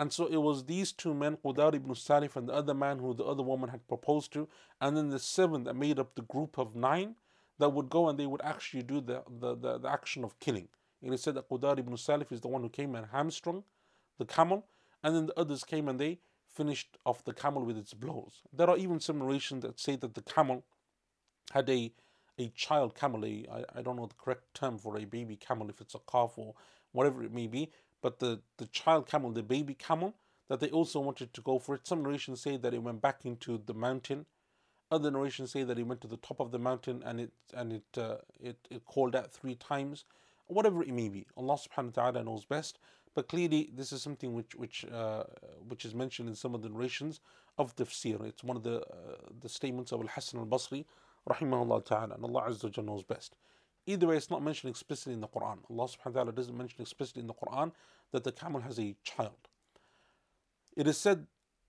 And 0.00 0.10
so 0.10 0.26
it 0.28 0.38
was 0.38 0.64
these 0.64 0.92
two 0.92 1.12
men, 1.12 1.36
Qudar 1.36 1.74
ibn 1.74 1.92
Salif 1.94 2.34
and 2.34 2.48
the 2.48 2.54
other 2.54 2.72
man 2.72 3.00
who 3.00 3.12
the 3.12 3.22
other 3.22 3.42
woman 3.42 3.68
had 3.68 3.86
proposed 3.86 4.32
to, 4.32 4.48
and 4.80 4.96
then 4.96 5.10
the 5.10 5.18
seven 5.18 5.64
that 5.64 5.76
made 5.76 5.98
up 5.98 6.14
the 6.14 6.22
group 6.22 6.56
of 6.56 6.74
nine 6.74 7.16
that 7.58 7.68
would 7.74 7.90
go 7.90 8.08
and 8.08 8.18
they 8.18 8.24
would 8.24 8.40
actually 8.42 8.82
do 8.82 9.02
the, 9.02 9.22
the, 9.28 9.54
the, 9.54 9.76
the 9.76 9.90
action 9.90 10.24
of 10.24 10.40
killing. 10.40 10.68
It 11.02 11.12
is 11.12 11.22
said 11.22 11.34
that 11.34 11.50
Qudar 11.50 11.78
ibn 11.78 11.92
Salif 11.96 12.32
is 12.32 12.40
the 12.40 12.48
one 12.48 12.62
who 12.62 12.70
came 12.70 12.94
and 12.94 13.08
hamstrung 13.12 13.62
the 14.16 14.24
camel, 14.24 14.64
and 15.02 15.14
then 15.14 15.26
the 15.26 15.38
others 15.38 15.64
came 15.64 15.86
and 15.86 16.00
they 16.00 16.20
finished 16.48 16.96
off 17.04 17.22
the 17.22 17.34
camel 17.34 17.62
with 17.66 17.76
its 17.76 17.92
blows. 17.92 18.40
There 18.54 18.70
are 18.70 18.78
even 18.78 19.00
some 19.00 19.18
narrations 19.18 19.64
that 19.64 19.78
say 19.78 19.96
that 19.96 20.14
the 20.14 20.22
camel 20.22 20.64
had 21.52 21.68
a 21.68 21.92
a 22.38 22.48
child 22.56 22.94
camel, 22.94 23.22
I, 23.22 23.64
I 23.76 23.82
don't 23.82 23.96
know 23.96 24.06
the 24.06 24.14
correct 24.14 24.54
term 24.54 24.78
for 24.78 24.96
a 24.96 25.04
baby 25.04 25.36
camel, 25.36 25.68
if 25.68 25.82
it's 25.82 25.94
a 25.94 25.98
calf 26.10 26.38
or 26.38 26.54
whatever 26.92 27.22
it 27.22 27.34
may 27.34 27.46
be, 27.46 27.70
but 28.02 28.18
the, 28.18 28.40
the 28.58 28.66
child 28.66 29.06
camel, 29.06 29.30
the 29.30 29.42
baby 29.42 29.74
camel, 29.74 30.14
that 30.48 30.60
they 30.60 30.70
also 30.70 31.00
wanted 31.00 31.32
to 31.32 31.40
go 31.40 31.58
for 31.58 31.74
it. 31.74 31.86
Some 31.86 32.02
narrations 32.02 32.40
say 32.40 32.56
that 32.56 32.74
it 32.74 32.82
went 32.82 33.00
back 33.00 33.20
into 33.24 33.62
the 33.64 33.74
mountain. 33.74 34.26
Other 34.90 35.10
narrations 35.10 35.52
say 35.52 35.62
that 35.62 35.78
it 35.78 35.86
went 35.86 36.00
to 36.00 36.08
the 36.08 36.16
top 36.16 36.40
of 36.40 36.50
the 36.50 36.58
mountain 36.58 37.02
and 37.04 37.20
it 37.20 37.30
and 37.54 37.72
it 37.72 37.98
uh, 37.98 38.16
it, 38.40 38.56
it 38.70 38.84
called 38.84 39.14
out 39.14 39.32
three 39.32 39.54
times. 39.54 40.04
Whatever 40.48 40.82
it 40.82 40.92
may 40.92 41.08
be, 41.08 41.26
Allah 41.36 41.56
Subhanahu 41.56 41.96
wa 41.96 42.10
Taala 42.10 42.24
knows 42.24 42.44
best. 42.44 42.80
But 43.14 43.28
clearly, 43.28 43.70
this 43.72 43.92
is 43.92 44.02
something 44.02 44.34
which 44.34 44.56
which 44.56 44.84
uh, 44.92 45.24
which 45.68 45.84
is 45.84 45.94
mentioned 45.94 46.28
in 46.28 46.34
some 46.34 46.56
of 46.56 46.62
the 46.62 46.68
narrations 46.68 47.20
of 47.56 47.74
the 47.76 47.84
tafsir. 47.84 48.24
It's 48.26 48.42
one 48.42 48.56
of 48.56 48.64
the 48.64 48.80
uh, 48.80 49.16
the 49.40 49.48
statements 49.48 49.92
of 49.92 50.00
Al 50.00 50.08
Hasan 50.08 50.40
al 50.40 50.46
Basri, 50.46 50.84
rahimahullah 51.28 51.84
ta'ala, 51.84 52.14
and 52.14 52.24
Allah 52.24 52.48
Azza 52.48 52.84
knows 52.84 53.04
best. 53.04 53.36
Either 53.87 54.07
way, 54.07 54.17
it's 54.17 54.31
not 54.31 54.43
mentioned 54.43 54.69
explicitly 54.71 55.13
in 55.13 55.21
the 55.21 55.27
Quran. 55.27 55.59
Allah 55.69 55.85
subhanahu 55.85 56.05
wa 56.05 56.11
ta'ala 56.11 56.31
doesn't 56.31 56.57
mention 56.57 56.81
explicitly 56.81 57.21
in 57.21 57.27
the 57.27 57.33
Quran 57.33 57.71
that 58.11 58.23
the 58.23 58.31
camel 58.31 58.61
has 58.61 58.79
a 58.79 58.95
child. 59.03 59.47
It 60.75 60.87
is 60.87 60.97
said 60.97 61.27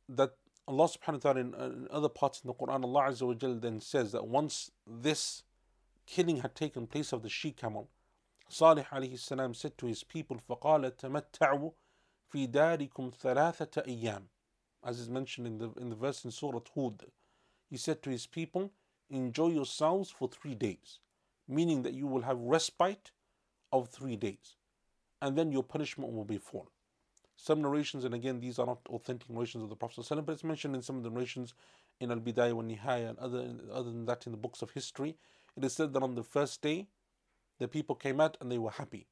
that 0.08 0.34
Allah 0.66 0.88
subhanahu 0.88 1.24
wa 1.24 1.32
ta'ala 1.32 1.40
in, 1.40 1.54
in 1.54 1.88
other 1.90 2.08
parts 2.08 2.40
in 2.42 2.48
the 2.48 2.54
Quran, 2.54 2.84
Allah 2.84 3.10
Azza 3.10 3.26
wa 3.26 3.60
then 3.60 3.80
says 3.80 4.12
that 4.12 4.26
once 4.26 4.70
this 4.86 5.42
killing 6.06 6.38
had 6.38 6.54
taken 6.54 6.86
place 6.86 7.12
of 7.12 7.22
the 7.22 7.28
she 7.28 7.52
camel, 7.52 7.88
Salih 8.48 8.84
alayhi 8.90 9.18
salam 9.18 9.54
said 9.54 9.76
to 9.78 9.86
his 9.86 10.02
people, 10.04 10.38
فَقَالَ 10.48 10.90
تَمَتَّعُوا 10.92 11.72
فِي 12.32 12.48
دَارِكُمْ 12.48 13.14
ثَلَاثَةَ 13.16 13.86
أَيَّامٍ 13.86 14.22
As 14.84 15.00
is 15.00 15.08
mentioned 15.08 15.46
in 15.46 15.58
the, 15.58 15.70
in 15.80 15.90
the 15.90 15.96
verse 15.96 16.24
in 16.24 16.30
Surah 16.30 16.60
Hud. 16.74 17.04
He 17.68 17.76
said 17.76 18.02
to 18.02 18.10
his 18.10 18.26
people, 18.26 18.72
enjoy 19.10 19.48
yourselves 19.48 20.10
for 20.10 20.28
three 20.28 20.54
days, 20.54 21.00
meaning 21.51 21.83
that 21.83 21.93
you 21.93 22.07
will 22.07 22.21
have 22.21 22.39
respite 22.39 23.11
of 23.71 23.89
three 23.89 24.15
days, 24.15 24.55
and 25.21 25.37
then 25.37 25.51
your 25.51 25.63
punishment 25.63 26.13
will 26.13 26.25
be 26.25 26.37
full. 26.37 26.71
Some 27.35 27.61
narrations, 27.61 28.03
and 28.05 28.13
again, 28.13 28.39
these 28.39 28.59
are 28.59 28.65
not 28.65 28.79
authentic 28.89 29.29
narrations 29.29 29.63
of 29.63 29.69
the 29.69 29.75
Prophet, 29.75 30.05
but 30.25 30.33
it's 30.33 30.43
mentioned 30.43 30.75
in 30.75 30.81
some 30.81 30.97
of 30.97 31.03
the 31.03 31.09
narrations 31.09 31.53
in 31.99 32.11
Al 32.11 32.19
Bidayah 32.19 32.53
wa 32.53 32.63
Nihaya 32.63 33.09
and 33.09 33.19
other, 33.19 33.55
other 33.71 33.91
than 33.91 34.05
that 34.05 34.25
in 34.25 34.31
the 34.31 34.37
books 34.37 34.61
of 34.61 34.71
history. 34.71 35.17
It 35.57 35.63
is 35.63 35.73
said 35.73 35.93
that 35.93 36.03
on 36.03 36.15
the 36.15 36.23
first 36.23 36.61
day, 36.61 36.87
the 37.59 37.67
people 37.67 37.95
came 37.95 38.19
out 38.19 38.37
and 38.39 38.51
they 38.51 38.57
were 38.57 38.71
happy 38.71 39.07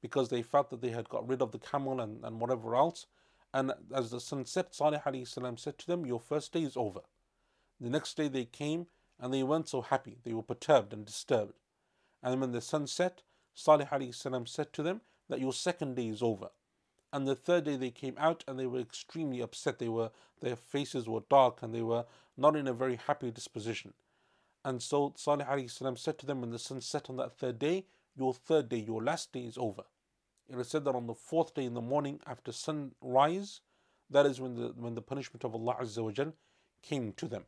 because 0.00 0.28
they 0.28 0.42
felt 0.42 0.70
that 0.70 0.80
they 0.80 0.90
had 0.90 1.08
got 1.08 1.28
rid 1.28 1.42
of 1.42 1.52
the 1.52 1.58
camel 1.58 2.00
and, 2.00 2.24
and 2.24 2.40
whatever 2.40 2.74
else. 2.74 3.06
And 3.54 3.72
as 3.94 4.10
the 4.10 4.20
sun 4.20 4.46
set, 4.46 4.74
Salih 4.74 4.98
said 5.24 5.78
to 5.78 5.86
them, 5.86 6.06
Your 6.06 6.20
first 6.20 6.52
day 6.52 6.62
is 6.62 6.76
over. 6.76 7.00
The 7.80 7.90
next 7.90 8.16
day 8.16 8.28
they 8.28 8.44
came 8.44 8.86
and 9.22 9.32
they 9.32 9.44
weren't 9.44 9.68
so 9.68 9.80
happy. 9.80 10.18
They 10.24 10.34
were 10.34 10.42
perturbed 10.42 10.92
and 10.92 11.06
disturbed. 11.06 11.54
And 12.24 12.40
when 12.40 12.50
the 12.50 12.60
sun 12.60 12.88
set, 12.88 13.22
Salih 13.54 13.86
said 14.12 14.72
to 14.72 14.82
them 14.82 15.00
that 15.28 15.40
your 15.40 15.52
second 15.52 15.94
day 15.94 16.08
is 16.08 16.22
over. 16.22 16.48
And 17.12 17.28
the 17.28 17.36
third 17.36 17.64
day 17.64 17.76
they 17.76 17.90
came 17.90 18.16
out 18.18 18.42
and 18.48 18.58
they 18.58 18.66
were 18.66 18.80
extremely 18.80 19.40
upset. 19.40 19.78
They 19.78 19.88
were 19.88 20.10
their 20.40 20.56
faces 20.56 21.08
were 21.08 21.22
dark 21.30 21.62
and 21.62 21.72
they 21.72 21.82
were 21.82 22.04
not 22.36 22.56
in 22.56 22.66
a 22.66 22.72
very 22.72 22.96
happy 22.96 23.30
disposition. 23.30 23.94
And 24.64 24.82
so 24.82 25.14
Salih 25.16 25.68
said 25.68 26.18
to 26.18 26.26
them 26.26 26.40
when 26.40 26.50
the 26.50 26.58
sun 26.58 26.80
set 26.80 27.08
on 27.08 27.16
that 27.18 27.38
third 27.38 27.60
day, 27.60 27.86
your 28.16 28.34
third 28.34 28.68
day, 28.68 28.78
your 28.78 29.02
last 29.02 29.32
day 29.32 29.44
is 29.44 29.56
over. 29.56 29.84
It 30.48 30.58
is 30.58 30.68
said 30.68 30.84
that 30.84 30.96
on 30.96 31.06
the 31.06 31.14
fourth 31.14 31.54
day 31.54 31.64
in 31.64 31.74
the 31.74 31.80
morning 31.80 32.20
after 32.26 32.50
sunrise, 32.50 33.60
that 34.10 34.26
is 34.26 34.40
when 34.40 34.56
the 34.56 34.74
when 34.76 34.96
the 34.96 35.02
punishment 35.02 35.44
of 35.44 35.54
Allah 35.54 35.76
came 36.82 37.12
to 37.12 37.28
them. 37.28 37.44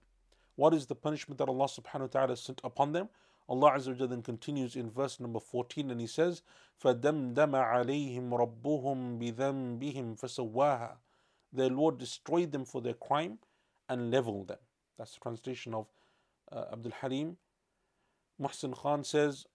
What 0.56 0.74
is 0.74 0.88
the 0.88 0.96
punishment 0.96 1.38
that 1.38 1.48
Allah 1.48 1.66
subhanahu 1.68 2.02
wa 2.02 2.08
ta'ala 2.08 2.38
sent 2.38 2.60
upon 2.64 2.92
them? 2.92 3.10
Allah 3.48 3.72
Azza 3.72 3.98
wa 3.98 4.06
then 4.06 4.22
continues 4.22 4.76
in 4.76 4.92
verse 4.92 5.20
number 5.20 5.40
14 5.40 5.90
and 5.90 6.00
He 6.00 6.08
says, 6.08 6.44
فَدَمْدَمَ 6.84 7.34
عَلَيْهِمْ 7.36 8.30
رَبُّهُمْ 8.30 9.20
بِذَنْبِهِمْ 9.20 10.20
فَسَوَّاهَا 10.20 10.92
Their 11.54 11.70
Lord 11.70 11.98
destroyed 11.98 12.52
them 12.52 12.66
for 12.66 12.82
their 12.82 12.94
crime 12.94 13.40
and 13.88 14.12
leveled 14.12 14.50
them. 14.50 14.60
That's 14.98 15.14
the 15.14 15.22
translation 15.22 15.74
of 15.74 15.88
uh, 16.52 16.66
Abdul 16.74 16.92
Halim. 17.02 17.38
Muhsin 18.40 18.76
Khan 18.76 19.04
says, 19.04 19.46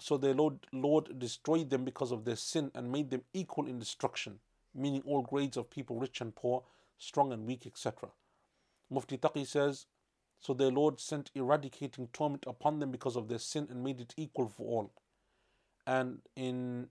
So 0.00 0.18
their 0.18 0.34
Lord, 0.34 0.58
Lord 0.72 1.18
destroyed 1.18 1.70
them 1.70 1.84
because 1.84 2.12
of 2.12 2.24
their 2.24 2.36
sin 2.36 2.70
and 2.74 2.92
made 2.92 3.10
them 3.10 3.22
equal 3.32 3.66
in 3.66 3.78
destruction, 3.78 4.38
meaning 4.74 5.02
all 5.06 5.22
grades 5.22 5.56
of 5.56 5.70
people, 5.70 5.96
rich 5.96 6.20
and 6.20 6.34
poor, 6.34 6.62
strong 6.98 7.32
and 7.32 7.46
weak, 7.46 7.66
etc. 7.66 8.10
Mufti 8.90 9.16
Taqi 9.16 9.46
says, 9.46 9.86
so 10.39 10.53
their 10.53 10.71
Lord 10.71 10.99
sent 10.99 11.31
eradicating 11.35 12.09
torment 12.13 12.43
upon 12.47 12.79
them 12.79 12.91
because 12.91 13.15
of 13.15 13.27
their 13.27 13.39
sin 13.39 13.67
and 13.69 13.83
made 13.83 13.99
it 13.99 14.13
equal 14.17 14.47
for 14.47 14.63
all. 14.67 14.91
And 15.87 16.19
in 16.35 16.87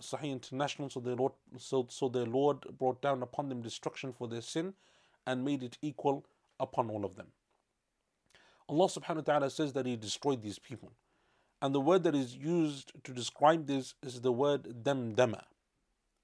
Sahih 0.00 0.32
International, 0.32 0.90
so 0.90 1.00
their 1.00 1.16
Lord, 1.16 1.32
so, 1.58 1.86
so 1.90 2.08
their 2.08 2.26
Lord 2.26 2.64
brought 2.78 3.00
down 3.02 3.22
upon 3.22 3.48
them 3.48 3.62
destruction 3.62 4.12
for 4.12 4.28
their 4.28 4.42
sin 4.42 4.74
and 5.26 5.44
made 5.44 5.62
it 5.62 5.78
equal 5.82 6.24
upon 6.60 6.90
all 6.90 7.04
of 7.04 7.16
them. 7.16 7.28
Allah 8.68 8.86
subhanahu 8.86 9.16
wa 9.16 9.22
ta'ala 9.22 9.50
says 9.50 9.72
that 9.72 9.86
He 9.86 9.96
destroyed 9.96 10.42
these 10.42 10.58
people. 10.58 10.92
And 11.60 11.74
the 11.74 11.80
word 11.80 12.04
that 12.04 12.14
is 12.14 12.36
used 12.36 12.92
to 13.04 13.12
describe 13.12 13.66
this 13.66 13.94
is 14.02 14.20
the 14.20 14.30
word 14.30 14.84
damdama. 14.84 15.42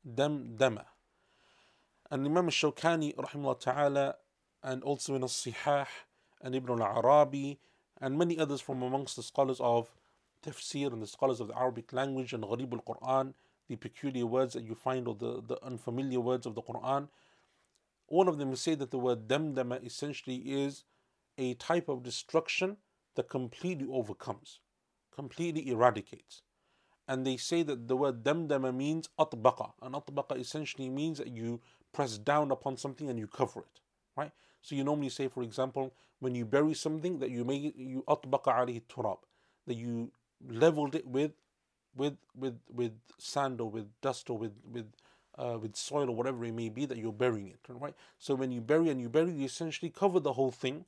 Damdama. 0.06 0.84
And 2.10 2.26
Imam 2.26 2.48
Shawkani, 2.48 3.16
rahimahullah 3.16 3.60
ta'ala, 3.60 4.14
and 4.62 4.82
also 4.82 5.14
in 5.16 5.24
As-Sihah, 5.24 5.86
and 6.44 6.54
Ibn 6.54 6.80
al-Arabi 6.80 7.58
and 8.00 8.18
many 8.18 8.38
others 8.38 8.60
from 8.60 8.82
amongst 8.82 9.16
the 9.16 9.22
scholars 9.22 9.58
of 9.60 9.90
tafsir 10.44 10.92
and 10.92 11.02
the 11.02 11.06
scholars 11.06 11.40
of 11.40 11.48
the 11.48 11.58
Arabic 11.58 11.92
language 11.92 12.32
and 12.32 12.44
Gharib 12.44 12.72
al-Quran, 12.72 13.32
the 13.68 13.76
peculiar 13.76 14.26
words 14.26 14.52
that 14.52 14.62
you 14.62 14.74
find 14.74 15.08
or 15.08 15.14
the, 15.14 15.42
the 15.46 15.58
unfamiliar 15.64 16.20
words 16.20 16.46
of 16.46 16.54
the 16.54 16.62
Quran, 16.62 17.08
all 18.08 18.28
of 18.28 18.36
them 18.38 18.54
say 18.54 18.74
that 18.74 18.90
the 18.90 18.98
word 18.98 19.26
damdama 19.26 19.84
essentially 19.84 20.36
is 20.36 20.84
a 21.38 21.54
type 21.54 21.88
of 21.88 22.02
destruction 22.02 22.76
that 23.16 23.30
completely 23.30 23.86
overcomes, 23.90 24.60
completely 25.14 25.68
eradicates. 25.70 26.42
And 27.08 27.26
they 27.26 27.36
say 27.36 27.62
that 27.62 27.88
the 27.88 27.96
word 27.96 28.22
damdama 28.22 28.74
means 28.74 29.08
atbaqa. 29.18 29.72
And 29.82 29.94
atbaqa 29.94 30.38
essentially 30.38 30.90
means 30.90 31.18
that 31.18 31.28
you 31.28 31.60
press 31.92 32.18
down 32.18 32.50
upon 32.50 32.76
something 32.76 33.08
and 33.08 33.18
you 33.18 33.26
cover 33.26 33.60
it. 33.60 33.80
Right? 34.16 34.32
So 34.64 34.74
you 34.74 34.82
normally 34.82 35.10
say, 35.10 35.28
for 35.28 35.42
example, 35.42 35.92
when 36.20 36.34
you 36.34 36.46
bury 36.46 36.72
something 36.72 37.18
that 37.18 37.28
you 37.28 37.44
make 37.44 37.74
you 37.76 38.02
atbaqa 38.08 38.52
alayhi 38.60 38.80
turab, 38.88 39.18
that 39.66 39.74
you 39.74 40.10
leveled 40.48 40.94
it 40.94 41.06
with 41.06 41.32
with 41.94 42.16
with 42.34 42.58
with 42.72 42.92
sand 43.18 43.60
or 43.60 43.68
with 43.68 43.90
dust 44.00 44.30
or 44.30 44.38
with 44.38 44.52
with 44.72 44.86
uh, 45.36 45.58
with 45.60 45.76
soil 45.76 46.08
or 46.08 46.16
whatever 46.16 46.46
it 46.46 46.54
may 46.54 46.70
be 46.70 46.86
that 46.86 46.96
you're 46.96 47.12
burying 47.12 47.48
it 47.48 47.58
right 47.68 47.94
so 48.18 48.34
when 48.34 48.52
you 48.52 48.60
bury 48.60 48.88
and 48.88 49.00
you 49.00 49.08
bury 49.08 49.32
you 49.32 49.44
essentially 49.44 49.90
cover 49.90 50.20
the 50.20 50.32
whole 50.32 50.50
thing 50.52 50.84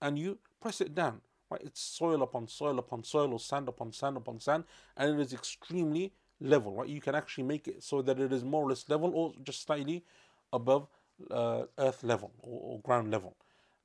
and 0.00 0.18
you 0.18 0.38
press 0.60 0.80
it 0.80 0.94
down 0.94 1.20
right? 1.50 1.60
It's 1.64 1.80
soil 1.80 2.22
upon 2.22 2.48
soil 2.48 2.78
upon 2.78 3.04
soil 3.04 3.32
or 3.32 3.40
sand 3.40 3.68
upon 3.68 3.92
sand 3.92 4.16
upon 4.16 4.40
sand 4.40 4.64
and 4.96 5.18
it 5.18 5.22
is 5.22 5.32
extremely 5.32 6.12
level 6.40 6.74
right? 6.74 6.88
You 6.88 7.00
can 7.00 7.14
actually 7.14 7.44
make 7.44 7.68
it 7.68 7.82
so 7.82 8.02
that 8.02 8.18
it 8.20 8.32
is 8.32 8.44
more 8.44 8.64
or 8.64 8.70
less 8.70 8.88
level 8.88 9.12
or 9.14 9.32
just 9.42 9.62
slightly 9.62 10.04
above 10.52 10.88
uh, 11.30 11.64
earth 11.78 12.02
level 12.02 12.32
or, 12.40 12.60
or, 12.74 12.80
ground 12.80 13.10
level. 13.10 13.36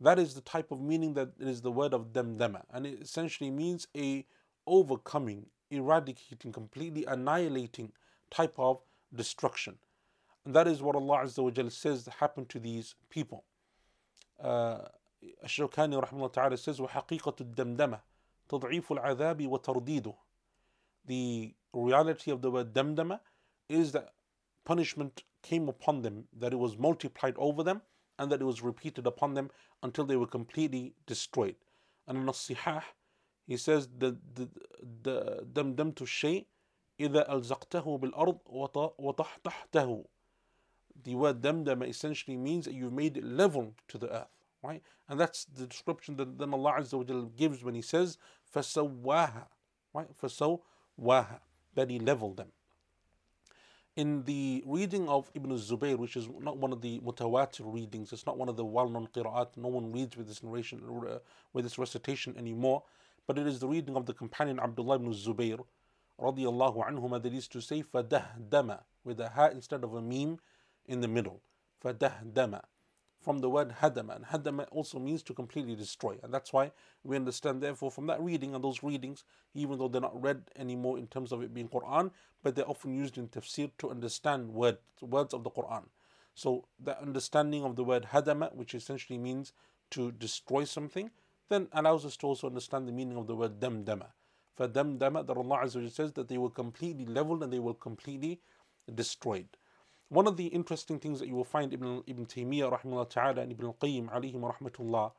That 0.02 0.18
is 0.20 0.34
the 0.34 0.42
type 0.42 0.72
of 0.72 0.82
meaning 0.82 1.14
that 1.16 1.30
is 1.40 1.62
the 1.62 1.72
word 1.72 1.94
of 1.94 2.14
damdama, 2.14 2.64
and 2.74 2.86
it 2.86 3.02
essentially 3.02 3.50
means 3.50 3.88
a 3.96 4.26
overcoming, 4.66 5.48
eradicating, 5.72 6.52
completely 6.52 7.06
annihilating 7.06 7.92
type 8.32 8.54
of 8.58 8.80
destruction. 9.14 9.78
And 10.46 10.56
that 10.56 10.68
is 10.68 10.82
what 10.82 10.96
Allah 10.96 11.24
Azza 11.24 11.44
wa 11.44 11.50
Jalla 11.50 11.72
says 11.72 12.08
happened 12.20 12.50
to 12.50 12.60
these 12.60 12.96
people. 13.10 13.44
Uh, 14.42 14.80
الشوكاني 15.44 15.96
رحمه 16.02 16.14
الله 16.14 16.28
تعالى 16.32 16.58
says 16.58 16.80
وحقيقة 16.80 17.36
الدمدمة 17.42 18.00
تضعيف 18.50 18.92
العذاب 18.92 19.48
وترديده 19.48 20.14
The 21.06 21.54
reality 21.74 22.32
of 22.32 22.42
the 22.42 22.50
word 22.52 22.74
damdama 22.74 23.20
is 23.68 23.92
that 23.92 24.14
punishment 24.64 25.24
came 25.42 25.70
upon 25.70 26.02
them, 26.02 26.26
that 26.38 26.54
it 26.54 26.58
was 26.58 26.78
multiplied 26.78 27.36
over 27.38 27.64
them, 27.64 27.82
and 28.18 28.32
that 28.32 28.42
it 28.42 28.46
was 28.46 28.62
repeated 28.62 29.08
upon 29.08 29.34
them 29.34 29.50
until 29.82 30.06
they 30.06 30.18
were 30.18 30.28
completely 30.28 30.94
destroyed. 31.06 31.56
And 32.08 32.18
in 32.18 32.30
As-Sihah, 32.30 32.84
he 33.48 33.58
says, 33.58 33.88
دمدمت 33.88 36.02
الشيء 36.02 36.46
إذا 37.00 37.32
ألزقته 37.32 37.98
بالأرض 37.98 38.40
وطحتحته. 39.00 40.06
The 41.04 41.16
word 41.16 41.42
damdama 41.42 41.88
essentially 41.88 42.36
means 42.36 42.66
that 42.66 42.74
you've 42.74 42.92
made 42.92 43.16
it 43.16 43.24
level 43.24 43.74
to 43.88 43.98
the 43.98 44.14
earth, 44.14 44.28
right? 44.62 44.84
And 45.08 45.18
that's 45.18 45.46
the 45.46 45.66
description 45.66 46.18
that 46.18 46.38
then 46.38 46.54
Allah 46.54 46.74
Azza 46.80 46.96
wa 46.96 47.30
gives 47.38 47.64
when 47.64 47.76
He 47.76 47.82
says, 47.82 48.18
فَسَوَّاهَا, 48.54 49.48
right? 49.94 50.10
فَسَوَّاهَا, 50.22 51.40
that 51.76 51.90
He 51.90 52.00
leveled 52.00 52.36
them 52.36 52.52
in 54.00 54.24
the 54.24 54.64
reading 54.66 55.10
of 55.10 55.30
Ibn 55.34 55.52
Zubayr, 55.58 55.98
which 55.98 56.16
is 56.16 56.28
not 56.40 56.58
one 56.58 56.72
of 56.72 56.82
the 56.82 57.00
mutawatir 57.00 57.74
readings, 57.74 58.14
it's 58.14 58.26
not 58.26 58.38
one 58.38 58.50
of 58.50 58.56
the 58.56 58.66
well-known 58.66 59.08
qira'at, 59.16 59.58
no 59.58 59.68
one 59.68 59.92
reads 59.92 60.16
with 60.18 60.28
this 60.28 60.42
narration, 60.42 60.82
uh, 60.88 61.20
with 61.54 61.66
this 61.66 61.78
recitation 61.78 62.36
anymore 62.38 62.84
but 63.30 63.38
it 63.38 63.46
is 63.46 63.60
the 63.60 63.68
reading 63.68 63.96
of 63.96 64.08
the 64.08 64.14
companion 64.16 64.60
Abdullah 64.60 64.96
ibn 64.96 65.14
Zubayr 65.14 65.60
radiallahu 66.20 66.84
anhuma 66.84 67.22
that 67.22 67.32
is 67.32 67.48
to 67.50 67.62
say 67.62 67.84
fadahdama 67.84 68.80
with 69.04 69.20
a 69.20 69.30
ha 69.30 69.50
instead 69.52 69.84
of 69.84 69.94
a 69.94 70.02
meme 70.02 70.40
in 70.88 71.02
the 71.02 71.08
middle. 71.08 71.40
Fadahdama 71.86 72.64
from 73.22 73.40
the 73.40 73.50
word 73.50 73.76
hadama 73.82 74.16
and 74.16 74.26
hadama 74.26 74.66
also 74.72 75.00
means 75.00 75.22
to 75.24 75.34
completely 75.34 75.76
destroy 75.76 76.18
and 76.24 76.34
that's 76.34 76.54
why 76.54 76.72
we 77.04 77.16
understand 77.16 77.62
therefore 77.62 77.92
from 77.92 78.08
that 78.08 78.22
reading 78.22 78.56
and 78.56 78.64
those 78.64 78.82
readings 78.84 79.24
even 79.54 79.78
though 79.78 79.88
they're 79.88 80.02
not 80.02 80.22
read 80.22 80.42
anymore 80.56 80.98
in 80.98 81.08
terms 81.08 81.32
of 81.32 81.42
it 81.42 81.54
being 81.54 81.68
Quran 81.68 82.12
but 82.44 82.56
they're 82.56 82.70
often 82.70 82.94
used 82.94 83.18
in 83.18 83.28
tafsir 83.28 83.72
to 83.78 83.90
understand 83.90 84.54
words 84.54 84.80
words 85.02 85.34
of 85.34 85.44
the 85.44 85.52
Quran 85.52 85.84
so 86.36 86.66
the 86.80 87.00
understanding 87.02 87.64
of 87.64 87.76
the 87.76 87.84
word 87.84 88.08
hadama 88.14 88.54
which 88.56 88.74
essentially 88.74 89.18
means 89.18 89.54
to 89.92 90.12
destroy 90.12 90.64
something 90.64 91.12
then 91.50 91.68
allows 91.74 92.06
us 92.06 92.16
to 92.18 92.28
also 92.28 92.48
understand 92.48 92.88
the 92.88 92.92
meaning 92.92 93.18
of 93.18 93.28
the 93.28 93.36
word 93.36 93.60
damdama. 93.60 94.08
For 94.56 94.68
damdama, 94.68 95.26
that 95.26 95.36
Allah 95.36 95.90
says 95.90 96.14
that 96.14 96.28
they 96.28 96.38
were 96.38 96.50
completely 96.50 97.06
leveled 97.06 97.44
and 97.44 97.52
they 97.52 97.60
were 97.60 97.74
completely 97.74 98.40
destroyed. 98.94 99.48
One 100.10 100.26
of 100.26 100.38
the 100.38 100.48
interesting 100.48 101.00
things 101.00 101.20
that 101.20 101.28
you 101.28 101.36
will 101.36 101.44
find 101.44 101.72
Ibn, 101.72 102.04
Ibn 102.08 102.26
Taymiyyah 102.26 102.82
rahimahullah 102.82 103.10
ta'ala 103.10 103.42
and 103.42 103.52
Ibn 103.52 103.68
al-Qayyim 103.68 104.10
alayhim 104.12 104.54
rahmatullah, 104.54 105.12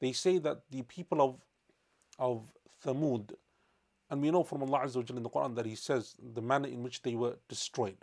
they 0.00 0.12
say 0.12 0.38
that 0.38 0.62
the 0.70 0.82
people 0.82 1.22
of 1.22 1.36
of 2.18 2.52
Thamud, 2.84 3.32
and 4.10 4.20
we 4.20 4.30
know 4.30 4.42
from 4.42 4.62
Allah 4.62 4.80
Azza 4.84 5.08
in 5.08 5.22
the 5.22 5.30
Quran 5.30 5.54
that 5.54 5.66
He 5.66 5.74
says 5.74 6.14
the 6.20 6.42
manner 6.42 6.68
in 6.68 6.82
which 6.82 7.02
they 7.02 7.14
were 7.14 7.36
destroyed. 7.48 7.96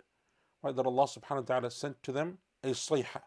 Right, 0.62 0.74
that 0.74 0.86
Allah 0.86 1.04
subhanahu 1.04 1.48
wa 1.48 1.54
ta'ala 1.54 1.70
sent 1.70 2.02
to 2.02 2.12
them 2.12 2.38
a 2.62 2.68
sayha. 2.68 3.22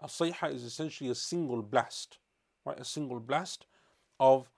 A 0.00 0.06
sayha 0.06 0.52
is 0.52 0.64
essentially 0.64 1.08
a 1.10 1.14
single 1.14 1.62
blast. 1.62 2.18
Right, 2.64 2.78
a 2.78 2.84
single 2.84 3.20
blast 3.20 3.66
of 4.20 4.50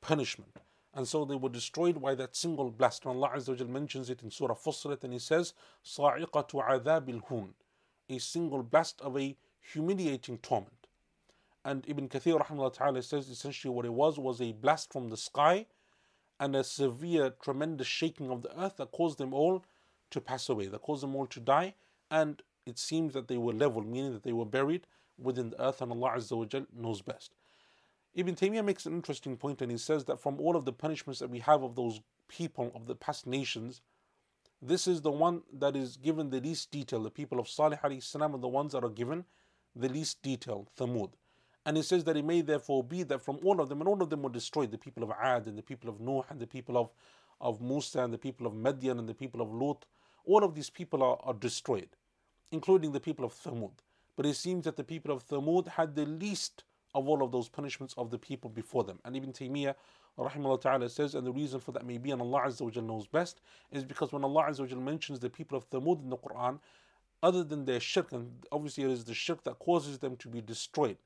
punishment 0.00 0.58
And 0.93 1.07
so 1.07 1.25
they 1.25 1.35
were 1.35 1.49
destroyed 1.49 2.01
by 2.01 2.15
that 2.15 2.35
single 2.35 2.71
blast. 2.71 3.05
And 3.05 3.15
Allah 3.15 3.33
Azza 3.35 3.59
wa 3.59 3.65
mentions 3.67 4.09
it 4.09 4.23
in 4.23 4.31
Surah 4.31 4.55
Fussilat 4.55 5.03
and 5.03 5.13
He 5.13 5.19
says, 5.19 5.53
صَاعِقَةُ 5.85 6.49
عَذَابِ 6.49 7.21
الْهُونِ 7.21 7.49
A 8.09 8.17
single 8.17 8.63
blast 8.63 8.99
of 9.01 9.17
a 9.17 9.35
humiliating 9.73 10.39
torment. 10.39 10.87
And 11.63 11.83
Ibn 11.87 12.07
Kathir 12.07 12.39
rahimahullah 12.41 12.73
ta'ala 12.73 13.03
says 13.03 13.29
essentially 13.29 13.73
what 13.73 13.85
it 13.85 13.93
was 13.93 14.17
was 14.17 14.41
a 14.41 14.53
blast 14.53 14.93
from 14.93 15.09
the 15.09 15.17
sky 15.17 15.65
and 16.39 16.55
a 16.55 16.63
severe, 16.63 17.31
tremendous 17.41 17.87
shaking 17.87 18.31
of 18.31 18.41
the 18.41 18.59
earth 18.59 18.77
that 18.77 18.91
caused 18.91 19.17
them 19.17 19.33
all 19.33 19.65
to 20.11 20.21
pass 20.21 20.49
away, 20.49 20.67
that 20.67 20.81
caused 20.81 21.03
them 21.03 21.15
all 21.15 21.27
to 21.27 21.39
die. 21.39 21.73
And 22.09 22.41
it 22.65 22.79
seems 22.79 23.13
that 23.13 23.27
they 23.27 23.37
were 23.37 23.53
leveled, 23.53 23.85
meaning 23.85 24.13
that 24.13 24.23
they 24.23 24.33
were 24.33 24.45
buried 24.45 24.87
within 25.17 25.49
the 25.49 25.61
earth, 25.61 25.81
and 25.81 25.91
Allah 25.91 26.13
Azza 26.15 26.37
wa 26.37 26.61
knows 26.75 27.01
best. 27.01 27.33
Ibn 28.14 28.34
Taymiyyah 28.34 28.64
makes 28.64 28.84
an 28.84 28.92
interesting 28.92 29.36
point 29.38 29.62
and 29.62 29.70
he 29.70 29.78
says 29.78 30.04
that 30.04 30.20
from 30.20 30.38
all 30.38 30.54
of 30.54 30.66
the 30.66 30.72
punishments 30.72 31.20
that 31.20 31.30
we 31.30 31.38
have 31.38 31.62
of 31.62 31.74
those 31.74 32.00
people 32.28 32.70
of 32.74 32.86
the 32.86 32.94
past 32.94 33.26
nations, 33.26 33.80
this 34.60 34.86
is 34.86 35.00
the 35.00 35.10
one 35.10 35.42
that 35.52 35.74
is 35.74 35.96
given 35.96 36.28
the 36.28 36.40
least 36.40 36.70
detail. 36.70 37.02
The 37.02 37.10
people 37.10 37.40
of 37.40 37.48
Salih 37.48 37.78
salam 38.00 38.34
are 38.34 38.38
the 38.38 38.48
ones 38.48 38.72
that 38.72 38.84
are 38.84 38.90
given 38.90 39.24
the 39.74 39.88
least 39.88 40.22
detail, 40.22 40.68
Thamud. 40.78 41.10
And 41.64 41.76
he 41.76 41.82
says 41.82 42.04
that 42.04 42.16
it 42.16 42.24
may 42.24 42.42
therefore 42.42 42.84
be 42.84 43.02
that 43.04 43.22
from 43.22 43.38
all 43.42 43.60
of 43.60 43.68
them, 43.68 43.80
and 43.80 43.88
all 43.88 44.02
of 44.02 44.10
them 44.10 44.22
were 44.22 44.30
destroyed, 44.30 44.70
the 44.70 44.78
people 44.78 45.02
of 45.02 45.10
Ad 45.10 45.46
and 45.46 45.56
the 45.56 45.62
people 45.62 45.88
of 45.88 46.00
Nuh 46.00 46.22
and 46.28 46.38
the 46.38 46.46
people 46.46 46.76
of, 46.76 46.90
of 47.40 47.60
Musa 47.60 48.02
and 48.02 48.12
the 48.12 48.18
people 48.18 48.46
of 48.46 48.52
Madian 48.52 48.98
and 48.98 49.08
the 49.08 49.14
people 49.14 49.40
of 49.40 49.52
Lut, 49.52 49.86
all 50.24 50.44
of 50.44 50.54
these 50.54 50.70
people 50.70 51.02
are, 51.02 51.18
are 51.22 51.34
destroyed, 51.34 51.88
including 52.50 52.92
the 52.92 53.00
people 53.00 53.24
of 53.24 53.32
Thamud. 53.32 53.72
But 54.16 54.26
it 54.26 54.34
seems 54.34 54.64
that 54.64 54.76
the 54.76 54.84
people 54.84 55.14
of 55.14 55.26
Thamud 55.26 55.68
had 55.68 55.94
the 55.94 56.04
least 56.04 56.64
of 56.94 57.08
all 57.08 57.22
of 57.22 57.32
those 57.32 57.48
punishments 57.48 57.94
of 57.96 58.10
the 58.10 58.18
people 58.18 58.50
before 58.50 58.84
them. 58.84 58.98
And 59.04 59.16
Ibn 59.16 59.32
Taymiyyah 59.32 59.74
rahimahullah 60.18 60.60
ta'ala 60.60 60.88
says, 60.88 61.14
and 61.14 61.26
the 61.26 61.32
reason 61.32 61.60
for 61.60 61.72
that 61.72 61.86
may 61.86 61.98
be, 61.98 62.10
and 62.10 62.20
Allah 62.20 62.42
Azza 62.46 62.62
wa 62.62 62.82
knows 62.82 63.06
best, 63.06 63.40
is 63.70 63.84
because 63.84 64.12
when 64.12 64.24
Allah 64.24 64.46
Azza 64.50 64.70
wa 64.70 64.80
mentions 64.80 65.20
the 65.20 65.30
people 65.30 65.56
of 65.56 65.68
Thamud 65.70 66.02
in 66.02 66.10
the 66.10 66.16
Quran, 66.16 66.58
other 67.22 67.44
than 67.44 67.64
their 67.64 67.80
shirk, 67.80 68.12
and 68.12 68.30
obviously 68.50 68.84
it 68.84 68.90
is 68.90 69.04
the 69.04 69.14
shirk 69.14 69.44
that 69.44 69.58
causes 69.58 69.98
them 69.98 70.16
to 70.16 70.28
be 70.28 70.40
destroyed. 70.40 70.96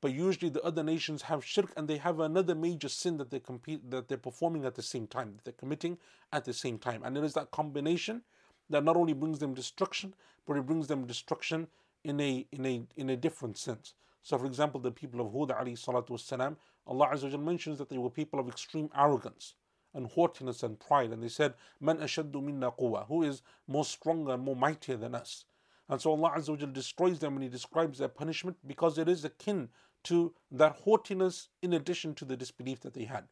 But 0.00 0.12
usually 0.12 0.48
the 0.48 0.62
other 0.62 0.82
nations 0.82 1.22
have 1.22 1.44
shirk 1.44 1.72
and 1.76 1.86
they 1.86 1.98
have 1.98 2.20
another 2.20 2.54
major 2.54 2.88
sin 2.88 3.18
that 3.18 3.30
they 3.30 3.38
compete 3.38 3.90
that 3.90 4.08
they're 4.08 4.16
performing 4.16 4.64
at 4.64 4.74
the 4.74 4.82
same 4.82 5.06
time, 5.06 5.34
that 5.36 5.44
they're 5.44 5.52
committing 5.52 5.98
at 6.32 6.46
the 6.46 6.54
same 6.54 6.78
time. 6.78 7.02
And 7.04 7.18
it 7.18 7.24
is 7.24 7.34
that 7.34 7.50
combination 7.50 8.22
that 8.70 8.82
not 8.82 8.96
only 8.96 9.12
brings 9.12 9.40
them 9.40 9.52
destruction, 9.52 10.14
but 10.46 10.56
it 10.56 10.64
brings 10.64 10.86
them 10.86 11.06
destruction 11.06 11.68
in 12.02 12.18
a 12.20 12.46
in 12.50 12.64
a 12.64 12.82
in 12.96 13.10
a 13.10 13.16
different 13.16 13.58
sense. 13.58 13.92
So, 14.22 14.38
for 14.38 14.46
example, 14.46 14.80
the 14.80 14.90
people 14.90 15.20
of 15.20 15.32
Hud, 15.32 15.56
alayhi 15.56 15.78
salatu 15.78 16.10
wasalam, 16.10 16.56
Allah 16.86 17.10
Azza 17.12 17.30
wa 17.32 17.38
mentions 17.38 17.78
that 17.78 17.88
they 17.88 17.98
were 17.98 18.10
people 18.10 18.38
of 18.38 18.48
extreme 18.48 18.90
arrogance 18.96 19.54
and 19.94 20.06
haughtiness 20.06 20.62
and 20.62 20.78
pride. 20.78 21.10
And 21.10 21.22
they 21.22 21.28
said, 21.28 21.54
Man 21.80 21.98
ashaddu 21.98 22.42
minna 22.42 22.70
quwa, 22.70 23.06
who 23.06 23.22
is 23.22 23.42
more 23.66 23.84
stronger 23.84 24.34
and 24.34 24.42
more 24.42 24.56
mightier 24.56 24.96
than 24.96 25.14
us? 25.14 25.44
And 25.88 26.00
so 26.00 26.12
Allah 26.12 26.34
Azza 26.36 26.50
wa 26.50 26.66
destroys 26.66 27.18
them 27.18 27.34
and 27.34 27.42
He 27.42 27.48
describes 27.48 27.98
their 27.98 28.08
punishment 28.08 28.56
because 28.66 28.98
it 28.98 29.08
is 29.08 29.24
akin 29.24 29.68
to 30.04 30.32
that 30.52 30.76
haughtiness 30.84 31.48
in 31.62 31.72
addition 31.72 32.14
to 32.14 32.24
the 32.24 32.36
disbelief 32.36 32.80
that 32.80 32.94
they 32.94 33.04
had. 33.04 33.24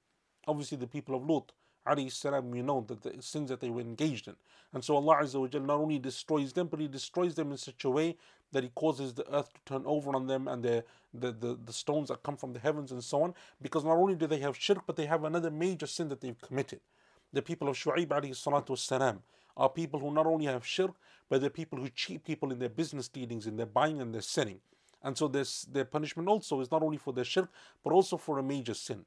Obviously, 0.46 0.78
the 0.78 0.86
people 0.86 1.14
of 1.14 1.28
Lut, 1.28 1.52
alayhi 1.86 2.10
salam, 2.10 2.50
we 2.50 2.62
know 2.62 2.84
that 2.88 3.02
the 3.02 3.22
sins 3.22 3.48
that 3.50 3.60
they 3.60 3.70
were 3.70 3.80
engaged 3.80 4.28
in. 4.28 4.34
And 4.72 4.84
so 4.84 4.96
Allah 4.96 5.18
Azza 5.22 5.40
wa 5.40 5.66
not 5.66 5.80
only 5.80 5.98
destroys 5.98 6.52
them, 6.52 6.66
but 6.66 6.80
He 6.80 6.88
destroys 6.88 7.34
them 7.34 7.52
in 7.52 7.58
such 7.58 7.84
a 7.84 7.90
way 7.90 8.16
that 8.52 8.62
He 8.62 8.70
causes 8.74 9.14
the 9.14 9.30
earth 9.34 9.52
to 9.54 9.60
turn 9.64 9.82
over 9.86 10.14
on 10.14 10.26
them 10.26 10.48
and 10.48 10.62
the, 10.62 10.84
the, 11.12 11.32
the, 11.32 11.58
the 11.64 11.72
stones 11.72 12.08
that 12.08 12.22
come 12.22 12.36
from 12.36 12.52
the 12.52 12.58
heavens 12.58 12.92
and 12.92 13.02
so 13.02 13.22
on. 13.22 13.34
Because 13.60 13.84
not 13.84 13.96
only 13.96 14.14
do 14.14 14.26
they 14.26 14.38
have 14.38 14.56
shirk, 14.56 14.86
but 14.86 14.96
they 14.96 15.06
have 15.06 15.24
another 15.24 15.50
major 15.50 15.86
sin 15.86 16.08
that 16.08 16.20
they've 16.20 16.40
committed. 16.40 16.80
The 17.32 17.42
people 17.42 17.68
of 17.68 17.76
Shu'aib 17.76 18.08
alayhi 18.08 18.30
salatu 18.30 19.18
are 19.56 19.68
people 19.68 20.00
who 20.00 20.12
not 20.12 20.26
only 20.26 20.46
have 20.46 20.64
shirk, 20.64 20.92
but 21.28 21.40
they're 21.40 21.50
people 21.50 21.78
who 21.78 21.88
cheat 21.90 22.24
people 22.24 22.52
in 22.52 22.58
their 22.58 22.68
business 22.68 23.08
dealings, 23.08 23.46
in 23.46 23.56
their 23.56 23.66
buying 23.66 24.00
and 24.00 24.14
their 24.14 24.22
selling. 24.22 24.60
And 25.02 25.16
so 25.16 25.28
this, 25.28 25.62
their 25.62 25.84
punishment 25.84 26.28
also 26.28 26.60
is 26.60 26.70
not 26.70 26.82
only 26.82 26.96
for 26.96 27.12
their 27.12 27.24
shirk, 27.24 27.50
but 27.84 27.92
also 27.92 28.16
for 28.16 28.38
a 28.38 28.42
major 28.42 28.74
sin. 28.74 29.04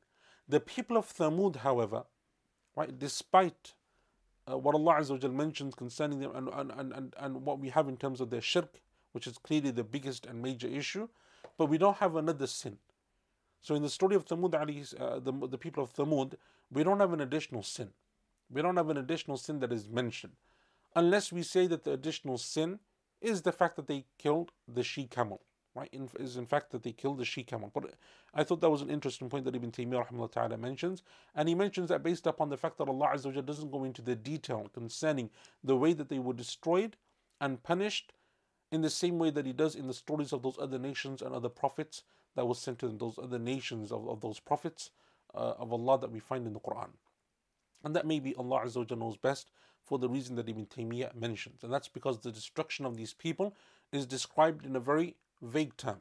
The 0.47 0.59
people 0.59 0.97
of 0.97 1.07
Thamud, 1.07 1.57
however, 1.57 2.03
right, 2.75 2.97
despite 2.97 3.73
uh, 4.49 4.57
what 4.57 4.75
Allah 4.75 4.95
Azza 4.99 5.33
mentions 5.33 5.75
concerning 5.75 6.19
them 6.19 6.35
and, 6.35 6.49
and, 6.49 6.93
and, 6.93 7.15
and 7.17 7.45
what 7.45 7.59
we 7.59 7.69
have 7.69 7.87
in 7.87 7.97
terms 7.97 8.21
of 8.21 8.29
their 8.29 8.41
shirk, 8.41 8.81
which 9.11 9.27
is 9.27 9.37
clearly 9.37 9.71
the 9.71 9.83
biggest 9.83 10.25
and 10.25 10.41
major 10.41 10.67
issue, 10.67 11.07
but 11.57 11.67
we 11.67 11.77
don't 11.77 11.97
have 11.97 12.15
another 12.15 12.47
sin. 12.47 12.77
So 13.61 13.75
in 13.75 13.83
the 13.83 13.89
story 13.89 14.15
of 14.15 14.25
Thamud, 14.25 14.55
uh, 14.55 15.19
the, 15.19 15.47
the 15.47 15.57
people 15.57 15.83
of 15.83 15.93
Thamud, 15.93 16.33
we 16.71 16.83
don't 16.83 16.99
have 16.99 17.13
an 17.13 17.21
additional 17.21 17.63
sin. 17.63 17.89
We 18.49 18.61
don't 18.61 18.77
have 18.77 18.89
an 18.89 18.97
additional 18.97 19.37
sin 19.37 19.59
that 19.59 19.71
is 19.71 19.87
mentioned. 19.87 20.33
Unless 20.95 21.31
we 21.31 21.43
say 21.43 21.67
that 21.67 21.83
the 21.83 21.91
additional 21.91 22.37
sin 22.37 22.79
is 23.21 23.43
the 23.43 23.51
fact 23.51 23.75
that 23.75 23.87
they 23.87 24.05
killed 24.17 24.51
the 24.67 24.83
she 24.83 25.05
camel 25.05 25.41
right, 25.75 25.89
in, 25.91 26.09
is 26.19 26.37
in 26.37 26.45
fact 26.45 26.71
that 26.71 26.83
they 26.83 26.91
killed 26.91 27.17
the 27.17 27.25
she 27.25 27.43
camel. 27.43 27.71
But 27.73 27.93
I 28.33 28.43
thought 28.43 28.61
that 28.61 28.69
was 28.69 28.81
an 28.81 28.89
interesting 28.89 29.29
point 29.29 29.45
that 29.45 29.55
Ibn 29.55 29.71
Taymiyyah 29.71 30.31
ta'ala 30.31 30.57
mentions. 30.57 31.03
And 31.35 31.47
he 31.47 31.55
mentions 31.55 31.89
that 31.89 32.03
based 32.03 32.27
upon 32.27 32.49
the 32.49 32.57
fact 32.57 32.77
that 32.77 32.87
Allah 32.87 33.11
Azza 33.13 33.45
doesn't 33.45 33.71
go 33.71 33.83
into 33.83 34.01
the 34.01 34.15
detail 34.15 34.69
concerning 34.73 35.29
the 35.63 35.77
way 35.77 35.93
that 35.93 36.09
they 36.09 36.19
were 36.19 36.33
destroyed 36.33 36.97
and 37.39 37.61
punished 37.63 38.13
in 38.71 38.81
the 38.81 38.89
same 38.89 39.19
way 39.19 39.29
that 39.29 39.45
he 39.45 39.53
does 39.53 39.75
in 39.75 39.87
the 39.87 39.93
stories 39.93 40.31
of 40.31 40.41
those 40.41 40.57
other 40.59 40.79
nations 40.79 41.21
and 41.21 41.33
other 41.33 41.49
prophets 41.49 42.03
that 42.35 42.47
was 42.47 42.59
sent 42.59 42.79
to 42.79 42.87
them, 42.87 42.97
those 42.97 43.19
other 43.21 43.39
nations 43.39 43.91
of, 43.91 44.07
of 44.07 44.21
those 44.21 44.39
prophets 44.39 44.91
uh, 45.35 45.53
of 45.59 45.73
Allah 45.73 45.99
that 45.99 46.11
we 46.11 46.19
find 46.19 46.47
in 46.47 46.53
the 46.53 46.59
Quran. 46.59 46.89
And 47.83 47.95
that 47.95 48.05
may 48.05 48.19
be 48.19 48.35
Allah 48.35 48.61
Azza 48.65 48.97
knows 48.97 49.17
best 49.17 49.51
for 49.83 49.99
the 49.99 50.07
reason 50.09 50.35
that 50.35 50.47
Ibn 50.47 50.65
Taymiyyah 50.67 51.15
mentions. 51.15 51.63
And 51.63 51.73
that's 51.73 51.87
because 51.87 52.19
the 52.19 52.31
destruction 52.31 52.85
of 52.85 52.95
these 52.95 53.13
people 53.13 53.55
is 53.91 54.05
described 54.05 54.65
in 54.65 54.75
a 54.75 54.79
very 54.79 55.15
vague 55.41 55.75
term. 55.75 55.99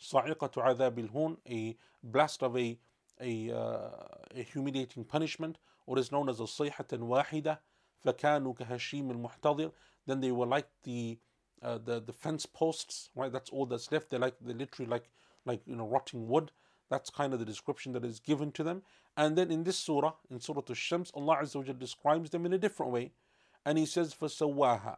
Sa'iqatu 0.00 0.64
adhabil 0.64 1.12
hun, 1.12 1.36
a 1.48 1.76
blast 2.02 2.42
of 2.42 2.56
a, 2.56 2.78
a, 3.20 3.50
uh, 3.50 3.90
a 4.34 4.42
humiliating 4.52 5.04
punishment, 5.04 5.58
or 5.86 5.98
is 5.98 6.10
known 6.10 6.28
as 6.28 6.40
a 6.40 6.44
sayhatan 6.44 7.00
wahida, 7.00 7.58
fakanu 8.04 8.56
kahashim 8.56 9.10
al 9.10 9.30
muhtadir. 9.30 9.72
Then 10.06 10.20
they 10.20 10.32
were 10.32 10.46
like 10.46 10.68
the 10.84 11.18
uh, 11.62 11.78
the 11.78 12.00
the 12.00 12.12
fence 12.12 12.46
posts, 12.46 13.10
right? 13.14 13.32
That's 13.32 13.50
all 13.50 13.66
that's 13.66 13.90
left. 13.90 14.10
They're 14.10 14.20
like 14.20 14.34
they're 14.40 14.54
literally 14.54 14.90
like 14.90 15.10
like 15.44 15.60
you 15.66 15.76
know 15.76 15.86
rotting 15.86 16.28
wood. 16.28 16.52
That's 16.90 17.10
kind 17.10 17.32
of 17.32 17.38
the 17.38 17.44
description 17.44 17.92
that 17.92 18.04
is 18.04 18.18
given 18.18 18.50
to 18.52 18.62
them. 18.62 18.82
And 19.16 19.36
then 19.36 19.50
in 19.50 19.64
this 19.64 19.76
surah, 19.76 20.12
in 20.30 20.40
Surah 20.40 20.62
Al-Shams, 20.68 21.10
Allah 21.14 21.38
Azza 21.42 21.78
describes 21.78 22.30
them 22.30 22.46
in 22.46 22.52
a 22.52 22.58
different 22.58 22.92
way, 22.92 23.12
and 23.64 23.76
He 23.76 23.86
says, 23.86 24.14
"فسواها 24.14 24.96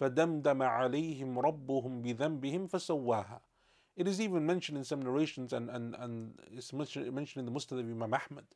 فدمدم 0.00 0.62
عليهم 0.62 1.38
ربهم 1.38 2.02
بذنبهم 2.02 2.70
فسواها." 2.70 3.40
It 3.96 4.08
is 4.08 4.20
even 4.20 4.46
mentioned 4.46 4.78
in 4.78 4.84
some 4.84 5.02
narrations, 5.02 5.52
and 5.52 5.68
and 5.68 5.94
and 5.98 6.40
it's 6.52 6.72
mentioned 6.72 7.06
in 7.06 7.44
the 7.44 7.52
Musnad 7.52 7.80
of 7.80 7.80
Imam 7.80 8.14
Ahmad, 8.14 8.46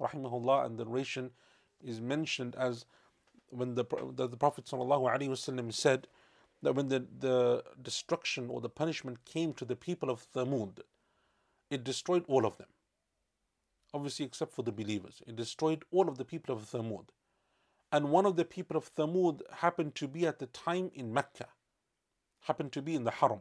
rahimahullah, 0.00 0.66
and 0.66 0.78
the 0.78 0.84
narration 0.84 1.30
is 1.80 2.00
mentioned 2.00 2.56
as 2.56 2.84
when 3.50 3.74
the 3.74 3.84
the, 4.14 4.26
the 4.26 4.36
Prophet 4.36 4.64
sallallahu 4.64 5.08
alaihi 5.08 5.28
wasallam 5.28 5.72
said 5.72 6.08
that 6.62 6.74
when 6.74 6.88
the, 6.88 7.06
the 7.18 7.64
destruction 7.80 8.48
or 8.48 8.60
the 8.60 8.68
punishment 8.68 9.24
came 9.24 9.52
to 9.54 9.64
the 9.64 9.76
people 9.76 10.10
of 10.10 10.26
Thamud, 10.32 10.80
it 11.70 11.84
destroyed 11.84 12.24
all 12.28 12.46
of 12.46 12.58
them. 12.58 12.68
Obviously, 13.94 14.24
except 14.24 14.54
for 14.54 14.62
the 14.62 14.72
believers. 14.72 15.22
It 15.26 15.36
destroyed 15.36 15.84
all 15.90 16.08
of 16.08 16.18
the 16.18 16.24
people 16.24 16.54
of 16.54 16.62
Thamud. 16.62 17.08
And 17.90 18.10
one 18.10 18.24
of 18.24 18.36
the 18.36 18.44
people 18.44 18.76
of 18.76 18.94
Thamud 18.94 19.42
happened 19.56 19.94
to 19.96 20.08
be 20.08 20.26
at 20.26 20.38
the 20.38 20.46
time 20.46 20.90
in 20.94 21.12
Mecca, 21.12 21.48
happened 22.40 22.72
to 22.72 22.82
be 22.82 22.94
in 22.94 23.04
the 23.04 23.10
Haram. 23.10 23.40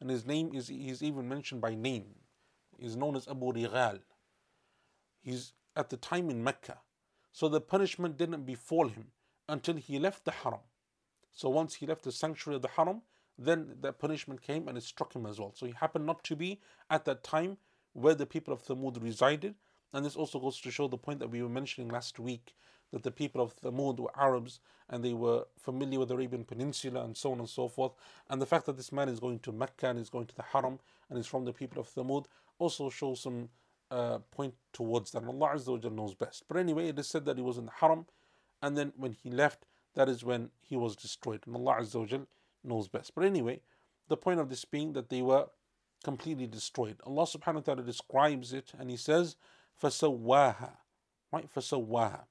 And 0.00 0.08
his 0.08 0.26
name 0.26 0.54
is 0.54 0.68
he's 0.68 1.02
even 1.02 1.28
mentioned 1.28 1.60
by 1.60 1.74
name. 1.74 2.06
He's 2.78 2.96
known 2.96 3.16
as 3.16 3.28
Abu 3.28 3.52
Righal. 3.52 4.00
He's 5.20 5.52
at 5.76 5.90
the 5.90 5.96
time 5.96 6.30
in 6.30 6.42
Mecca. 6.42 6.78
So 7.32 7.48
the 7.48 7.60
punishment 7.60 8.16
didn't 8.16 8.44
befall 8.44 8.88
him 8.88 9.08
until 9.48 9.76
he 9.76 9.98
left 9.98 10.24
the 10.24 10.30
Haram. 10.30 10.60
So 11.34 11.48
once 11.48 11.74
he 11.74 11.86
left 11.86 12.04
the 12.04 12.12
sanctuary 12.12 12.56
of 12.56 12.62
the 12.62 12.68
Haram, 12.68 13.02
then 13.36 13.76
the 13.80 13.92
punishment 13.92 14.40
came 14.40 14.68
and 14.68 14.78
it 14.78 14.84
struck 14.84 15.14
him 15.14 15.26
as 15.26 15.38
well. 15.38 15.52
So 15.54 15.66
he 15.66 15.72
happened 15.72 16.06
not 16.06 16.22
to 16.24 16.36
be 16.36 16.60
at 16.88 17.04
that 17.04 17.24
time 17.24 17.58
where 17.92 18.14
the 18.14 18.26
people 18.26 18.54
of 18.54 18.62
Thamud 18.62 19.02
resided. 19.02 19.56
And 19.92 20.04
this 20.04 20.16
also 20.16 20.38
goes 20.38 20.60
to 20.60 20.70
show 20.70 20.88
the 20.88 20.96
point 20.96 21.18
that 21.18 21.30
we 21.30 21.42
were 21.42 21.48
mentioning 21.48 21.88
last 21.88 22.18
week 22.18 22.54
that 22.92 23.02
the 23.02 23.10
people 23.10 23.40
of 23.40 23.56
Thamud 23.56 23.98
were 23.98 24.10
Arabs 24.16 24.60
and 24.88 25.04
they 25.04 25.14
were 25.14 25.44
familiar 25.58 25.98
with 25.98 26.08
the 26.08 26.14
Arabian 26.14 26.44
Peninsula 26.44 27.02
and 27.04 27.16
so 27.16 27.32
on 27.32 27.40
and 27.40 27.48
so 27.48 27.68
forth. 27.68 27.92
And 28.30 28.40
the 28.40 28.46
fact 28.46 28.66
that 28.66 28.76
this 28.76 28.92
man 28.92 29.08
is 29.08 29.18
going 29.18 29.40
to 29.40 29.52
Mecca 29.52 29.88
and 29.88 29.98
is 29.98 30.10
going 30.10 30.26
to 30.26 30.36
the 30.36 30.42
Haram 30.42 30.78
and 31.10 31.18
is 31.18 31.26
from 31.26 31.44
the 31.44 31.52
people 31.52 31.80
of 31.80 31.88
Thamud 31.88 32.26
also 32.58 32.90
shows 32.90 33.20
some 33.20 33.48
uh, 33.90 34.18
point 34.30 34.54
towards 34.72 35.10
that. 35.10 35.22
And 35.22 35.30
Allah 35.30 35.54
Azza 35.56 35.82
wa 35.82 35.90
knows 35.90 36.14
best. 36.14 36.44
But 36.46 36.58
anyway, 36.58 36.88
it 36.88 36.98
is 36.98 37.08
said 37.08 37.24
that 37.24 37.36
he 37.36 37.42
was 37.42 37.58
in 37.58 37.66
the 37.66 37.72
Haram 37.72 38.06
and 38.62 38.76
then 38.78 38.92
when 38.96 39.12
he 39.12 39.30
left, 39.30 39.66
that 39.95 40.09
is 40.09 40.23
when 40.23 40.49
he 40.61 40.75
was 40.75 40.95
destroyed. 40.95 41.41
And 41.45 41.55
Allah 41.55 41.77
Azza 41.81 42.11
wa 42.11 42.19
knows 42.63 42.87
best. 42.87 43.13
But 43.15 43.25
anyway, 43.25 43.61
the 44.07 44.17
point 44.17 44.39
of 44.39 44.49
this 44.49 44.65
being 44.65 44.93
that 44.93 45.09
they 45.09 45.21
were 45.21 45.47
completely 46.03 46.47
destroyed. 46.47 46.97
Allah 47.05 47.23
subhanahu 47.23 47.55
wa 47.55 47.61
ta'ala 47.61 47.83
describes 47.83 48.53
it 48.53 48.71
and 48.77 48.89
He 48.89 48.97
says, 48.97 49.35
فَسَوَّاهَا 49.81 50.71
Right? 51.31 51.49
فَسَوَّاهَا 51.53 52.21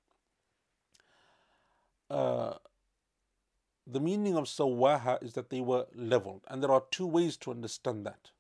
uh, 2.11 2.55
the 3.87 4.01
meaning 4.01 4.37
of 4.37 4.45
sawaha 4.45 5.23
is 5.23 5.33
that 5.35 5.51
they 5.51 5.61
were 5.61 5.87
leveled. 5.95 6.43
And 6.49 6.63
there 6.63 6.71
are 6.73 6.85
two 6.91 7.07
ways 7.07 7.37
to 7.39 7.51
understand 7.51 8.07
that. 8.07 8.31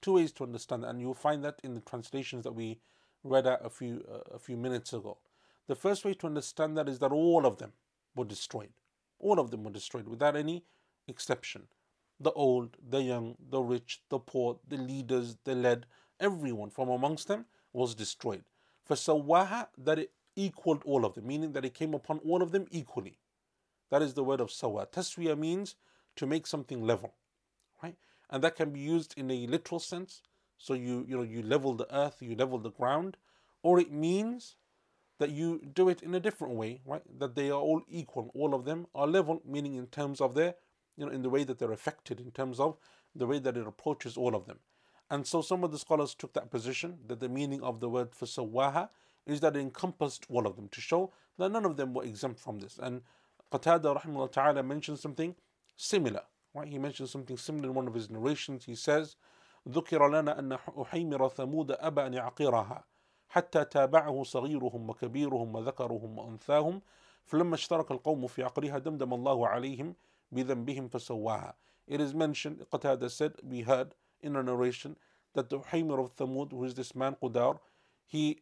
Two 0.00 0.14
ways 0.14 0.32
to 0.32 0.44
understand 0.44 0.82
that. 0.82 0.88
And 0.88 1.00
you'll 1.00 1.14
find 1.14 1.44
that 1.44 1.60
in 1.62 1.74
the 1.74 1.80
translations 1.80 2.44
that 2.44 2.54
we 2.54 2.78
read 3.24 3.46
out 3.46 3.64
a 3.64 3.70
few, 3.70 4.04
uh, 4.10 4.34
a 4.34 4.38
few 4.38 4.56
minutes 4.56 4.92
ago. 4.92 5.18
The 5.66 5.74
first 5.74 6.04
way 6.04 6.14
to 6.14 6.26
understand 6.26 6.76
that 6.76 6.88
is 6.88 6.98
that 7.00 7.12
all 7.12 7.44
of 7.44 7.58
them 7.58 7.72
were 8.15 8.25
destroyed. 8.25 8.69
All 9.19 9.39
of 9.39 9.51
them 9.51 9.63
were 9.63 9.71
destroyed 9.71 10.07
without 10.07 10.35
any 10.35 10.63
exception. 11.07 11.67
The 12.19 12.31
old, 12.31 12.77
the 12.89 13.01
young, 13.01 13.35
the 13.49 13.61
rich, 13.61 14.01
the 14.09 14.19
poor, 14.19 14.59
the 14.67 14.77
leaders, 14.77 15.37
the 15.43 15.55
led, 15.55 15.85
everyone 16.19 16.69
from 16.69 16.89
amongst 16.89 17.27
them 17.27 17.45
was 17.73 17.95
destroyed. 17.95 18.43
For 18.85 18.95
sawaha, 18.95 19.67
that 19.77 19.99
it 19.99 20.11
equaled 20.35 20.83
all 20.85 21.05
of 21.05 21.15
them, 21.15 21.27
meaning 21.27 21.53
that 21.53 21.65
it 21.65 21.73
came 21.73 21.93
upon 21.93 22.19
all 22.19 22.41
of 22.41 22.51
them 22.51 22.67
equally. 22.71 23.17
That 23.89 24.01
is 24.01 24.13
the 24.13 24.23
word 24.23 24.41
of 24.41 24.51
sawa. 24.51 24.87
Taswiya 24.87 25.37
means 25.37 25.75
to 26.15 26.25
make 26.25 26.47
something 26.47 26.81
level, 26.81 27.13
right? 27.81 27.95
And 28.29 28.43
that 28.43 28.55
can 28.55 28.71
be 28.71 28.79
used 28.79 29.13
in 29.17 29.29
a 29.29 29.47
literal 29.47 29.79
sense. 29.79 30.21
So 30.57 30.73
you 30.73 31.05
you 31.07 31.17
know 31.17 31.23
you 31.23 31.41
level 31.43 31.73
the 31.73 31.93
earth, 31.95 32.17
you 32.21 32.35
level 32.35 32.57
the 32.57 32.71
ground, 32.71 33.17
or 33.61 33.79
it 33.79 33.91
means 33.91 34.55
that 35.18 35.30
you 35.30 35.60
do 35.74 35.88
it 35.88 36.02
in 36.02 36.14
a 36.14 36.20
different 36.20 36.54
way, 36.54 36.80
right? 36.86 37.02
That 37.18 37.34
they 37.34 37.50
are 37.50 37.60
all 37.60 37.82
equal, 37.88 38.30
all 38.34 38.54
of 38.54 38.64
them 38.64 38.86
are 38.94 39.06
level, 39.06 39.42
meaning 39.44 39.74
in 39.74 39.86
terms 39.86 40.20
of 40.20 40.34
their, 40.34 40.54
you 40.96 41.04
know, 41.04 41.12
in 41.12 41.22
the 41.22 41.30
way 41.30 41.44
that 41.44 41.58
they're 41.58 41.72
affected, 41.72 42.20
in 42.20 42.30
terms 42.30 42.60
of 42.60 42.76
the 43.14 43.26
way 43.26 43.38
that 43.38 43.56
it 43.56 43.66
approaches 43.66 44.16
all 44.16 44.34
of 44.34 44.46
them. 44.46 44.58
And 45.10 45.26
so 45.26 45.40
some 45.42 45.64
of 45.64 45.72
the 45.72 45.78
scholars 45.78 46.14
took 46.14 46.34
that 46.34 46.50
position 46.50 46.98
that 47.06 47.20
the 47.20 47.28
meaning 47.28 47.62
of 47.62 47.80
the 47.80 47.88
word 47.88 48.14
for 48.14 48.26
sawaha 48.26 48.90
is 49.26 49.40
that 49.40 49.56
it 49.56 49.60
encompassed 49.60 50.26
all 50.30 50.46
of 50.46 50.56
them 50.56 50.68
to 50.68 50.80
show 50.80 51.12
that 51.38 51.50
none 51.50 51.64
of 51.64 51.76
them 51.76 51.94
were 51.94 52.04
exempt 52.04 52.38
from 52.38 52.58
this. 52.58 52.78
And 52.80 53.02
Qatada 53.52 54.00
rahimahullah 54.00 54.32
ta'ala 54.32 54.62
mentions 54.62 55.00
something 55.00 55.34
similar. 55.76 56.22
Right? 56.54 56.68
He 56.68 56.78
mentions 56.78 57.10
something 57.10 57.36
similar 57.36 57.68
in 57.68 57.74
one 57.74 57.88
of 57.88 57.94
his 57.94 58.10
narrations. 58.10 58.64
He 58.64 58.74
says, 58.74 59.16
ذكر 59.68 59.98
لنا 60.08 60.38
أن 60.38 60.58
أحيمر 60.78 61.28
ثمود 61.28 61.76
أبى 61.80 62.06
أن 62.06 62.14
يعقرها 62.14 62.82
حتى 63.32 63.64
تابعه 63.64 64.22
صغيرهم 64.22 64.90
وكبيرهم 64.90 65.54
وذكرهم 65.54 66.18
وأنثاهم 66.18 66.80
فلما 67.24 67.54
اشترك 67.54 67.90
القوم 67.90 68.26
في 68.26 68.42
عقرها 68.42 68.78
دمدم 68.78 69.14
الله 69.14 69.48
عليهم 69.48 69.94
بذنبهم 70.32 70.88
فسواها. 70.88 71.54
It 71.86 72.00
is 72.00 72.14
mentioned, 72.14 72.66
Qatada 72.72 73.10
said, 73.10 73.34
we 73.42 73.62
heard 73.62 73.94
in 74.20 74.36
a 74.36 74.42
narration 74.42 74.96
that 75.34 75.48
the 75.48 75.60
Uhaymir 75.60 75.98
of 75.98 76.16
Thamud, 76.16 76.50
who 76.52 76.64
is 76.64 76.74
this 76.74 76.94
man 76.94 77.16
Qudar, 77.22 77.58
he 78.06 78.40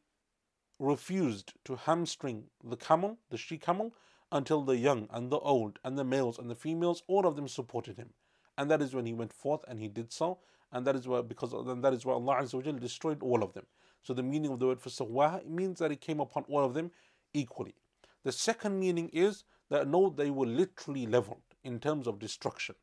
refused 0.79 1.55
to 1.64 1.77
hamstring 1.77 2.45
the 2.62 2.77
camel, 2.77 3.18
the 3.31 3.37
she 3.37 3.59
camel, 3.59 3.95
until 4.33 4.62
the 4.62 4.77
young 4.77 5.09
and 5.11 5.31
the 5.31 5.39
old 5.39 5.79
and 5.85 5.99
the 5.99 6.05
males 6.05 6.39
and 6.39 6.51
the 6.51 6.55
females, 6.55 7.03
all 7.07 7.27
of 7.27 7.37
them 7.37 7.49
supported 7.49 7.97
him. 7.97 8.11
And 8.59 8.70
that 8.70 8.83
is 8.83 8.95
when 8.95 9.07
he 9.07 9.12
went 9.12 9.33
forth 9.33 9.64
and 9.68 9.79
he 9.79 9.89
did 9.89 10.12
so. 10.12 10.39
And 10.72 10.87
that 10.87 10.97
is 10.97 11.07
why, 11.07 11.22
because 11.22 11.53
and 11.53 11.85
that 11.85 11.93
is 11.93 12.05
why 12.05 12.14
Allah 12.14 12.37
Azza 12.43 12.55
wa 12.55 12.72
destroyed 12.72 13.22
all 13.22 13.43
of 13.43 13.53
them. 13.53 13.66
So 14.04 14.14
the 14.14 14.24
meaning 14.24 14.52
of 14.52 14.60
the 14.60 14.68
word 14.68 14.82
sawaha 14.82 15.45
means 15.47 15.80
that 15.80 15.91
it 15.91 16.02
came 16.02 16.20
upon 16.20 16.43
all 16.47 16.66
of 16.66 16.74
them 16.74 16.91
equally. 17.34 17.76
The 18.24 18.32
second 18.32 18.80
meaning 18.80 19.10
is 19.14 19.43
that 19.70 19.88
no, 19.88 20.10
they 20.10 20.30
were 20.30 20.45
literally 20.45 21.06
leveled 21.06 21.41
in 21.64 21.80
terms 21.80 22.08
of 22.08 22.20
destruction. 22.20 22.76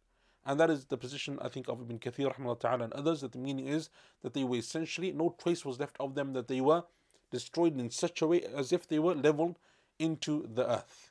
And 0.46 0.58
that 0.60 0.70
is 0.70 0.86
the 0.86 0.96
position 0.96 1.38
I 1.42 1.48
think 1.48 1.68
of 1.68 1.80
Ibn 1.80 1.98
Kathir 1.98 2.58
ta'ala, 2.60 2.84
and 2.84 2.92
others 2.94 3.20
that 3.20 3.32
the 3.32 3.38
meaning 3.38 3.66
is 3.68 3.90
that 4.22 4.32
they 4.32 4.44
were 4.44 4.56
essentially 4.56 5.12
no 5.12 5.34
trace 5.42 5.64
was 5.64 5.78
left 5.78 5.96
of 6.00 6.14
them 6.14 6.32
that 6.32 6.48
they 6.48 6.60
were 6.60 6.84
destroyed 7.30 7.78
in 7.78 7.90
such 7.90 8.22
a 8.22 8.26
way 8.26 8.42
as 8.42 8.72
if 8.72 8.88
they 8.88 8.98
were 8.98 9.14
leveled 9.14 9.58
into 9.98 10.48
the 10.54 10.70
earth. 10.70 11.10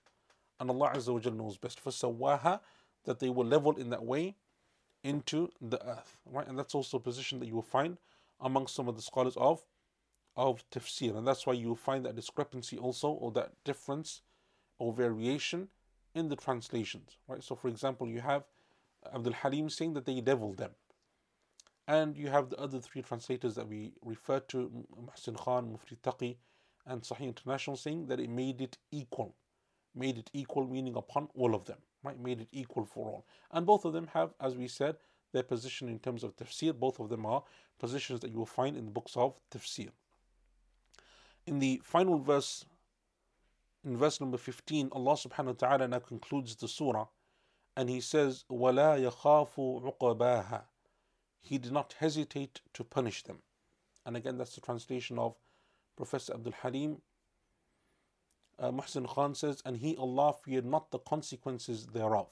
And 0.59 0.69
Allah 0.71 0.93
Azza 0.95 1.13
wa 1.13 1.31
knows 1.31 1.57
best. 1.57 1.79
For 1.79 1.91
sawaha, 1.91 2.61
that 3.05 3.19
they 3.19 3.29
were 3.29 3.43
leveled 3.43 3.77
in 3.77 3.91
that 3.91 4.03
way 4.03 4.35
into 5.03 5.49
the 5.61 5.85
earth. 5.87 6.17
Right? 6.25 6.47
And 6.47 6.57
that's 6.57 6.73
also 6.73 6.97
a 6.97 6.99
position 6.99 7.39
that 7.39 7.45
you 7.45 7.53
will 7.55 7.61
find 7.61 7.97
among 8.41 8.67
some 8.67 8.87
of 8.87 8.95
the 8.95 9.01
scholars 9.01 9.35
of 9.37 9.63
of 10.37 10.63
tafsir. 10.69 11.17
And 11.17 11.27
that's 11.27 11.45
why 11.45 11.53
you 11.53 11.75
find 11.75 12.05
that 12.05 12.15
discrepancy 12.15 12.77
also, 12.77 13.09
or 13.09 13.31
that 13.31 13.51
difference 13.65 14.21
or 14.77 14.93
variation 14.93 15.67
in 16.13 16.29
the 16.29 16.35
translations. 16.35 17.17
Right? 17.27 17.43
So, 17.43 17.55
for 17.55 17.67
example, 17.67 18.07
you 18.07 18.21
have 18.21 18.43
Abdul 19.13 19.33
Halim 19.33 19.69
saying 19.69 19.93
that 19.95 20.05
they 20.05 20.21
deviled 20.21 20.57
them. 20.57 20.71
And 21.87 22.15
you 22.17 22.27
have 22.27 22.49
the 22.49 22.57
other 22.57 22.79
three 22.79 23.01
translators 23.01 23.55
that 23.55 23.67
we 23.67 23.93
refer 24.03 24.39
to, 24.41 24.69
Muhsin 25.05 25.37
Khan, 25.37 25.71
Mufti 25.71 25.97
Taqi, 26.03 26.35
and 26.85 27.01
Sahih 27.01 27.21
International, 27.21 27.75
saying 27.75 28.07
that 28.07 28.19
it 28.19 28.29
made 28.29 28.61
it 28.61 28.77
equal. 28.91 29.35
Made 29.95 30.17
it 30.17 30.29
equal, 30.33 30.67
meaning 30.67 30.95
upon 30.95 31.29
all 31.33 31.55
of 31.55 31.65
them, 31.65 31.77
right? 32.03 32.19
Made 32.19 32.41
it 32.41 32.49
equal 32.51 32.85
for 32.85 33.07
all. 33.07 33.25
And 33.51 33.65
both 33.65 33.85
of 33.85 33.93
them 33.93 34.07
have, 34.13 34.31
as 34.39 34.55
we 34.55 34.67
said, 34.67 34.97
their 35.33 35.43
position 35.43 35.87
in 35.87 35.99
terms 35.99 36.23
of 36.23 36.35
tafsir. 36.35 36.77
Both 36.77 36.99
of 36.99 37.09
them 37.09 37.25
are 37.25 37.43
positions 37.79 38.19
that 38.19 38.31
you 38.31 38.37
will 38.37 38.45
find 38.45 38.77
in 38.77 38.85
the 38.85 38.91
books 38.91 39.15
of 39.15 39.39
tafsir. 39.49 39.89
In 41.46 41.58
the 41.58 41.80
final 41.84 42.18
verse, 42.18 42.64
in 43.84 43.96
verse 43.96 44.20
number 44.20 44.38
15, 44.38 44.90
Allah 44.92 45.14
subhanahu 45.14 45.46
wa 45.46 45.52
ta'ala 45.52 45.88
now 45.88 45.98
concludes 45.98 46.56
the 46.56 46.68
surah 46.68 47.06
and 47.76 47.88
He 47.88 48.00
says, 48.00 48.44
وَلَا 48.50 49.10
يَخَافُ 49.10 49.98
عُقَبَاهَا 49.98 50.62
He 51.40 51.58
did 51.58 51.72
not 51.72 51.94
hesitate 51.98 52.60
to 52.74 52.84
punish 52.84 53.22
them. 53.22 53.38
And 54.04 54.16
again, 54.16 54.36
that's 54.36 54.54
the 54.54 54.60
translation 54.60 55.18
of 55.18 55.36
Professor 55.96 56.34
Abdul 56.34 56.54
Halim. 56.62 57.00
Uh, 58.58 58.70
Muhsin 58.70 59.08
Khan 59.08 59.34
says, 59.34 59.62
and 59.64 59.78
he, 59.78 59.96
Allah, 59.96 60.34
feared 60.44 60.66
not 60.66 60.90
the 60.90 60.98
consequences 60.98 61.86
thereof. 61.86 62.28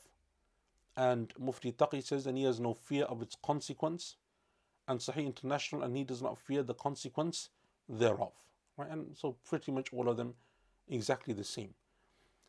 And 0.97 1.33
Mufti 1.39 1.73
Taqi 1.73 2.03
says, 2.03 2.27
and 2.27 2.37
he 2.37 2.45
has 2.45 2.61
no 2.61 2.75
fear 2.75 3.05
of 3.05 3.23
its 3.23 3.37
consequence. 3.43 4.17
And 4.87 5.01
Sahih 5.01 5.25
International, 5.25 5.83
and 5.83 5.97
he 5.97 6.05
does 6.05 6.21
not 6.21 6.39
fear 6.39 6.63
the 6.63 6.75
consequence 6.75 7.49
thereof. 7.89 8.33
Right? 8.77 8.91
And 8.91 9.17
so 9.17 9.37
pretty 9.49 9.73
much 9.73 9.93
all 9.93 10.09
of 10.09 10.17
them 10.17 10.35
exactly 10.89 11.35
the 11.35 11.45
same. 11.45 11.75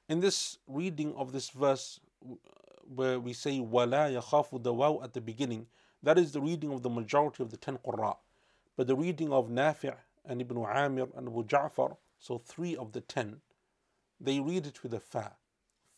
In 0.10 0.20
this 0.20 0.58
reading 0.68 1.14
of 1.16 1.32
this 1.32 1.49
verse, 1.49 1.99
where 2.93 3.20
we 3.20 3.34
say 3.34 3.60
wala 3.60 4.10
yakhafu 4.10 4.62
the 4.62 4.74
waw 4.74 5.02
at 5.04 5.14
the 5.14 5.22
beginning, 5.22 5.68
that 6.04 6.18
is 6.18 6.32
the 6.32 6.41
reading 6.41 6.74
of 6.74 6.82
the 6.82 6.89
majority 6.89 7.43
of 7.43 7.49
the 7.52 7.58
ten 7.58 7.78
qurra. 7.78 8.18
But 8.76 8.88
the 8.88 8.95
reading 8.95 9.32
of 9.32 9.49
Nafi' 9.49 9.95
and 10.26 10.41
Ibn 10.41 10.58
Amir 10.58 11.08
and 11.16 11.28
Abu 11.28 11.43
Ja'far, 11.43 11.97
so 12.20 12.38
three 12.38 12.76
of 12.76 12.91
the 12.91 13.02
ten, 13.02 13.41
they 14.20 14.39
read 14.39 14.68
it 14.68 14.84
with 14.84 14.93
a 14.93 14.99
fa. 14.99 15.34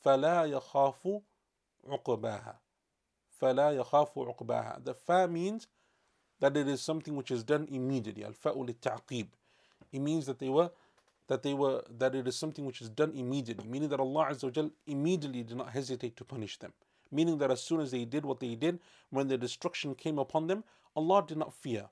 فلا 0.04 0.45
يخاف 0.45 1.22
عقباها 1.88 2.56
فلا 3.39 3.72
يخاف 3.72 4.18
عقباها 4.18 4.84
The 4.84 4.93
fa 4.93 5.28
means 5.28 5.68
that 6.39 6.58
it 6.58 6.68
is 6.68 6.82
something 6.82 7.16
which 7.16 7.32
is 7.32 7.43
done 7.43 7.68
immediately. 7.72 8.26
Al-fa'u 8.26 8.66
lit-ta'qib. 8.66 9.28
It 9.91 9.99
means 9.99 10.26
that 10.26 10.39
they 10.39 10.49
were 10.49 10.72
that 11.28 11.43
they 11.43 11.54
were 11.54 11.84
that 11.97 12.16
it 12.16 12.28
is 12.28 12.36
something 12.36 12.66
which 12.66 12.82
is 12.82 12.89
done 12.89 13.12
immediately, 13.16 13.68
meaning 13.68 13.89
that 13.89 13.99
Allah 13.99 14.28
Azza 14.32 14.56
wa 14.56 14.70
immediately 14.88 15.43
did 15.43 15.58
not 15.58 15.70
hesitate 15.70 16.18
to 16.18 16.26
punish 16.26 16.60
them. 16.60 16.74
Meaning 17.12 17.38
that 17.38 17.51
as 17.51 17.62
soon 17.62 17.80
as 17.80 17.91
they 17.91 18.06
did 18.06 18.26
what 18.26 18.39
they 18.39 18.56
did, 18.56 18.80
when 19.10 19.28
the 19.28 19.38
destruction 19.38 19.93
came 19.95 20.18
upon 20.18 20.47
them, 20.47 20.64
Allah 20.95 21.24
did 21.26 21.38
not 21.38 21.54
fear 21.54 21.89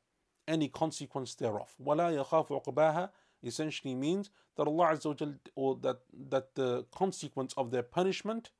any 0.47 0.67
consequence 0.67 1.35
thereof. 1.35 1.73
وَلَا 1.81 2.25
يَخَافُ 2.25 2.47
عُقْبَاهَا 2.47 3.09
essentially 3.43 3.95
means 3.95 4.29
that 4.55 4.67
Allah 4.67 4.93
Azza 4.93 5.19
wa 5.21 5.33
or 5.55 5.75
that, 5.81 5.99
that 6.29 6.55
the 6.55 6.85
consequence 6.91 7.53
of 7.57 7.71
their 7.71 7.83
punishment 7.83 8.51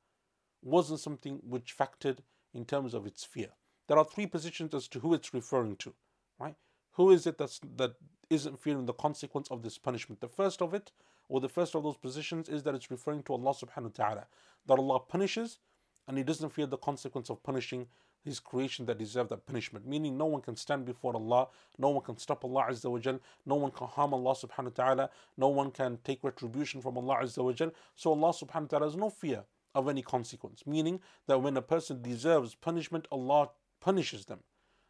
wasn't 0.62 1.00
something 1.00 1.40
which 1.42 1.76
factored 1.76 2.18
in 2.54 2.64
terms 2.64 2.94
of 2.94 3.06
its 3.06 3.24
fear. 3.24 3.48
There 3.88 3.98
are 3.98 4.04
three 4.04 4.26
positions 4.26 4.74
as 4.74 4.88
to 4.88 5.00
who 5.00 5.14
it's 5.14 5.34
referring 5.34 5.76
to, 5.76 5.92
right? 6.38 6.54
Who 6.92 7.10
is 7.10 7.26
it 7.26 7.38
that's, 7.38 7.60
that 7.76 7.94
isn't 8.29 8.59
fearing 8.59 8.85
the 8.85 8.93
consequence 8.93 9.47
of 9.49 9.63
this 9.63 9.77
punishment? 9.77 10.21
The 10.21 10.27
first 10.27 10.61
of 10.61 10.73
it, 10.73 10.91
or 11.29 11.39
the 11.39 11.49
first 11.49 11.75
of 11.75 11.83
those 11.83 11.97
positions, 11.97 12.49
is 12.49 12.63
that 12.63 12.75
it's 12.75 12.91
referring 12.91 13.23
to 13.23 13.33
Allah 13.33 13.53
subhanahu 13.53 13.97
wa 13.97 14.05
ta'ala. 14.05 14.27
That 14.65 14.79
Allah 14.79 14.99
punishes 14.99 15.59
and 16.07 16.17
He 16.17 16.23
doesn't 16.23 16.49
fear 16.49 16.65
the 16.65 16.77
consequence 16.77 17.29
of 17.29 17.43
punishing 17.43 17.87
His 18.23 18.39
creation 18.39 18.85
that 18.85 18.97
deserve 18.97 19.29
that 19.29 19.45
punishment. 19.45 19.85
Meaning, 19.87 20.17
no 20.17 20.25
one 20.25 20.41
can 20.41 20.55
stand 20.55 20.85
before 20.85 21.13
Allah, 21.15 21.47
no 21.77 21.89
one 21.89 22.03
can 22.03 22.17
stop 22.17 22.43
Allah 22.43 22.67
Azza 22.69 22.89
wa 22.89 22.99
Jal, 22.99 23.19
no 23.45 23.55
one 23.55 23.71
can 23.71 23.87
harm 23.87 24.13
Allah 24.13 24.33
subhanahu 24.33 24.77
wa 24.77 24.83
ta'ala, 24.85 25.09
no 25.37 25.49
one 25.49 25.71
can 25.71 25.97
take 26.03 26.23
retribution 26.23 26.81
from 26.81 26.97
Allah 26.97 27.19
Azza 27.23 27.43
wa 27.43 27.51
Jal. 27.51 27.71
So, 27.95 28.11
Allah 28.11 28.29
subhanahu 28.29 28.61
wa 28.61 28.67
ta'ala 28.67 28.85
has 28.85 28.95
no 28.95 29.09
fear 29.09 29.43
of 29.75 29.87
any 29.87 30.01
consequence. 30.01 30.63
Meaning 30.65 30.99
that 31.27 31.41
when 31.41 31.55
a 31.57 31.61
person 31.61 32.01
deserves 32.01 32.55
punishment, 32.55 33.07
Allah 33.11 33.49
punishes 33.79 34.25
them. 34.25 34.39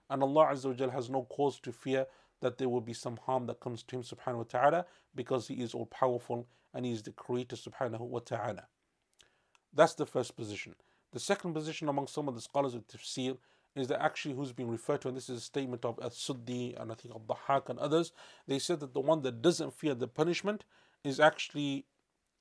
And 0.09 0.23
Allah 0.23 0.47
Azza 0.51 0.65
wa 0.65 0.73
Jal 0.73 0.89
has 0.91 1.09
no 1.09 1.23
cause 1.23 1.59
to 1.61 1.71
fear 1.71 2.05
that 2.41 2.57
there 2.57 2.69
will 2.69 2.81
be 2.81 2.93
some 2.93 3.17
harm 3.25 3.45
that 3.47 3.59
comes 3.59 3.83
to 3.83 3.95
Him 3.97 4.03
subhanahu 4.03 4.37
wa 4.37 4.43
ta'ala 4.43 4.85
because 5.15 5.47
He 5.47 5.55
is 5.55 5.73
all 5.73 5.85
powerful 5.85 6.47
and 6.73 6.85
He 6.85 6.91
is 6.91 7.03
the 7.03 7.11
Creator 7.11 7.55
subhanahu 7.55 8.01
wa 8.01 8.19
ta'ala. 8.19 8.67
That's 9.73 9.93
the 9.93 10.05
first 10.05 10.35
position. 10.35 10.75
The 11.13 11.19
second 11.19 11.53
position 11.53 11.89
among 11.89 12.07
some 12.07 12.27
of 12.27 12.35
the 12.35 12.41
scholars 12.41 12.73
of 12.73 12.87
tafsir 12.87 13.37
is 13.75 13.87
that 13.87 14.01
actually 14.01 14.33
who's 14.35 14.51
being 14.51 14.69
referred 14.69 15.01
to, 15.01 15.07
and 15.07 15.15
this 15.15 15.29
is 15.29 15.37
a 15.37 15.41
statement 15.41 15.85
of 15.85 15.99
As-Suddi 16.01 16.79
and 16.81 16.91
I 16.91 16.95
think 16.95 17.13
of 17.13 17.27
Dahak 17.27 17.69
and 17.69 17.79
others, 17.79 18.11
they 18.47 18.59
said 18.59 18.79
that 18.79 18.93
the 18.93 18.99
one 18.99 19.21
that 19.21 19.41
doesn't 19.41 19.73
fear 19.73 19.93
the 19.93 20.07
punishment 20.07 20.65
is 21.03 21.19
actually 21.19 21.85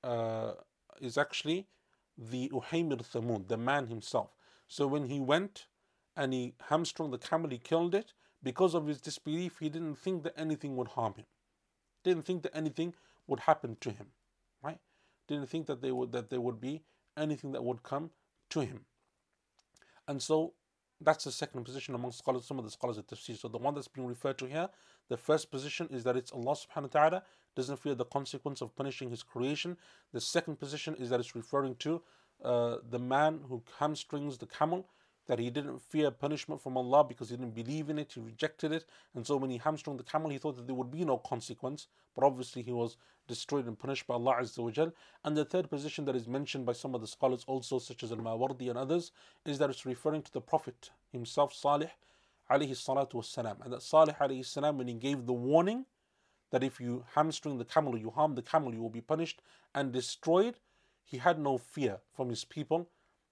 uh, 0.03 0.53
is 1.01 1.18
actually 1.18 1.66
the 2.16 2.49
Uhaymir 2.49 3.03
Thamud, 3.03 3.49
the 3.49 3.57
man 3.57 3.86
himself. 3.88 4.30
So 4.68 4.86
when 4.86 5.07
he 5.07 5.20
went 5.20 5.66
and 6.16 6.32
he 6.32 6.55
hamstrung 6.68 7.11
the 7.11 7.18
camel, 7.18 7.51
he 7.51 7.59
killed 7.59 7.94
it. 7.94 8.12
Because 8.47 8.74
of 8.76 8.86
his 8.86 9.01
disbelief, 9.01 9.59
he 9.59 9.68
didn't 9.68 9.97
think 9.97 10.22
that 10.22 10.34
anything 10.38 10.76
would 10.76 10.86
harm 10.86 11.14
him. 11.14 11.24
Didn't 12.05 12.26
think 12.26 12.44
that 12.44 12.57
anything 12.57 12.94
would 13.26 13.40
happen 13.40 13.76
to 13.80 13.90
him. 13.90 14.07
Right? 14.62 14.78
Didn't 15.26 15.49
think 15.49 15.66
that 15.66 15.82
they 15.82 15.90
would 15.90 16.12
that 16.12 16.30
there 16.30 16.40
would 16.40 16.61
be 16.61 16.84
anything 17.16 17.51
that 17.53 17.64
would 17.64 17.82
come 17.82 18.11
to 18.51 18.61
him. 18.61 18.82
And 20.07 20.22
so 20.22 20.53
that's 21.01 21.24
the 21.24 21.32
second 21.32 21.64
position 21.64 21.97
among 21.97 22.12
scholars, 22.12 22.47
some 22.47 22.61
of 22.61 22.64
the 22.64 22.70
scholars 22.70 22.99
of 22.99 23.09
tafsir. 23.09 23.36
So 23.36 23.49
the 23.49 23.59
one 23.59 23.74
that's 23.74 23.88
being 23.88 24.07
referred 24.07 24.38
to 24.38 24.47
here, 24.47 24.68
the 25.09 25.16
first 25.16 25.51
position 25.51 25.88
is 25.90 26.05
that 26.05 26.16
it's 26.16 26.30
Allah 26.30 26.55
subhanahu 26.55 26.94
wa 26.94 27.01
ta'ala 27.01 27.22
doesn't 27.57 27.80
fear 27.80 27.97
the 27.97 28.05
consequence 28.05 28.61
of 28.61 28.76
punishing 28.76 29.11
his 29.11 29.24
creation. 29.24 29.76
The 30.12 30.20
second 30.20 30.61
position 30.61 30.94
is 31.01 31.11
that 31.11 31.18
it's 31.18 31.34
referring 31.34 31.74
to 31.86 32.01
uh, 32.44 32.76
the 32.88 33.01
man 33.01 33.40
who 33.49 33.64
hamstrings 33.80 34.38
the 34.38 34.47
camel 34.47 34.86
that 35.27 35.39
he 35.39 35.51
didn't 35.51 35.81
fear 35.81 36.11
punishment 36.11 36.61
from 36.61 36.77
Allah 36.77 37.05
because 37.05 37.31
he 37.31 37.37
didn't 37.37 37.55
believe 37.55 37.91
in 37.91 37.99
it, 37.99 38.12
he 38.12 38.20
rejected 38.20 38.72
it. 38.72 38.85
And 39.14 39.27
so 39.27 39.37
when 39.37 39.51
he 39.51 39.59
hamstrung 39.59 39.97
the 39.97 40.05
camel, 40.05 40.31
he 40.31 40.39
thought 40.39 40.57
that 40.57 40.66
there 40.66 40.74
would 40.74 40.91
be 40.91 41.05
no 41.05 41.18
consequence. 41.18 41.89
But 42.14 42.24
obviously, 42.24 42.62
he 42.62 42.72
was 42.72 42.97
destroyed 43.27 43.66
and 43.66 43.79
punished 43.79 44.07
by 44.07 44.14
Allah 44.14 44.37
Azza 44.41 44.59
wa. 44.59 44.91
And 45.24 45.37
the 45.37 45.45
third 45.45 45.68
position 45.68 46.05
that 46.05 46.16
is 46.16 46.29
mentioned 46.29 46.64
by 46.64 46.72
some 46.72 46.95
of 46.95 47.01
the 47.01 47.07
scholars, 47.07 47.45
also, 47.47 47.79
such 47.79 48.03
as 48.03 48.12
Al 48.12 48.18
Mawardi 48.18 48.68
and 48.68 48.79
others, 48.79 49.11
is 49.45 49.59
that 49.59 49.70
it's 49.70 49.85
referring 49.85 50.22
to 50.22 50.33
the 50.33 50.41
Prophet 50.41 50.91
himself, 51.11 51.53
Salih 51.53 51.91
alayhi 52.51 52.70
salatu 52.70 53.14
wasalam. 53.14 53.62
And 53.64 53.72
that 53.72 53.83
Salih 53.83 54.14
alayhi 54.20 54.45
salam, 54.45 54.79
when 54.79 54.89
he 54.89 54.95
gave 54.95 55.27
the 55.27 55.33
warning 55.33 55.87
that 56.51 56.62
if 56.62 56.81
you 56.81 57.05
hamstring 57.14 57.59
the 57.59 57.64
camel 57.64 57.99
you 57.99 58.11
harm 58.11 58.35
the 58.35 58.43
camel, 58.43 58.72
you 58.72 58.81
will 58.81 58.89
be 58.89 59.01
punished 59.01 59.43
and 59.74 59.93
destroyed, 59.93 60.55
he 61.05 61.18
had 61.18 61.39
no 61.39 61.59
fear 61.59 61.99
from 62.14 62.29
his 62.29 62.45
people 62.45 62.89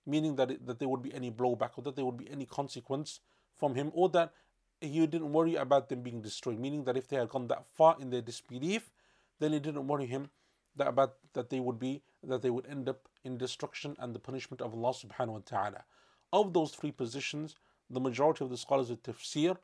meaning 0.06 0.36
that, 0.36 0.50
it, 0.50 0.66
that 0.66 0.78
there 0.78 0.88
would 0.88 1.02
be 1.02 1.14
any 1.14 1.30
blowback 1.30 1.70
or 1.76 1.82
that 1.82 1.96
there 1.96 2.04
would 2.04 2.16
be 2.16 2.30
any 2.30 2.46
consequence 2.46 3.20
from 3.56 3.74
him 3.74 3.90
or 3.94 4.08
that 4.10 4.32
he 4.80 5.06
didn't 5.06 5.32
worry 5.32 5.54
about 5.54 5.88
them 5.88 6.02
being 6.02 6.20
destroyed, 6.20 6.58
meaning 6.58 6.84
that 6.84 6.96
if 6.96 7.08
they 7.08 7.16
had 7.16 7.28
gone 7.28 7.48
that 7.48 7.64
far 7.66 7.96
in 8.00 8.10
their 8.10 8.20
disbelief, 8.20 8.90
then 9.38 9.54
it 9.54 9.62
didn't 9.62 9.86
worry 9.86 10.06
him 10.06 10.30
that 10.76 10.88
about 10.88 11.14
that 11.34 11.50
they 11.50 11.60
would 11.60 11.78
be 11.78 12.02
that 12.22 12.42
they 12.42 12.50
would 12.50 12.66
end 12.66 12.88
up 12.88 13.08
in 13.22 13.38
destruction 13.38 13.96
and 13.98 14.14
the 14.14 14.18
punishment 14.18 14.60
of 14.60 14.74
Allah 14.74 14.92
subhanahu 14.92 15.28
wa 15.28 15.40
ta'ala. 15.44 15.84
Of 16.32 16.52
those 16.52 16.72
three 16.72 16.90
positions, 16.90 17.54
the 17.88 18.00
majority 18.00 18.44
of 18.44 18.50
the 18.50 18.56
scholars 18.56 18.90
of 18.90 19.02
tafsir 19.02 19.56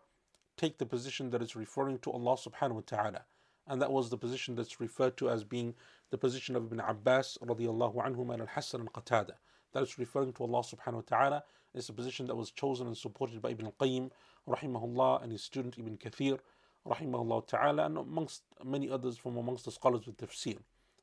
take 0.56 0.78
the 0.78 0.86
position 0.86 1.30
that 1.30 1.42
is 1.42 1.56
referring 1.56 1.98
to 2.00 2.12
Allah 2.12 2.36
subhanahu 2.36 2.72
wa 2.72 2.82
ta'ala. 2.86 3.22
And 3.66 3.80
that 3.82 3.92
was 3.92 4.10
the 4.10 4.16
position 4.16 4.54
that's 4.54 4.80
referred 4.80 5.16
to 5.18 5.30
as 5.30 5.44
being 5.44 5.74
the 6.10 6.18
position 6.18 6.56
of 6.56 6.66
Ibn 6.66 6.80
Abbas 6.80 7.38
radiallahu 7.42 7.96
anhum 7.96 8.32
and 8.32 8.42
Al-Hassan 8.42 8.82
al-Qatada 8.82 9.34
that 9.72 9.82
is 9.82 9.98
referring 9.98 10.32
to 10.34 10.44
Allah 10.44 10.62
subhanahu 10.62 10.94
wa 10.94 11.02
ta'ala. 11.06 11.44
It's 11.74 11.88
a 11.88 11.92
position 11.92 12.26
that 12.26 12.34
was 12.34 12.50
chosen 12.50 12.86
and 12.86 12.96
supported 12.96 13.40
by 13.40 13.50
Ibn 13.50 13.66
al-Qayyim 13.66 14.10
rahimahullah 14.48 15.22
and 15.22 15.32
his 15.32 15.42
student 15.42 15.78
Ibn 15.78 15.96
Kathir 15.96 16.38
rahimahullah 16.86 17.46
ta'ala 17.46 17.86
and 17.86 17.98
amongst 17.98 18.42
many 18.64 18.90
others 18.90 19.16
from 19.16 19.36
amongst 19.36 19.64
the 19.64 19.70
scholars 19.70 20.06
of 20.08 20.16
tafsir. 20.16 20.58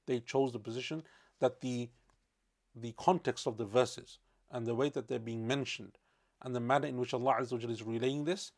They 0.05 0.19
chose 0.19 0.51
the 0.51 0.59
position 0.59 1.03
that 1.39 1.61
the 1.61 1.89
the 2.75 2.93
context 2.97 3.47
of 3.47 3.57
the 3.57 3.65
verses 3.65 4.19
and 4.51 4.65
the 4.65 4.75
way 4.75 4.89
that 4.89 5.07
they're 5.07 5.19
being 5.19 5.47
mentioned 5.47 5.97
and 6.41 6.55
the 6.55 6.59
manner 6.59 6.87
in 6.87 6.97
which 6.97 7.13
Allah 7.13 7.37
is 7.41 7.83
relaying 7.83 8.25
this 8.25 8.51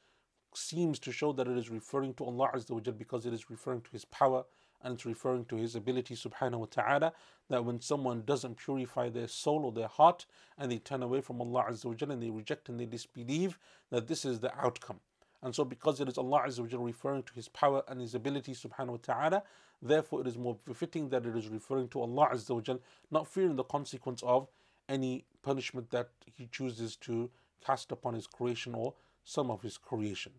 seems 0.54 1.00
to 1.00 1.12
show 1.12 1.32
that 1.34 1.48
it 1.48 1.58
is 1.58 1.70
referring 1.70 2.14
to 2.16 2.26
Allah 2.26 2.50
Azza 2.56 2.72
wa 2.72 2.92
because 2.92 3.26
it 3.26 3.34
is 3.34 3.50
referring 3.50 3.82
to 3.82 3.92
His 3.92 4.06
power 4.06 4.46
and 4.82 4.94
it's 4.94 5.06
referring 5.06 5.46
to 5.46 5.56
his 5.56 5.76
ability 5.76 6.16
subhanahu 6.16 6.60
wa 6.60 6.68
ta'ala 6.70 7.14
that 7.50 7.66
when 7.66 7.82
someone 7.82 8.24
doesn't 8.26 8.58
purify 8.58 9.10
their 9.10 9.28
soul 9.28 9.66
or 9.66 9.72
their 9.72 9.88
heart 9.88 10.26
and 10.58 10.72
they 10.72 10.78
turn 10.78 11.04
away 11.04 11.22
from 11.22 11.42
Allah 11.42 11.66
Azza 11.70 11.86
wa 11.86 11.96
and 12.14 12.22
they 12.22 12.30
reject 12.30 12.70
and 12.70 12.80
they 12.80 12.86
disbelieve 12.86 13.58
that 13.90 14.08
this 14.08 14.24
is 14.26 14.40
the 14.40 14.56
outcome. 14.58 15.00
And 15.42 15.56
so, 15.56 15.64
because 15.64 16.02
it 16.02 16.08
is 16.08 16.18
Allah 16.18 16.44
Azza 16.46 16.60
wa 16.60 16.86
referring 16.86 17.24
to 17.24 17.34
His 17.34 17.48
power 17.48 17.84
and 17.88 18.02
His 18.02 18.14
ability, 18.16 18.54
subhanahu 18.54 18.90
wa 18.90 18.98
ta'ala, 19.02 19.44
therefore 19.82 20.22
it 20.22 20.28
is 20.28 20.38
more 20.38 20.58
befitting 20.66 21.10
that 21.10 21.26
it 21.26 21.36
is 21.36 21.48
referring 21.48 21.88
to 21.90 22.02
Allah 22.02 22.30
Azza 22.34 22.56
wa 22.56 22.76
not 23.12 23.28
fearing 23.28 23.56
the 23.56 23.64
consequence 23.64 24.22
of 24.24 24.48
any 24.88 25.26
punishment 25.42 25.90
that 25.92 26.10
He 26.36 26.48
chooses 26.52 26.96
to 26.98 27.30
cast 27.66 27.92
upon 27.92 28.14
His 28.14 28.28
creation 28.28 28.76
or 28.76 28.94
some 29.29 29.51
of 29.51 29.63
His 29.63 29.79
creation. 29.79 30.33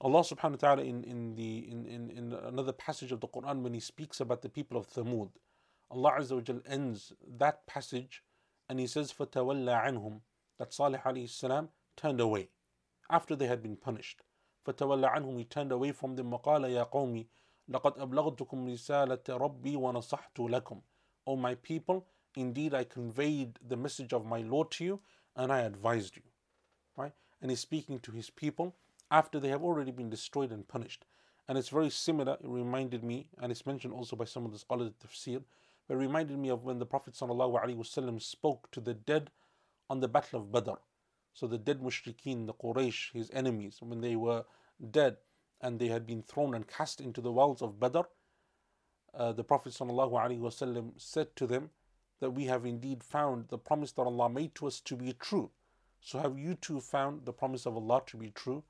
Allah 0.00 0.20
subhanahu 0.20 0.50
wa 0.50 0.56
ta'ala 0.56 0.82
in, 0.82 1.04
in, 1.04 1.34
the, 1.36 1.58
in, 1.70 1.86
in, 1.86 2.10
in 2.10 2.32
another 2.32 2.72
passage 2.72 3.12
of 3.12 3.20
the 3.20 3.28
Quran 3.28 3.62
when 3.62 3.74
He 3.74 3.80
speaks 3.80 4.20
about 4.20 4.42
the 4.42 4.48
people 4.48 4.76
of 4.76 4.88
Thamud, 4.88 5.30
Allah 5.90 6.14
Azza 6.18 6.32
wa 6.32 6.60
ends 6.66 7.12
that 7.38 7.66
passage 7.66 8.22
and 8.68 8.80
He 8.80 8.86
says, 8.86 9.12
فَتَوَلَّى 9.12 9.84
عَنْهُمْ 9.84 10.20
That 10.58 10.74
Salih 10.74 10.98
alayhi 11.04 11.28
salam 11.28 11.68
turned 11.96 12.20
away 12.20 12.48
after 13.10 13.36
they 13.36 13.46
had 13.46 13.62
been 13.62 13.76
punished. 13.76 14.22
فَتَوَلَّى 14.66 15.14
عَنْهُمْ 15.14 15.38
He 15.38 15.44
turned 15.44 15.70
away 15.70 15.92
from 15.92 16.16
them 16.16 16.30
وَقَالَ 16.32 16.62
يَا 16.62 16.90
قَوْمِ 16.90 17.24
لَقَدْ 17.70 17.98
أَبْلَغْتُكُمْ 17.98 18.66
رِسَالَةَ 18.72 19.22
رَبِّي 19.22 19.76
وَنَصَحْتُ 19.76 20.34
لَكُمْ 20.36 20.80
O 21.26 21.36
my 21.36 21.54
people, 21.54 22.06
indeed 22.34 22.74
I 22.74 22.84
conveyed 22.84 23.58
the 23.66 23.76
message 23.76 24.12
of 24.12 24.26
my 24.26 24.38
Lord 24.38 24.70
to 24.72 24.84
you 24.84 25.00
and 25.36 25.52
I 25.52 25.60
advised 25.60 26.16
you. 26.16 26.22
And 27.41 27.51
he's 27.51 27.59
speaking 27.59 27.99
to 27.99 28.11
his 28.11 28.29
people 28.29 28.75
after 29.11 29.39
they 29.39 29.49
have 29.49 29.63
already 29.63 29.91
been 29.91 30.09
destroyed 30.09 30.51
and 30.51 30.67
punished. 30.67 31.05
And 31.47 31.57
it's 31.57 31.69
very 31.69 31.89
similar, 31.89 32.33
it 32.33 32.47
reminded 32.47 33.03
me, 33.03 33.27
and 33.41 33.51
it's 33.51 33.65
mentioned 33.65 33.93
also 33.93 34.15
by 34.15 34.25
some 34.25 34.45
of 34.45 34.51
the 34.51 34.59
scholars 34.59 34.87
of 34.87 34.99
tafsir, 34.99 35.43
but 35.87 35.93
it 35.93 35.97
reminded 35.97 36.37
me 36.37 36.49
of 36.49 36.65
when 36.65 36.79
the 36.79 36.85
Prophet 36.85 37.13
ﷺ 37.13 38.21
spoke 38.21 38.69
to 38.71 38.81
the 38.81 38.93
dead 38.93 39.31
on 39.89 40.01
the 40.01 40.09
Battle 40.09 40.41
of 40.41 40.51
Badr. 40.51 40.79
So 41.33 41.47
the 41.47 41.57
dead 41.57 41.79
mushrikeen, 41.81 42.47
the 42.47 42.53
Quraysh, 42.53 43.13
his 43.13 43.29
enemies, 43.31 43.77
when 43.79 44.01
they 44.01 44.15
were 44.15 44.43
dead 44.91 45.17
and 45.61 45.79
they 45.79 45.87
had 45.87 46.05
been 46.05 46.21
thrown 46.21 46.53
and 46.53 46.67
cast 46.67 46.99
into 46.99 47.21
the 47.21 47.31
wells 47.31 47.61
of 47.61 47.79
Badr, 47.79 48.01
uh, 49.13 49.31
the 49.31 49.43
Prophet 49.43 49.73
ﷺ 49.73 50.91
said 50.97 51.35
to 51.37 51.47
them 51.47 51.69
that 52.19 52.31
we 52.31 52.45
have 52.45 52.65
indeed 52.65 53.03
found 53.03 53.47
the 53.47 53.57
promise 53.57 53.91
that 53.93 54.01
Allah 54.01 54.29
made 54.29 54.53
to 54.55 54.67
us 54.67 54.81
to 54.81 54.95
be 54.95 55.13
true. 55.13 55.51
So 56.01 56.19
have 56.19 56.37
you 56.37 56.55
too 56.55 56.79
found 56.79 57.25
the 57.25 57.33
promise 57.33 57.65
of 57.65 57.75
Allah 57.75 58.01
to 58.07 58.17
be 58.17 58.31
true? 58.31 58.63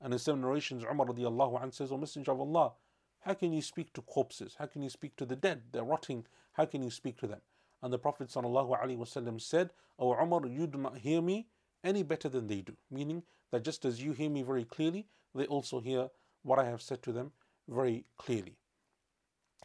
And 0.00 0.12
in 0.12 0.18
some 0.18 0.40
narrations, 0.40 0.84
Umar 0.84 1.06
radiallahu 1.06 1.62
anh 1.62 1.72
says, 1.72 1.92
O 1.92 1.96
Messenger 1.96 2.32
of 2.32 2.40
Allah, 2.40 2.72
how 3.20 3.34
can 3.34 3.52
you 3.52 3.62
speak 3.62 3.92
to 3.92 4.02
corpses? 4.02 4.56
How 4.58 4.66
can 4.66 4.82
you 4.82 4.88
speak 4.88 5.14
to 5.16 5.26
the 5.26 5.36
dead? 5.36 5.62
They're 5.72 5.84
rotting. 5.84 6.24
How 6.52 6.64
can 6.64 6.82
you 6.82 6.90
speak 6.90 7.18
to 7.18 7.26
them? 7.26 7.40
And 7.82 7.92
the 7.92 7.98
Prophet 7.98 8.28
ﷺ 8.28 9.40
said, 9.40 9.70
O 9.98 10.14
Umar, 10.14 10.46
you 10.46 10.66
do 10.66 10.78
not 10.78 10.98
hear 10.98 11.20
me 11.20 11.46
any 11.84 12.02
better 12.02 12.28
than 12.28 12.46
they 12.46 12.62
do. 12.62 12.76
Meaning 12.90 13.22
that 13.50 13.64
just 13.64 13.84
as 13.84 14.02
you 14.02 14.12
hear 14.12 14.30
me 14.30 14.42
very 14.42 14.64
clearly, 14.64 15.06
they 15.34 15.46
also 15.46 15.80
hear 15.80 16.08
what 16.42 16.58
I 16.58 16.64
have 16.64 16.82
said 16.82 17.02
to 17.02 17.12
them 17.12 17.32
very 17.68 18.04
clearly. 18.16 18.56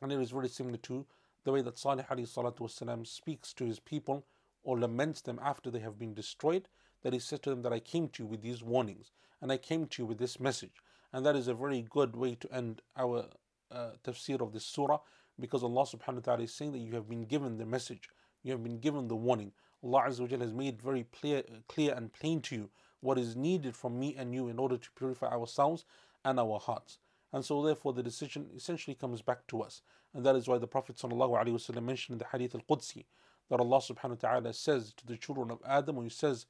And 0.02 0.12
it 0.12 0.20
is 0.20 0.32
very 0.32 0.50
similar 0.50 0.78
to 0.78 1.06
the 1.44 1.52
way 1.52 1.62
that 1.62 1.80
Salih 1.80 2.04
ﷺ 2.04 3.08
speaks 3.08 3.54
to 3.54 3.66
his 3.66 3.80
people 3.80 4.26
or 4.64 4.80
laments 4.80 5.22
them 5.22 5.40
after 5.42 5.72
they 5.72 5.80
have 5.80 5.98
been 5.98 6.14
destroyed 6.14 6.68
that 7.06 7.14
he 7.14 7.20
said 7.20 7.44
to 7.44 7.52
them 7.52 7.62
that 7.62 7.72
I 7.72 7.80
came 7.80 8.10
to 8.10 8.24
you 8.24 8.28
with 8.28 8.42
these 8.42 8.64
warnings 8.64 9.12
and 9.40 9.52
I 9.52 9.58
came 9.58 9.86
to 9.86 10.02
you 10.02 10.08
with 10.08 10.18
this 10.18 10.40
message. 10.40 10.72
And 11.14 11.24
that 11.24 11.36
is 11.36 11.48
a 11.48 11.54
very 11.54 11.86
good 11.88 12.16
way 12.16 12.34
to 12.34 12.52
end 12.52 12.82
our 12.98 13.28
uh, 13.72 13.92
tafsir 14.04 14.42
of 14.42 14.54
this 14.54 14.66
surah 14.66 14.98
because 15.40 15.62
Allah 15.62 15.84
subhanahu 15.84 16.16
wa 16.16 16.22
ta'ala 16.22 16.42
is 16.42 16.54
saying 16.56 16.72
that 16.72 16.80
you 16.80 16.96
have 16.96 17.08
been 17.08 17.26
given 17.26 17.60
the 17.60 17.66
message, 17.68 18.10
you 18.42 18.52
have 18.54 18.64
been 18.64 18.80
given 18.80 19.08
the 19.08 19.16
warning. 19.16 19.52
Allah 19.84 20.06
Azza 20.08 20.28
wa 20.28 20.38
has 20.40 20.52
made 20.52 20.82
very 20.82 21.06
clear, 21.12 21.44
clear 21.68 21.94
and 21.94 22.12
plain 22.12 22.42
to 22.42 22.56
you 22.56 22.70
what 23.02 23.20
is 23.20 23.36
needed 23.36 23.76
from 23.76 24.00
me 24.00 24.16
and 24.18 24.34
you 24.34 24.48
in 24.48 24.58
order 24.58 24.76
to 24.76 24.92
purify 24.94 25.28
ourselves 25.28 25.86
and 26.24 26.40
our 26.40 26.58
hearts. 26.58 26.98
And 27.32 27.46
so, 27.46 27.62
therefore, 27.62 27.94
the 27.94 28.02
decision 28.02 28.50
essentially 28.56 28.96
comes 28.96 29.22
back 29.22 29.46
to 29.50 29.62
us. 29.62 29.84
And 30.16 30.26
that 30.26 30.36
is 30.36 30.48
why 30.48 30.58
the 30.58 30.66
Prophet 30.66 30.96
ﷺ 30.96 31.84
mentioned 31.84 32.16
in 32.16 32.18
the 32.18 32.26
Hadith 32.32 32.56
al 32.56 32.62
Qudsi 32.68 33.06
that 33.52 33.60
Allah 33.60 33.78
subhanahu 33.78 34.24
wa 34.24 34.30
ta'ala 34.30 34.54
says 34.54 34.92
to 34.98 35.06
the 35.06 35.18
children 35.18 35.52
of 35.52 35.60
Adam, 35.68 35.98
when 35.98 36.06
He 36.08 36.10
says 36.10 36.48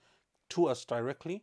to 0.50 0.66
us 0.66 0.84
directly, 0.84 1.42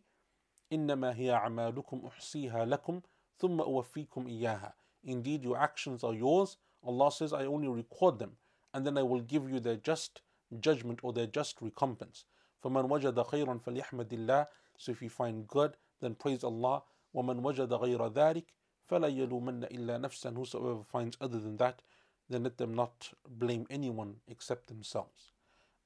إنما 0.72 1.16
هي 1.16 1.32
أعمالكم 1.32 2.06
أحصيها 2.06 2.66
لكم 2.66 3.02
ثم 3.38 3.62
أوفيكم 3.62 4.28
إياها. 4.28 4.74
Indeed, 5.06 5.44
your 5.44 5.58
actions 5.58 6.04
are 6.04 6.14
yours. 6.14 6.58
Allah 6.84 7.12
says, 7.12 7.34
I 7.34 7.46
only 7.46 7.68
record 7.68 8.20
them, 8.20 8.38
and 8.74 8.86
then 8.86 8.98
I 8.98 9.04
will 9.04 9.22
give 9.22 9.50
you 9.50 9.60
their 9.60 9.78
just 9.78 10.22
judgment 10.60 11.00
or 11.04 11.14
their 11.14 11.28
just 11.28 11.62
recompense. 11.62 12.26
فمن 12.64 12.90
وجد 12.90 13.22
خيرا 13.24 13.60
فليحمد 13.60 14.14
الله. 14.14 14.48
So 14.78 14.92
if 14.92 15.02
you 15.02 15.10
find 15.10 15.48
good, 15.48 15.78
then 16.02 16.16
praise 16.16 16.44
Allah. 16.44 16.84
ومن 17.14 17.40
وجد 17.44 17.74
غير 17.74 18.08
ذلك 18.14 18.54
فلا 18.90 19.08
يلومن 19.08 19.64
إلا 19.64 19.98
نفسا. 19.98 20.36
Whosoever 20.36 20.84
finds 20.84 21.18
other 21.22 21.40
than 21.40 21.58
that, 21.58 21.82
then 22.30 22.44
let 22.44 22.58
them 22.58 22.74
not 22.74 23.14
blame 23.28 23.66
anyone 23.70 24.18
except 24.28 24.68
themselves. 24.68 25.32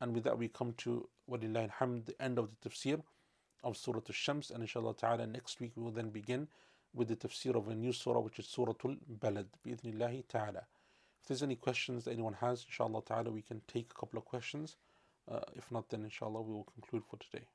And 0.01 0.15
with 0.15 0.25
that, 0.25 0.39
we 0.39 0.49
come 0.49 0.75
to 0.79 1.09
alhamd, 1.31 2.07
the 2.07 2.23
end 2.23 2.39
of 2.39 2.51
the 2.51 2.69
tafsir 2.69 3.03
of 3.65 3.77
Surah 3.77 4.01
Al 4.09 4.13
Shams. 4.13 4.51
And 4.51 4.63
inshallah 4.63 4.95
ta'ala, 4.95 5.27
next 5.27 5.61
week 5.61 5.73
we 5.75 5.83
will 5.83 5.91
then 5.91 6.11
begin 6.11 6.49
with 6.95 7.09
the 7.09 7.17
tafsir 7.17 7.55
of 7.55 7.69
a 7.69 7.75
new 7.75 7.93
surah, 7.93 8.21
which 8.21 8.39
is 8.39 8.47
Surah 8.47 8.75
Al 8.85 8.97
Balad, 9.21 9.47
bi'idhnillahi 9.67 10.27
ta'ala. 10.29 10.67
If 11.21 11.29
there's 11.29 11.43
any 11.43 11.57
questions 11.57 12.05
that 12.05 12.13
anyone 12.13 12.35
has, 12.35 12.65
inshallah 12.69 13.03
ta'ala, 13.05 13.31
we 13.31 13.43
can 13.43 13.61
take 13.67 13.91
a 13.91 13.99
couple 13.99 14.19
of 14.19 14.25
questions. 14.25 14.77
Uh, 15.31 15.41
if 15.55 15.71
not, 15.73 15.89
then 15.89 16.05
inshallah 16.05 16.41
we 16.41 16.53
will 16.53 16.69
conclude 16.75 17.05
for 17.05 17.17
today. 17.17 17.47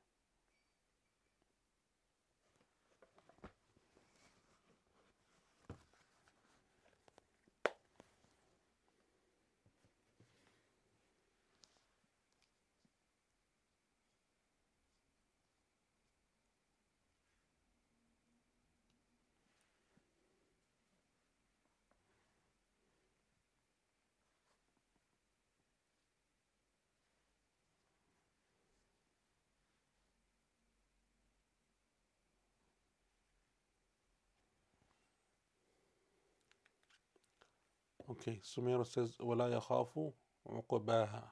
Okay, 38.22 38.40
Sumera 38.44 38.86
says, 38.86 39.16
وَلَا 39.20 39.60
يَخَافُ 39.60 40.14
عُقُبَاهَا 40.48 41.24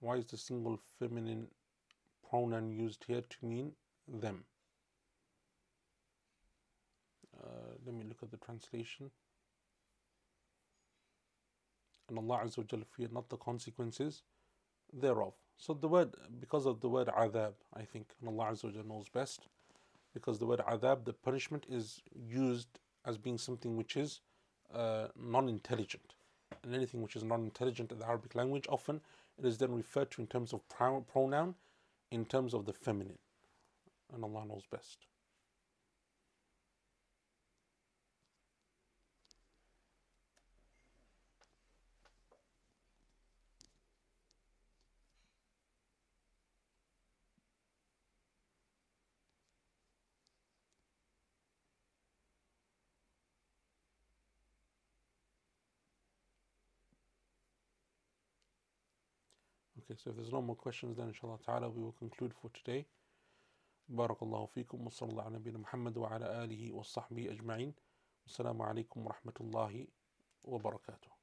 Why 0.00 0.14
is 0.16 0.24
the 0.24 0.38
single 0.38 0.78
feminine 0.98 1.48
pronoun 2.26 2.72
used 2.72 3.04
here 3.06 3.20
to 3.20 3.46
mean 3.46 3.72
them? 4.06 4.44
Uh, 7.38 7.74
let 7.84 7.94
me 7.94 8.06
look 8.08 8.16
at 8.22 8.30
the 8.30 8.38
translation. 8.38 9.10
And 12.08 12.16
Allah 12.18 12.44
Azza 12.46 12.58
wa 12.58 12.64
Jal 12.64 12.84
not 13.12 13.28
the 13.28 13.36
consequences 13.36 14.22
thereof. 14.90 15.34
So 15.58 15.74
the 15.74 15.88
word, 15.88 16.14
because 16.40 16.64
of 16.64 16.80
the 16.80 16.88
word 16.88 17.08
adhab, 17.08 17.52
I 17.74 17.82
think, 17.82 18.14
and 18.20 18.30
Allah 18.30 18.52
Azza 18.52 18.74
wa 18.74 18.82
knows 18.86 19.10
best, 19.10 19.48
because 20.14 20.38
the 20.38 20.46
word 20.46 20.60
adhab, 20.60 21.04
the 21.04 21.12
punishment 21.12 21.66
is 21.68 22.00
used 22.14 22.80
as 23.04 23.18
being 23.18 23.36
something 23.36 23.76
which 23.76 23.98
is 23.98 24.22
uh, 24.74 25.08
non-intelligent. 25.16 26.14
And 26.62 26.74
anything 26.74 27.02
which 27.02 27.16
is 27.16 27.22
non-intelligent 27.22 27.92
in 27.92 27.98
the 27.98 28.06
Arabic 28.06 28.34
language, 28.34 28.66
often 28.68 29.00
it 29.38 29.44
is 29.44 29.58
then 29.58 29.74
referred 29.74 30.10
to 30.12 30.20
in 30.20 30.26
terms 30.26 30.52
of 30.52 30.60
pronoun, 30.68 31.54
in 32.10 32.24
terms 32.24 32.54
of 32.54 32.64
the 32.64 32.72
feminine. 32.72 33.18
And 34.12 34.24
Allah 34.24 34.44
knows 34.46 34.64
best. 34.70 35.06
Okay, 59.97 59.97
so 59.97 60.11
if 60.11 60.15
there's 60.15 60.31
no 60.31 60.41
more 60.41 60.55
questions, 60.55 60.97
then 60.97 61.07
inshallah 61.07 61.39
ta'ala 61.45 61.69
we 61.69 61.81
will 61.81 61.95
conclude 61.99 62.33
for 62.41 62.49
today. 62.49 62.85
بارك 63.89 64.23
الله 64.23 64.45
فيكم 64.45 64.87
وصلى 64.87 65.09
الله 65.09 65.23
على 65.23 65.35
نبينا 65.35 65.57
محمد 65.59 65.97
وعلى 65.97 66.43
آله 66.43 66.71
وصحبه 66.71 67.31
أجمعين 67.31 67.73
والسلام 68.23 68.61
عليكم 68.61 69.05
ورحمة 69.05 69.33
الله 69.41 69.87
وبركاته 70.43 71.16